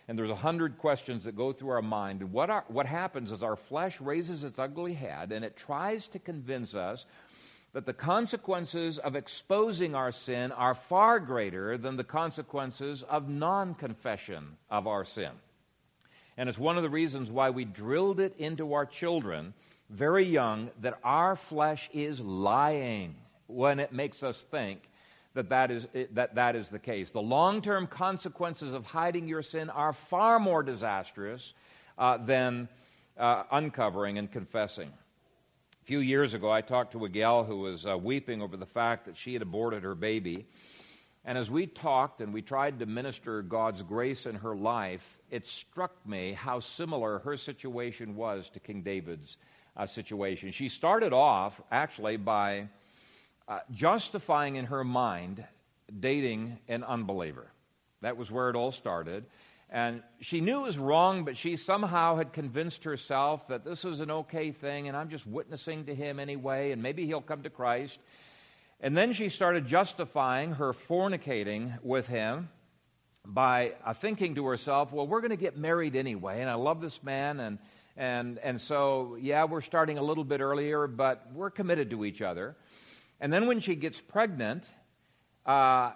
And 0.06 0.18
there's 0.18 0.30
a 0.30 0.36
hundred 0.36 0.78
questions 0.78 1.24
that 1.24 1.36
go 1.36 1.52
through 1.52 1.70
our 1.70 1.82
mind. 1.82 2.20
And 2.20 2.32
what, 2.32 2.70
what 2.70 2.86
happens 2.86 3.32
is 3.32 3.42
our 3.42 3.56
flesh 3.56 4.00
raises 4.00 4.44
its 4.44 4.58
ugly 4.58 4.94
head 4.94 5.32
and 5.32 5.44
it 5.44 5.56
tries 5.56 6.06
to 6.08 6.18
convince 6.18 6.74
us 6.74 7.06
that 7.72 7.86
the 7.86 7.92
consequences 7.92 8.98
of 8.98 9.14
exposing 9.14 9.94
our 9.94 10.10
sin 10.10 10.52
are 10.52 10.74
far 10.74 11.20
greater 11.20 11.78
than 11.78 11.96
the 11.96 12.04
consequences 12.04 13.02
of 13.04 13.28
non 13.28 13.74
confession 13.74 14.56
of 14.68 14.86
our 14.86 15.04
sin. 15.04 15.30
And 16.36 16.48
it's 16.48 16.58
one 16.58 16.76
of 16.76 16.82
the 16.82 16.90
reasons 16.90 17.30
why 17.30 17.50
we 17.50 17.64
drilled 17.64 18.18
it 18.18 18.34
into 18.38 18.74
our 18.74 18.86
children 18.86 19.54
very 19.90 20.24
young 20.24 20.70
that 20.80 20.98
our 21.04 21.36
flesh 21.36 21.90
is 21.92 22.20
lying 22.20 23.14
when 23.46 23.80
it 23.80 23.92
makes 23.92 24.22
us 24.22 24.40
think 24.50 24.88
that 25.34 25.48
that 25.50 25.70
is, 25.70 25.86
that, 26.12 26.34
that 26.34 26.56
is 26.56 26.70
the 26.70 26.78
case. 26.78 27.10
The 27.10 27.20
long 27.20 27.62
term 27.62 27.86
consequences 27.86 28.72
of 28.72 28.84
hiding 28.84 29.28
your 29.28 29.42
sin 29.42 29.70
are 29.70 29.92
far 29.92 30.38
more 30.38 30.62
disastrous 30.62 31.54
uh, 31.98 32.16
than 32.18 32.68
uh, 33.18 33.44
uncovering 33.50 34.18
and 34.18 34.30
confessing. 34.30 34.88
A 34.88 35.84
few 35.84 36.00
years 36.00 36.34
ago, 36.34 36.50
I 36.50 36.60
talked 36.60 36.92
to 36.92 37.04
a 37.04 37.08
gal 37.08 37.44
who 37.44 37.58
was 37.58 37.86
uh, 37.86 37.96
weeping 37.96 38.42
over 38.42 38.56
the 38.56 38.66
fact 38.66 39.06
that 39.06 39.16
she 39.16 39.32
had 39.32 39.42
aborted 39.42 39.82
her 39.82 39.94
baby. 39.94 40.46
And 41.24 41.36
as 41.36 41.50
we 41.50 41.66
talked 41.66 42.20
and 42.20 42.32
we 42.32 42.42
tried 42.42 42.78
to 42.78 42.86
minister 42.86 43.42
God's 43.42 43.82
grace 43.82 44.26
in 44.26 44.36
her 44.36 44.56
life, 44.56 45.18
it 45.30 45.46
struck 45.46 45.94
me 46.06 46.32
how 46.32 46.60
similar 46.60 47.18
her 47.20 47.36
situation 47.36 48.16
was 48.16 48.48
to 48.50 48.60
King 48.60 48.82
David's 48.82 49.36
uh, 49.76 49.86
situation. 49.86 50.52
She 50.52 50.68
started 50.68 51.12
off 51.12 51.60
actually 51.70 52.16
by 52.16 52.68
uh, 53.48 53.60
justifying 53.72 54.56
in 54.56 54.66
her 54.66 54.84
mind 54.84 55.44
dating 55.98 56.58
an 56.68 56.84
unbeliever. 56.84 57.50
That 58.02 58.16
was 58.16 58.30
where 58.30 58.48
it 58.48 58.56
all 58.56 58.72
started. 58.72 59.24
And 59.72 60.02
she 60.20 60.40
knew 60.40 60.60
it 60.60 60.64
was 60.64 60.78
wrong, 60.78 61.24
but 61.24 61.36
she 61.36 61.56
somehow 61.56 62.16
had 62.16 62.32
convinced 62.32 62.82
herself 62.84 63.46
that 63.48 63.64
this 63.64 63.84
was 63.84 64.00
an 64.00 64.10
okay 64.10 64.50
thing, 64.50 64.88
and 64.88 64.96
I'm 64.96 65.08
just 65.08 65.26
witnessing 65.26 65.84
to 65.86 65.94
him 65.94 66.18
anyway, 66.18 66.72
and 66.72 66.82
maybe 66.82 67.06
he'll 67.06 67.20
come 67.20 67.42
to 67.42 67.50
Christ. 67.50 68.00
And 68.80 68.96
then 68.96 69.12
she 69.12 69.28
started 69.28 69.66
justifying 69.66 70.52
her 70.52 70.72
fornicating 70.72 71.80
with 71.82 72.06
him 72.08 72.48
by 73.24 73.74
uh, 73.84 73.94
thinking 73.94 74.34
to 74.36 74.46
herself, 74.46 74.92
well, 74.92 75.06
we're 75.06 75.20
going 75.20 75.30
to 75.30 75.36
get 75.36 75.56
married 75.56 75.94
anyway, 75.94 76.40
and 76.40 76.50
I 76.50 76.54
love 76.54 76.80
this 76.80 77.02
man, 77.04 77.38
and 77.38 77.58
and, 78.00 78.38
and 78.38 78.58
so, 78.58 79.18
yeah, 79.20 79.44
we're 79.44 79.60
starting 79.60 79.98
a 79.98 80.02
little 80.02 80.24
bit 80.24 80.40
earlier, 80.40 80.86
but 80.86 81.26
we're 81.34 81.50
committed 81.50 81.90
to 81.90 82.06
each 82.06 82.22
other. 82.22 82.56
And 83.20 83.30
then 83.30 83.46
when 83.46 83.60
she 83.60 83.74
gets 83.74 84.00
pregnant, 84.00 84.64
uh, 85.44 85.90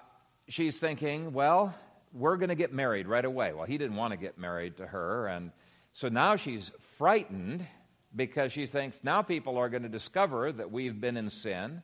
she's 0.46 0.76
thinking, 0.76 1.32
well, 1.32 1.74
we're 2.12 2.36
going 2.36 2.50
to 2.50 2.54
get 2.54 2.74
married 2.74 3.08
right 3.08 3.24
away. 3.24 3.54
Well, 3.54 3.64
he 3.64 3.78
didn't 3.78 3.96
want 3.96 4.12
to 4.12 4.18
get 4.18 4.36
married 4.36 4.76
to 4.76 4.86
her. 4.86 5.28
And 5.28 5.50
so 5.94 6.10
now 6.10 6.36
she's 6.36 6.72
frightened 6.98 7.66
because 8.14 8.52
she 8.52 8.66
thinks 8.66 8.98
now 9.02 9.22
people 9.22 9.56
are 9.56 9.70
going 9.70 9.84
to 9.84 9.88
discover 9.88 10.52
that 10.52 10.70
we've 10.70 11.00
been 11.00 11.16
in 11.16 11.30
sin. 11.30 11.82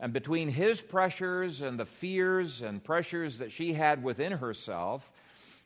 And 0.00 0.14
between 0.14 0.48
his 0.48 0.80
pressures 0.80 1.60
and 1.60 1.78
the 1.78 1.84
fears 1.84 2.62
and 2.62 2.82
pressures 2.82 3.36
that 3.36 3.52
she 3.52 3.74
had 3.74 4.02
within 4.02 4.32
herself, 4.32 5.10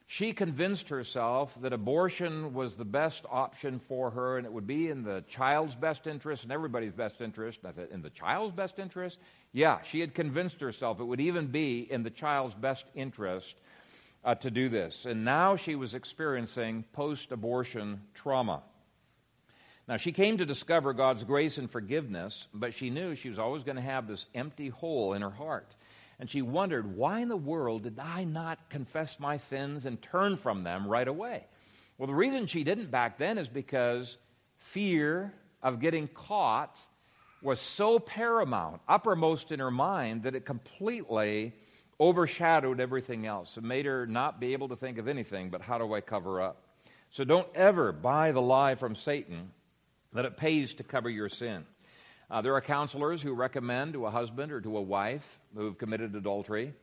she 0.07 0.33
convinced 0.33 0.89
herself 0.89 1.57
that 1.63 1.73
abortion 1.73 2.53
was 2.53 2.77
the 2.77 2.85
best 2.85 3.25
option 3.31 3.79
for 3.79 4.11
her 4.11 4.37
and 4.37 4.47
it 4.47 4.53
would 4.53 4.67
be 4.67 4.89
in 4.89 5.03
the 5.03 5.25
child's 5.29 5.75
best 5.75 6.07
interest 6.07 6.43
and 6.43 6.53
everybody's 6.53 6.93
best 6.93 7.21
interest. 7.21 7.61
In 7.91 8.03
the 8.03 8.11
child's 8.11 8.55
best 8.55 8.79
interest? 8.79 9.19
Yeah, 9.53 9.81
she 9.83 10.01
had 10.01 10.15
convinced 10.15 10.61
herself 10.61 11.01
it 11.01 11.05
would 11.05 11.21
even 11.21 11.47
be 11.47 11.91
in 11.91 12.03
the 12.03 12.11
child's 12.11 12.55
best 12.55 12.87
interest 12.95 13.57
uh, 14.25 14.35
to 14.37 14.51
do 14.51 14.69
this. 14.69 15.07
And 15.07 15.25
now 15.25 15.57
she 15.57 15.75
was 15.75 15.95
experiencing 15.95 16.85
post 16.93 17.33
abortion 17.33 18.01
trauma. 18.15 18.63
Now, 19.89 19.97
she 19.97 20.13
came 20.13 20.39
to 20.39 20.47
discover 20.47 20.93
God's 20.93 21.25
grace 21.25 21.59
and 21.59 21.69
forgiveness, 21.69 22.47
but 22.55 22.73
she 22.73 22.89
knew 22.89 23.17
she 23.17 23.29
was 23.29 23.39
always 23.39 23.65
going 23.65 23.77
to 23.77 23.83
have 23.83 24.07
this 24.07 24.27
empty 24.35 24.69
hole 24.69 25.15
in 25.15 25.23
her 25.23 25.31
heart. 25.31 25.75
And 26.23 26.31
she 26.31 26.41
wondered, 26.41 26.95
why 26.95 27.19
in 27.19 27.27
the 27.27 27.37
world 27.37 27.83
did 27.83 27.99
I 27.99 28.23
not 28.23 28.71
confess 28.71 29.19
my 29.19 29.39
sins 29.39 29.87
and 29.87 30.01
turn 30.01 30.37
from 30.37 30.63
them 30.63 30.87
right 30.87 31.09
away? 31.09 31.47
Well, 31.99 32.07
the 32.07 32.15
reason 32.15 32.47
she 32.47 32.63
didn't 32.63 32.93
back 32.93 33.19
then 33.19 33.39
is 33.39 33.49
because 33.49 34.19
fear 34.57 35.35
of 35.65 35.81
getting 35.81 36.07
caught 36.07 36.79
was 37.43 37.59
so 37.59 37.99
paramount, 37.99 38.81
uppermost 38.89 39.51
in 39.51 39.59
her 39.59 39.73
mind, 39.73 40.23
that 40.23 40.37
it 40.37 40.45
completely 40.47 41.55
overshadowed 41.99 42.79
everything 42.79 43.27
else. 43.27 43.57
It 43.57 43.65
made 43.65 43.87
her 43.87 44.07
not 44.07 44.39
be 44.39 44.53
able 44.53 44.69
to 44.69 44.77
think 44.77 44.99
of 44.99 45.09
anything 45.09 45.51
but 45.51 45.61
how 45.61 45.77
do 45.77 45.93
I 45.93 46.01
cover 46.01 46.41
up? 46.41 46.63
So 47.11 47.25
don't 47.25 47.49
ever 47.53 47.91
buy 47.91 48.31
the 48.31 48.41
lie 48.41 48.77
from 48.77 48.95
Satan 48.95 49.51
that 50.13 50.25
it 50.25 50.37
pays 50.37 50.73
to 50.75 50.85
cover 50.85 51.11
your 51.11 51.29
sin. 51.29 51.67
Uh, 52.31 52.43
there 52.43 52.55
are 52.55 52.61
counselors 52.61 53.21
who 53.21 53.35
recommend 53.35 53.95
to 53.95 54.07
a 54.07 54.11
husband 54.13 54.53
or 54.53 54.61
to 54.61 54.77
a 54.77 54.81
wife 54.81 55.41
who've 55.57 55.77
committed 55.77 56.15
adultery 56.15 56.75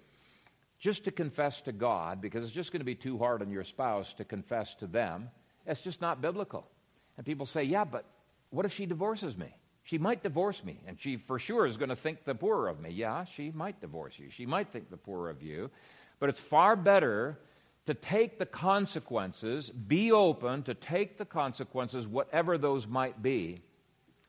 just 0.80 1.06
to 1.06 1.12
confess 1.12 1.62
to 1.62 1.72
God 1.72 2.22
because 2.22 2.44
it's 2.44 2.54
just 2.54 2.72
going 2.72 2.80
to 2.80 2.86
be 2.86 2.96
too 2.96 3.18
hard 3.18 3.42
on 3.42 3.52
your 3.52 3.64
spouse 3.64 4.14
to 4.14 4.24
confess 4.24 4.76
to 4.76 4.88
them. 4.88 5.30
It's 5.66 5.82
just 5.82 6.02
not 6.02 6.22
biblical. 6.22 6.68
And 7.18 7.26
people 7.26 7.46
say, 7.46 7.64
yeah, 7.64 7.84
but 7.84 8.06
what 8.50 8.66
if 8.66 8.74
she 8.74 8.86
divorces 8.86 9.38
me? 9.38 9.54
She 9.84 9.98
might 9.98 10.24
divorce 10.24 10.64
me, 10.64 10.80
and 10.88 11.00
she 11.00 11.18
for 11.18 11.40
sure 11.40 11.66
is 11.66 11.78
going 11.78 11.90
to 11.90 11.96
think 11.96 12.24
the 12.24 12.36
poorer 12.36 12.68
of 12.68 12.80
me. 12.80 12.92
Yeah, 12.92 13.26
she 13.26 13.52
might 13.52 13.82
divorce 13.82 14.20
you. 14.20 14.30
She 14.30 14.46
might 14.46 14.72
think 14.72 14.90
the 14.90 14.98
poorer 14.98 15.30
of 15.30 15.42
you. 15.42 15.72
But 16.20 16.30
it's 16.30 16.40
far 16.40 16.76
better 16.76 17.40
to 17.86 17.94
take 17.94 18.38
the 18.38 18.46
consequences, 18.46 19.70
be 19.70 20.12
open 20.12 20.64
to 20.64 20.74
take 20.76 21.18
the 21.18 21.26
consequences, 21.26 22.06
whatever 22.06 22.58
those 22.58 22.86
might 22.86 23.22
be, 23.22 23.58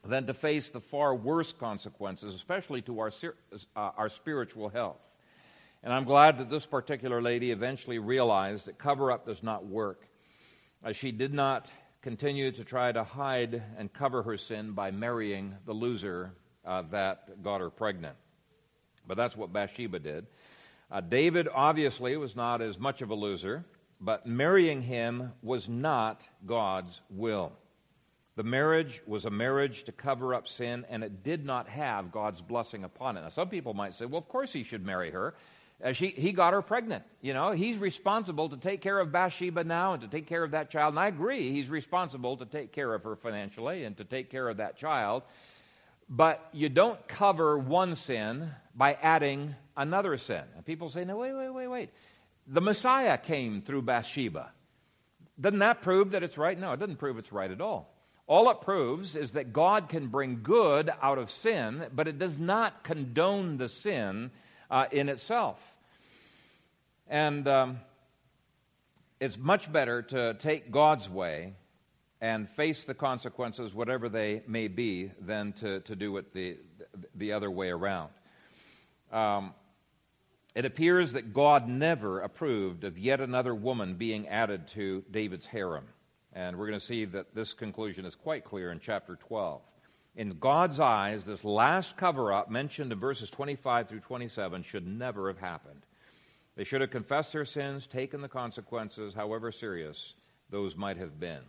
than 0.05 0.25
to 0.27 0.33
face 0.33 0.71
the 0.71 0.79
far 0.79 1.13
worse 1.13 1.53
consequences, 1.53 2.33
especially 2.33 2.81
to 2.83 2.99
our, 2.99 3.11
uh, 3.75 3.91
our 3.97 4.09
spiritual 4.09 4.69
health. 4.69 4.99
And 5.83 5.93
I'm 5.93 6.05
glad 6.05 6.39
that 6.39 6.49
this 6.49 6.65
particular 6.65 7.21
lady 7.21 7.51
eventually 7.51 7.99
realized 7.99 8.65
that 8.65 8.77
cover 8.77 9.11
up 9.11 9.25
does 9.25 9.41
not 9.41 9.65
work. 9.65 10.07
She 10.93 11.11
did 11.11 11.33
not 11.33 11.69
continue 12.01 12.51
to 12.51 12.63
try 12.63 12.91
to 12.91 13.03
hide 13.03 13.61
and 13.77 13.91
cover 13.93 14.23
her 14.23 14.37
sin 14.37 14.71
by 14.71 14.89
marrying 14.91 15.55
the 15.65 15.73
loser 15.73 16.33
uh, 16.65 16.83
that 16.91 17.43
got 17.43 17.61
her 17.61 17.69
pregnant. 17.69 18.15
But 19.07 19.17
that's 19.17 19.35
what 19.35 19.53
Bathsheba 19.53 19.99
did. 19.99 20.27
Uh, 20.91 21.01
David 21.01 21.47
obviously 21.53 22.17
was 22.17 22.35
not 22.35 22.61
as 22.61 22.79
much 22.79 23.01
of 23.01 23.11
a 23.11 23.15
loser, 23.15 23.65
but 23.99 24.25
marrying 24.25 24.81
him 24.81 25.31
was 25.41 25.69
not 25.69 26.27
God's 26.45 27.01
will. 27.09 27.53
The 28.41 28.49
marriage 28.49 29.03
was 29.05 29.25
a 29.25 29.29
marriage 29.29 29.83
to 29.83 29.91
cover 29.91 30.33
up 30.33 30.47
sin, 30.47 30.83
and 30.89 31.03
it 31.03 31.21
did 31.21 31.45
not 31.45 31.69
have 31.69 32.11
God's 32.11 32.41
blessing 32.41 32.83
upon 32.83 33.15
it. 33.15 33.21
Now, 33.21 33.29
some 33.29 33.49
people 33.49 33.75
might 33.75 33.93
say, 33.93 34.05
well, 34.05 34.17
of 34.17 34.27
course 34.29 34.51
he 34.51 34.63
should 34.63 34.83
marry 34.83 35.11
her. 35.11 35.35
Uh, 35.83 35.93
she, 35.93 36.07
he 36.07 36.31
got 36.31 36.53
her 36.53 36.63
pregnant. 36.63 37.03
You 37.21 37.35
know, 37.35 37.51
he's 37.51 37.77
responsible 37.77 38.49
to 38.49 38.57
take 38.57 38.81
care 38.81 38.97
of 38.97 39.11
Bathsheba 39.11 39.63
now 39.63 39.93
and 39.93 40.01
to 40.01 40.07
take 40.07 40.25
care 40.25 40.43
of 40.43 40.49
that 40.51 40.71
child. 40.71 40.93
And 40.93 40.99
I 40.99 41.05
agree, 41.05 41.51
he's 41.51 41.69
responsible 41.69 42.37
to 42.37 42.47
take 42.47 42.71
care 42.71 42.91
of 42.95 43.03
her 43.03 43.15
financially 43.15 43.83
and 43.83 43.95
to 43.97 44.03
take 44.03 44.31
care 44.31 44.49
of 44.49 44.57
that 44.57 44.75
child. 44.75 45.21
But 46.09 46.43
you 46.51 46.67
don't 46.67 47.07
cover 47.07 47.59
one 47.59 47.95
sin 47.95 48.49
by 48.73 48.97
adding 49.03 49.53
another 49.77 50.17
sin. 50.17 50.41
And 50.55 50.65
people 50.65 50.89
say, 50.89 51.05
no, 51.05 51.17
wait, 51.17 51.35
wait, 51.35 51.51
wait, 51.51 51.67
wait. 51.67 51.89
The 52.47 52.61
Messiah 52.61 53.19
came 53.19 53.61
through 53.61 53.83
Bathsheba. 53.83 54.51
Doesn't 55.39 55.59
that 55.59 55.83
prove 55.83 56.09
that 56.13 56.23
it's 56.23 56.39
right? 56.39 56.59
No, 56.59 56.71
it 56.71 56.79
doesn't 56.79 56.97
prove 56.97 57.19
it's 57.19 57.31
right 57.31 57.51
at 57.51 57.61
all. 57.61 58.00
All 58.27 58.49
it 58.49 58.61
proves 58.61 59.15
is 59.15 59.33
that 59.33 59.51
God 59.51 59.89
can 59.89 60.07
bring 60.07 60.39
good 60.43 60.89
out 61.01 61.17
of 61.17 61.29
sin, 61.29 61.85
but 61.93 62.07
it 62.07 62.17
does 62.17 62.37
not 62.37 62.83
condone 62.83 63.57
the 63.57 63.67
sin 63.67 64.31
uh, 64.69 64.85
in 64.91 65.09
itself. 65.09 65.59
And 67.07 67.47
um, 67.47 67.79
it's 69.19 69.37
much 69.37 69.71
better 69.71 70.01
to 70.03 70.35
take 70.35 70.71
God's 70.71 71.09
way 71.09 71.53
and 72.21 72.47
face 72.49 72.83
the 72.83 72.93
consequences, 72.93 73.73
whatever 73.73 74.07
they 74.07 74.43
may 74.47 74.67
be, 74.67 75.11
than 75.19 75.53
to, 75.53 75.81
to 75.81 75.95
do 75.95 76.17
it 76.17 76.33
the, 76.33 76.57
the 77.15 77.33
other 77.33 77.49
way 77.49 77.69
around. 77.69 78.11
Um, 79.11 79.53
it 80.53 80.65
appears 80.65 81.13
that 81.13 81.33
God 81.33 81.67
never 81.67 82.21
approved 82.21 82.83
of 82.83 82.97
yet 82.97 83.21
another 83.21 83.55
woman 83.55 83.95
being 83.95 84.27
added 84.27 84.67
to 84.69 85.03
David's 85.09 85.45
harem. 85.47 85.85
And 86.33 86.57
we're 86.57 86.67
going 86.67 86.79
to 86.79 86.85
see 86.85 87.05
that 87.05 87.35
this 87.35 87.53
conclusion 87.53 88.05
is 88.05 88.15
quite 88.15 88.43
clear 88.43 88.71
in 88.71 88.79
chapter 88.79 89.15
12. 89.15 89.61
In 90.15 90.37
God's 90.39 90.79
eyes, 90.79 91.23
this 91.23 91.43
last 91.43 91.97
cover 91.97 92.33
up 92.33 92.49
mentioned 92.49 92.91
in 92.91 92.99
verses 92.99 93.29
25 93.29 93.89
through 93.89 93.99
27 94.01 94.63
should 94.63 94.87
never 94.87 95.27
have 95.27 95.39
happened. 95.39 95.81
They 96.55 96.63
should 96.63 96.81
have 96.81 96.91
confessed 96.91 97.31
their 97.31 97.45
sins, 97.45 97.87
taken 97.87 98.21
the 98.21 98.27
consequences, 98.27 99.13
however 99.13 99.51
serious 99.51 100.13
those 100.49 100.75
might 100.75 100.97
have 100.97 101.19
been. 101.19 101.41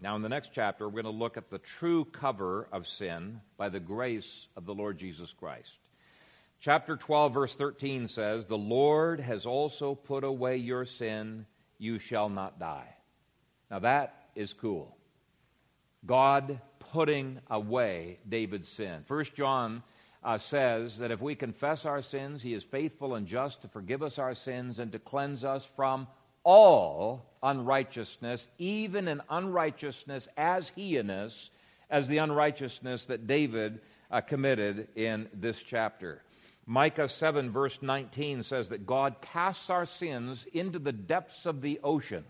Now, 0.00 0.16
in 0.16 0.22
the 0.22 0.28
next 0.28 0.50
chapter, 0.52 0.86
we're 0.86 1.02
going 1.02 1.14
to 1.14 1.18
look 1.18 1.36
at 1.36 1.50
the 1.50 1.58
true 1.58 2.04
cover 2.04 2.68
of 2.72 2.86
sin 2.86 3.40
by 3.56 3.68
the 3.68 3.80
grace 3.80 4.48
of 4.56 4.66
the 4.66 4.74
Lord 4.74 4.98
Jesus 4.98 5.32
Christ. 5.32 5.72
Chapter 6.60 6.96
12, 6.96 7.32
verse 7.32 7.54
13 7.54 8.08
says, 8.08 8.46
The 8.46 8.58
Lord 8.58 9.20
has 9.20 9.46
also 9.46 9.94
put 9.94 10.24
away 10.24 10.56
your 10.56 10.84
sin, 10.84 11.46
you 11.78 11.98
shall 11.98 12.28
not 12.28 12.58
die. 12.58 12.88
Now, 13.70 13.80
that 13.80 14.28
is 14.34 14.52
cool. 14.52 14.96
God 16.04 16.60
putting 16.78 17.40
away 17.50 18.18
David's 18.28 18.68
sin. 18.68 19.02
First 19.06 19.34
John 19.34 19.82
uh, 20.22 20.38
says 20.38 20.98
that 20.98 21.10
if 21.10 21.20
we 21.20 21.34
confess 21.34 21.84
our 21.84 22.02
sins, 22.02 22.42
he 22.42 22.54
is 22.54 22.64
faithful 22.64 23.14
and 23.14 23.26
just 23.26 23.62
to 23.62 23.68
forgive 23.68 24.02
us 24.02 24.18
our 24.18 24.34
sins 24.34 24.78
and 24.78 24.92
to 24.92 24.98
cleanse 24.98 25.44
us 25.44 25.68
from 25.76 26.06
all 26.44 27.26
unrighteousness, 27.42 28.46
even 28.58 29.08
an 29.08 29.20
unrighteousness 29.30 30.28
as 30.36 30.68
heinous 30.70 31.50
as 31.90 32.08
the 32.08 32.18
unrighteousness 32.18 33.06
that 33.06 33.26
David 33.26 33.80
uh, 34.10 34.20
committed 34.20 34.88
in 34.94 35.28
this 35.34 35.62
chapter. 35.62 36.22
Micah 36.66 37.08
7, 37.08 37.50
verse 37.50 37.80
19 37.80 38.42
says 38.42 38.68
that 38.70 38.86
God 38.86 39.16
casts 39.20 39.70
our 39.70 39.86
sins 39.86 40.46
into 40.52 40.78
the 40.78 40.92
depths 40.92 41.46
of 41.46 41.62
the 41.62 41.78
ocean. 41.84 42.24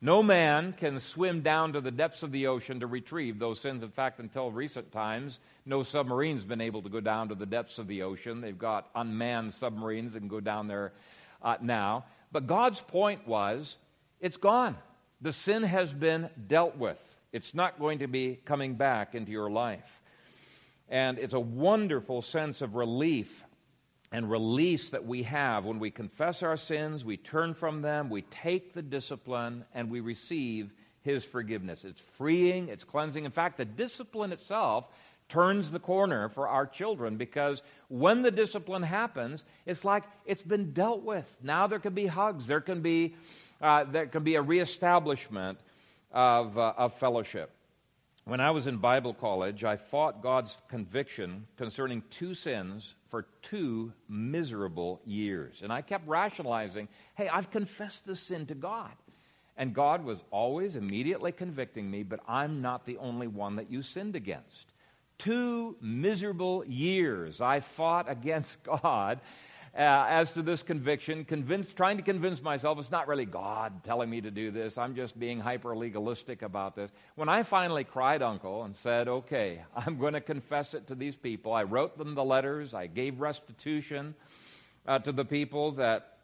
No 0.00 0.22
man 0.22 0.74
can 0.74 1.00
swim 1.00 1.40
down 1.40 1.72
to 1.72 1.80
the 1.80 1.90
depths 1.90 2.22
of 2.22 2.30
the 2.30 2.46
ocean 2.46 2.80
to 2.80 2.86
retrieve 2.86 3.38
those 3.38 3.58
sins. 3.58 3.82
In 3.82 3.90
fact, 3.90 4.20
until 4.20 4.52
recent 4.52 4.92
times, 4.92 5.40
no 5.66 5.82
submarine's 5.82 6.44
been 6.44 6.60
able 6.60 6.82
to 6.82 6.88
go 6.88 7.00
down 7.00 7.28
to 7.30 7.34
the 7.34 7.46
depths 7.46 7.78
of 7.78 7.88
the 7.88 8.02
ocean. 8.02 8.40
They've 8.40 8.56
got 8.56 8.88
unmanned 8.94 9.54
submarines 9.54 10.12
that 10.12 10.20
can 10.20 10.28
go 10.28 10.38
down 10.38 10.68
there 10.68 10.92
uh, 11.42 11.56
now. 11.60 12.04
But 12.30 12.46
God's 12.46 12.80
point 12.80 13.26
was 13.26 13.76
it's 14.20 14.36
gone. 14.36 14.76
The 15.20 15.32
sin 15.32 15.64
has 15.64 15.92
been 15.92 16.30
dealt 16.46 16.76
with, 16.76 16.98
it's 17.32 17.52
not 17.52 17.80
going 17.80 17.98
to 17.98 18.06
be 18.06 18.38
coming 18.44 18.74
back 18.74 19.16
into 19.16 19.32
your 19.32 19.50
life. 19.50 20.00
And 20.88 21.18
it's 21.18 21.34
a 21.34 21.40
wonderful 21.40 22.22
sense 22.22 22.62
of 22.62 22.76
relief 22.76 23.44
and 24.10 24.30
release 24.30 24.90
that 24.90 25.06
we 25.06 25.22
have 25.24 25.64
when 25.64 25.78
we 25.78 25.90
confess 25.90 26.42
our 26.42 26.56
sins, 26.56 27.04
we 27.04 27.16
turn 27.16 27.54
from 27.54 27.82
them, 27.82 28.08
we 28.08 28.22
take 28.22 28.72
the 28.72 28.82
discipline, 28.82 29.64
and 29.74 29.90
we 29.90 30.00
receive 30.00 30.72
His 31.02 31.24
forgiveness. 31.24 31.84
It's 31.84 32.00
freeing, 32.16 32.68
it's 32.68 32.84
cleansing. 32.84 33.24
In 33.24 33.30
fact, 33.30 33.58
the 33.58 33.64
discipline 33.64 34.32
itself 34.32 34.86
turns 35.28 35.70
the 35.70 35.78
corner 35.78 36.30
for 36.30 36.48
our 36.48 36.66
children 36.66 37.16
because 37.16 37.62
when 37.88 38.22
the 38.22 38.30
discipline 38.30 38.82
happens, 38.82 39.44
it's 39.66 39.84
like 39.84 40.04
it's 40.24 40.42
been 40.42 40.72
dealt 40.72 41.02
with. 41.02 41.30
Now 41.42 41.66
there 41.66 41.78
can 41.78 41.92
be 41.92 42.06
hugs, 42.06 42.46
there 42.46 42.62
can 42.62 42.80
be, 42.80 43.14
uh, 43.60 43.84
there 43.84 44.06
can 44.06 44.24
be 44.24 44.36
a 44.36 44.42
reestablishment 44.42 45.58
of, 46.12 46.56
uh, 46.56 46.72
of 46.78 46.94
fellowship. 46.94 47.50
When 48.28 48.40
I 48.40 48.50
was 48.50 48.66
in 48.66 48.76
Bible 48.76 49.14
college, 49.14 49.64
I 49.64 49.78
fought 49.78 50.22
God's 50.22 50.58
conviction 50.68 51.46
concerning 51.56 52.02
two 52.10 52.34
sins 52.34 52.94
for 53.08 53.24
two 53.40 53.90
miserable 54.06 55.00
years. 55.06 55.62
And 55.62 55.72
I 55.72 55.80
kept 55.80 56.06
rationalizing, 56.06 56.88
hey, 57.14 57.30
I've 57.30 57.50
confessed 57.50 58.06
this 58.06 58.20
sin 58.20 58.44
to 58.48 58.54
God. 58.54 58.92
And 59.56 59.74
God 59.74 60.04
was 60.04 60.24
always 60.30 60.76
immediately 60.76 61.32
convicting 61.32 61.90
me, 61.90 62.02
but 62.02 62.20
I'm 62.28 62.60
not 62.60 62.84
the 62.84 62.98
only 62.98 63.28
one 63.28 63.56
that 63.56 63.70
you 63.70 63.80
sinned 63.80 64.14
against. 64.14 64.66
Two 65.16 65.74
miserable 65.80 66.66
years 66.66 67.40
I 67.40 67.60
fought 67.60 68.10
against 68.10 68.62
God 68.82 69.20
uh, 69.78 70.06
as 70.08 70.32
to 70.32 70.42
this 70.42 70.64
conviction, 70.64 71.24
trying 71.76 71.96
to 71.98 72.02
convince 72.02 72.42
myself 72.42 72.80
it's 72.80 72.90
not 72.90 73.06
really 73.06 73.24
God 73.24 73.84
telling 73.84 74.10
me 74.10 74.20
to 74.20 74.30
do 74.30 74.50
this. 74.50 74.76
I'm 74.76 74.96
just 74.96 75.18
being 75.18 75.38
hyper 75.38 75.76
legalistic 75.76 76.42
about 76.42 76.74
this. 76.74 76.90
When 77.14 77.28
I 77.28 77.44
finally 77.44 77.84
cried 77.84 78.20
uncle 78.20 78.64
and 78.64 78.76
said, 78.76 79.06
okay, 79.06 79.62
I'm 79.76 79.96
going 79.98 80.14
to 80.14 80.20
confess 80.20 80.74
it 80.74 80.88
to 80.88 80.96
these 80.96 81.14
people, 81.14 81.52
I 81.52 81.62
wrote 81.62 81.96
them 81.96 82.16
the 82.16 82.24
letters, 82.24 82.74
I 82.74 82.88
gave 82.88 83.20
restitution 83.20 84.16
uh, 84.84 84.98
to 84.98 85.12
the 85.12 85.24
people 85.24 85.72
that, 85.72 86.18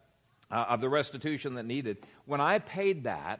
uh, 0.51 0.65
of 0.69 0.81
the 0.81 0.89
restitution 0.89 1.53
that 1.55 1.65
needed. 1.65 1.97
When 2.25 2.41
I 2.41 2.59
paid 2.59 3.05
that, 3.05 3.39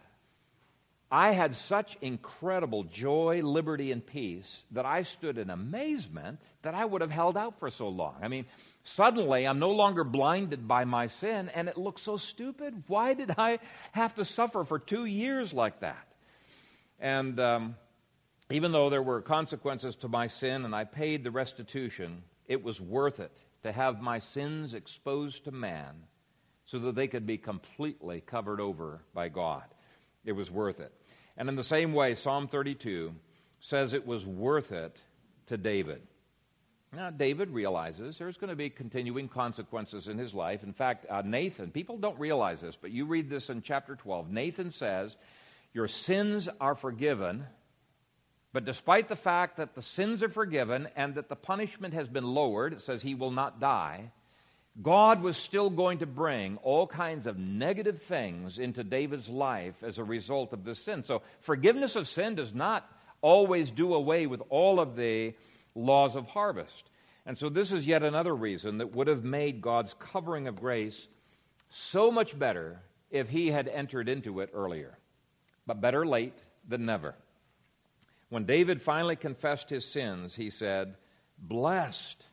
I 1.12 1.34
had 1.34 1.56
such 1.56 1.98
incredible 2.02 2.84
joy, 2.84 3.42
liberty, 3.44 3.92
and 3.92 4.06
peace 4.06 4.64
that 4.72 4.86
I 4.86 5.04
stood 5.04 5.38
in 5.38 5.50
amazement 5.50 6.40
that 6.62 6.74
I 6.74 6.86
would 6.86 7.02
have 7.02 7.12
held 7.12 7.38
out 7.38 7.60
for 7.60 7.70
so 7.70 7.90
long. 7.90 8.16
I 8.22 8.28
mean, 8.28 8.46
Suddenly, 8.88 9.48
I'm 9.48 9.58
no 9.58 9.72
longer 9.72 10.04
blinded 10.04 10.68
by 10.68 10.86
my 10.86 11.08
sin, 11.08 11.50
and 11.50 11.68
it 11.68 11.76
looks 11.76 12.04
so 12.04 12.18
stupid. 12.18 12.84
Why 12.86 13.16
did 13.16 13.32
I 13.36 13.58
have 13.94 14.14
to 14.16 14.24
suffer 14.24 14.64
for 14.64 14.78
two 14.78 15.06
years 15.06 15.54
like 15.54 15.80
that? 15.80 16.08
And 17.00 17.40
um, 17.40 17.76
even 18.52 18.72
though 18.72 18.92
there 18.92 19.02
were 19.02 19.22
consequences 19.22 19.96
to 19.98 20.08
my 20.08 20.28
sin 20.28 20.66
and 20.66 20.76
I 20.76 20.84
paid 20.84 21.24
the 21.24 21.32
restitution, 21.32 22.22
it 22.48 22.64
was 22.64 22.80
worth 22.80 23.20
it 23.20 23.36
to 23.64 23.72
have 23.72 24.04
my 24.04 24.20
sins 24.20 24.76
exposed 24.76 25.46
to 25.46 25.52
man 25.52 25.96
so 26.68 26.78
that 26.78 26.94
they 26.94 27.08
could 27.08 27.26
be 27.26 27.40
completely 27.40 28.22
covered 28.22 28.62
over 28.62 29.02
by 29.16 29.30
God. 29.30 29.64
It 30.26 30.34
was 30.34 30.52
worth 30.52 30.80
it. 30.80 30.94
And 31.38 31.50
in 31.50 31.56
the 31.56 31.64
same 31.64 31.92
way, 31.92 32.14
Psalm 32.14 32.48
32 32.48 33.16
says 33.62 33.94
it 33.94 34.06
was 34.06 34.28
worth 34.28 34.72
it 34.72 34.96
to 35.48 35.58
David. 35.58 36.04
Now, 36.94 37.10
David 37.10 37.50
realizes 37.50 38.18
there's 38.18 38.38
going 38.38 38.52
to 38.52 38.56
be 38.56 38.70
continuing 38.70 39.28
consequences 39.28 40.08
in 40.08 40.18
his 40.18 40.34
life. 40.34 40.64
In 40.64 40.74
fact, 40.74 41.06
uh, 41.10 41.22
Nathan, 41.26 41.72
people 41.72 41.98
don't 41.98 42.20
realize 42.20 42.62
this, 42.62 42.78
but 42.78 42.92
you 42.92 43.06
read 43.06 43.30
this 43.30 43.50
in 43.50 43.62
chapter 43.62 43.96
12. 43.96 44.30
Nathan 44.30 44.72
says, 44.72 45.18
Your 45.74 45.88
sins 45.88 46.48
are 46.62 46.76
forgiven, 46.76 47.46
but 48.54 48.64
despite 48.64 49.10
the 49.10 49.18
fact 49.18 49.58
that 49.58 49.76
the 49.76 49.82
sins 49.82 50.24
are 50.24 50.30
forgiven 50.30 50.88
and 50.96 51.16
that 51.16 51.28
the 51.28 51.36
punishment 51.36 51.94
has 51.94 52.08
been 52.08 52.24
lowered, 52.24 52.72
it 52.72 52.82
says 52.82 53.02
he 53.02 53.16
will 53.16 53.32
not 53.32 53.60
die, 53.60 54.12
God 54.82 55.22
was 55.22 55.38
still 55.38 55.70
going 55.70 56.00
to 56.00 56.06
bring 56.06 56.58
all 56.58 56.86
kinds 56.86 57.28
of 57.28 57.38
negative 57.38 58.02
things 58.02 58.60
into 58.60 58.84
David's 58.84 59.30
life 59.30 59.76
as 59.84 59.98
a 59.98 60.04
result 60.04 60.52
of 60.52 60.66
this 60.66 60.80
sin. 60.80 61.06
So, 61.06 61.22
forgiveness 61.40 61.96
of 61.96 62.10
sin 62.10 62.36
does 62.36 62.54
not 62.54 62.90
always 63.22 63.72
do 63.72 63.94
away 63.94 64.28
with 64.28 64.42
all 64.50 64.82
of 64.82 64.98
the 64.98 65.34
laws 65.76 66.16
of 66.16 66.28
harvest. 66.28 66.90
And 67.26 67.38
so, 67.38 67.50
this 67.50 67.72
is 67.72 67.86
yet 67.86 68.04
another 68.04 68.36
reason 68.36 68.80
that 68.80 68.96
would 68.96 69.08
have 69.08 69.24
made 69.24 69.62
God's 69.62 69.94
covering 69.94 70.48
of 70.48 70.60
grace 70.60 71.08
so 71.70 72.12
much 72.12 72.38
better 72.38 72.80
if 73.12 73.30
he 73.30 73.52
had 73.52 73.68
entered 73.68 74.10
into 74.10 74.40
it 74.40 74.50
earlier. 74.54 74.98
but 75.68 75.82
better 75.82 76.06
late 76.06 76.38
than 76.68 76.86
never. 76.86 77.16
When 78.30 78.46
David 78.46 78.82
finally 78.82 79.16
confessed 79.16 79.70
his 79.70 79.86
sins, 79.86 80.36
he 80.36 80.50
said, 80.50 80.96
Blessed. 81.38 82.24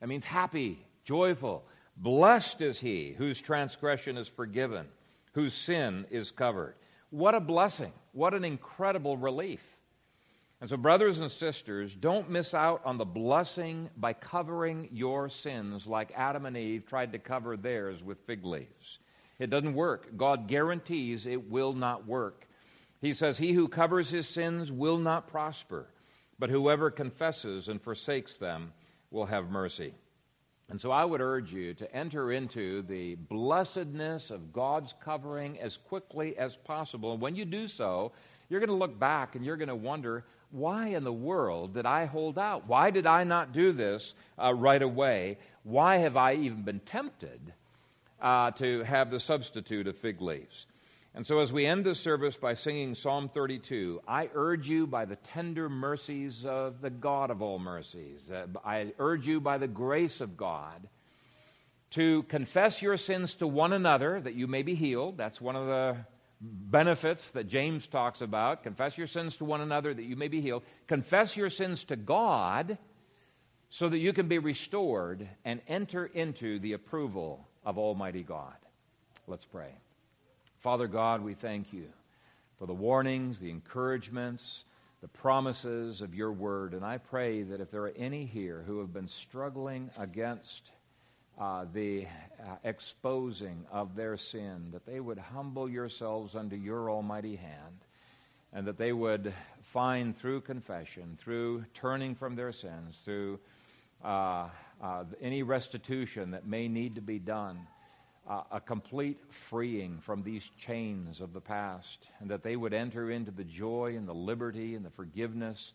That 0.00 0.08
means 0.08 0.24
happy, 0.24 0.84
joyful. 1.04 1.64
Blessed 1.96 2.60
is 2.60 2.78
he 2.78 3.14
whose 3.16 3.40
transgression 3.40 4.16
is 4.16 4.28
forgiven, 4.28 4.86
whose 5.32 5.54
sin 5.54 6.06
is 6.10 6.30
covered. 6.30 6.74
What 7.10 7.34
a 7.34 7.40
blessing. 7.40 7.92
What 8.12 8.34
an 8.34 8.44
incredible 8.44 9.16
relief. 9.16 9.62
And 10.64 10.70
so, 10.70 10.78
brothers 10.78 11.20
and 11.20 11.30
sisters, 11.30 11.94
don't 11.94 12.30
miss 12.30 12.54
out 12.54 12.80
on 12.86 12.96
the 12.96 13.04
blessing 13.04 13.90
by 13.98 14.14
covering 14.14 14.88
your 14.90 15.28
sins 15.28 15.86
like 15.86 16.10
Adam 16.16 16.46
and 16.46 16.56
Eve 16.56 16.86
tried 16.86 17.12
to 17.12 17.18
cover 17.18 17.54
theirs 17.58 18.02
with 18.02 18.24
fig 18.26 18.46
leaves. 18.46 18.98
It 19.38 19.50
doesn't 19.50 19.74
work. 19.74 20.16
God 20.16 20.48
guarantees 20.48 21.26
it 21.26 21.50
will 21.50 21.74
not 21.74 22.06
work. 22.06 22.48
He 23.02 23.12
says, 23.12 23.36
He 23.36 23.52
who 23.52 23.68
covers 23.68 24.08
his 24.08 24.26
sins 24.26 24.72
will 24.72 24.96
not 24.96 25.28
prosper, 25.28 25.90
but 26.38 26.48
whoever 26.48 26.90
confesses 26.90 27.68
and 27.68 27.78
forsakes 27.78 28.38
them 28.38 28.72
will 29.10 29.26
have 29.26 29.50
mercy. 29.50 29.92
And 30.70 30.80
so 30.80 30.90
I 30.90 31.04
would 31.04 31.20
urge 31.20 31.52
you 31.52 31.74
to 31.74 31.94
enter 31.94 32.32
into 32.32 32.80
the 32.80 33.16
blessedness 33.16 34.30
of 34.30 34.50
God's 34.50 34.94
covering 34.98 35.58
as 35.60 35.76
quickly 35.76 36.38
as 36.38 36.56
possible. 36.56 37.12
And 37.12 37.20
when 37.20 37.36
you 37.36 37.44
do 37.44 37.68
so, 37.68 38.12
you're 38.48 38.60
going 38.60 38.70
to 38.70 38.74
look 38.74 38.98
back 38.98 39.36
and 39.36 39.44
you're 39.44 39.56
going 39.56 39.68
to 39.68 39.74
wonder, 39.74 40.24
why 40.50 40.88
in 40.88 41.04
the 41.04 41.12
world 41.12 41.74
did 41.74 41.86
I 41.86 42.06
hold 42.06 42.38
out? 42.38 42.68
Why 42.68 42.90
did 42.90 43.06
I 43.06 43.24
not 43.24 43.52
do 43.52 43.72
this 43.72 44.14
uh, 44.42 44.54
right 44.54 44.82
away? 44.82 45.38
Why 45.62 45.98
have 45.98 46.16
I 46.16 46.34
even 46.34 46.62
been 46.62 46.80
tempted 46.80 47.52
uh, 48.20 48.52
to 48.52 48.82
have 48.84 49.10
the 49.10 49.20
substitute 49.20 49.86
of 49.86 49.96
fig 49.96 50.20
leaves? 50.20 50.66
And 51.16 51.24
so, 51.24 51.38
as 51.38 51.52
we 51.52 51.64
end 51.64 51.86
this 51.86 52.00
service 52.00 52.36
by 52.36 52.54
singing 52.54 52.96
Psalm 52.96 53.28
32, 53.28 54.00
I 54.08 54.28
urge 54.34 54.68
you 54.68 54.86
by 54.88 55.04
the 55.04 55.14
tender 55.14 55.68
mercies 55.68 56.44
of 56.44 56.80
the 56.80 56.90
God 56.90 57.30
of 57.30 57.40
all 57.40 57.60
mercies, 57.60 58.32
uh, 58.32 58.46
I 58.64 58.92
urge 58.98 59.28
you 59.28 59.40
by 59.40 59.58
the 59.58 59.68
grace 59.68 60.20
of 60.20 60.36
God 60.36 60.88
to 61.90 62.24
confess 62.24 62.82
your 62.82 62.96
sins 62.96 63.34
to 63.36 63.46
one 63.46 63.72
another 63.72 64.20
that 64.20 64.34
you 64.34 64.48
may 64.48 64.62
be 64.62 64.74
healed. 64.74 65.16
That's 65.16 65.40
one 65.40 65.54
of 65.54 65.66
the 65.66 65.96
benefits 66.44 67.30
that 67.32 67.48
James 67.48 67.86
talks 67.86 68.20
about. 68.20 68.62
Confess 68.62 68.98
your 68.98 69.06
sins 69.06 69.36
to 69.36 69.44
one 69.44 69.60
another 69.60 69.94
that 69.94 70.04
you 70.04 70.16
may 70.16 70.28
be 70.28 70.40
healed. 70.40 70.62
Confess 70.86 71.36
your 71.36 71.50
sins 71.50 71.84
to 71.84 71.96
God 71.96 72.78
so 73.70 73.88
that 73.88 73.98
you 73.98 74.12
can 74.12 74.28
be 74.28 74.38
restored 74.38 75.28
and 75.44 75.60
enter 75.66 76.06
into 76.06 76.58
the 76.58 76.74
approval 76.74 77.48
of 77.64 77.78
Almighty 77.78 78.22
God. 78.22 78.54
Let's 79.26 79.44
pray. 79.46 79.70
Father 80.60 80.86
God, 80.86 81.22
we 81.22 81.34
thank 81.34 81.72
you 81.72 81.88
for 82.58 82.66
the 82.66 82.74
warnings, 82.74 83.38
the 83.38 83.50
encouragements, 83.50 84.64
the 85.00 85.08
promises 85.08 86.02
of 86.02 86.14
your 86.14 86.32
word. 86.32 86.72
And 86.72 86.84
I 86.84 86.98
pray 86.98 87.42
that 87.42 87.60
if 87.60 87.70
there 87.70 87.82
are 87.82 87.94
any 87.96 88.24
here 88.26 88.62
who 88.66 88.78
have 88.80 88.92
been 88.92 89.08
struggling 89.08 89.90
against 89.98 90.70
uh, 91.38 91.64
the 91.72 92.06
uh, 92.40 92.56
exposing 92.62 93.64
of 93.72 93.96
their 93.96 94.16
sin, 94.16 94.68
that 94.72 94.86
they 94.86 95.00
would 95.00 95.18
humble 95.18 95.68
yourselves 95.68 96.36
under 96.36 96.56
your 96.56 96.90
almighty 96.90 97.36
hand, 97.36 97.80
and 98.52 98.66
that 98.66 98.78
they 98.78 98.92
would 98.92 99.34
find 99.72 100.16
through 100.16 100.40
confession, 100.40 101.18
through 101.20 101.64
turning 101.74 102.14
from 102.14 102.36
their 102.36 102.52
sins, 102.52 103.00
through 103.04 103.40
uh, 104.04 104.48
uh 104.82 105.04
any 105.20 105.42
restitution 105.42 106.32
that 106.32 106.46
may 106.46 106.68
need 106.68 106.94
to 106.94 107.00
be 107.00 107.18
done, 107.18 107.58
uh, 108.28 108.42
a 108.52 108.60
complete 108.60 109.18
freeing 109.48 109.98
from 110.02 110.22
these 110.22 110.48
chains 110.56 111.20
of 111.20 111.32
the 111.32 111.40
past, 111.40 112.06
and 112.20 112.30
that 112.30 112.44
they 112.44 112.54
would 112.54 112.72
enter 112.72 113.10
into 113.10 113.32
the 113.32 113.44
joy 113.44 113.94
and 113.96 114.06
the 114.06 114.14
liberty 114.14 114.76
and 114.76 114.84
the 114.84 114.90
forgiveness 114.90 115.72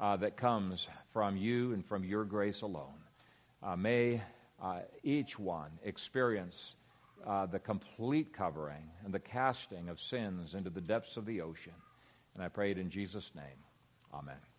uh, 0.00 0.16
that 0.16 0.38
comes 0.38 0.88
from 1.12 1.36
you 1.36 1.74
and 1.74 1.84
from 1.84 2.02
your 2.02 2.24
grace 2.24 2.62
alone. 2.62 2.88
May 3.76 4.22
uh, 4.62 4.80
each 5.02 5.38
one 5.38 5.70
experience 5.82 6.76
uh, 7.26 7.46
the 7.46 7.58
complete 7.58 8.32
covering 8.32 8.90
and 9.04 9.12
the 9.12 9.20
casting 9.20 9.88
of 9.88 10.00
sins 10.00 10.54
into 10.54 10.70
the 10.70 10.80
depths 10.80 11.16
of 11.16 11.26
the 11.26 11.40
ocean. 11.40 11.74
And 12.34 12.42
I 12.42 12.48
pray 12.48 12.70
it 12.70 12.78
in 12.78 12.90
Jesus' 12.90 13.30
name. 13.34 13.58
Amen. 14.14 14.51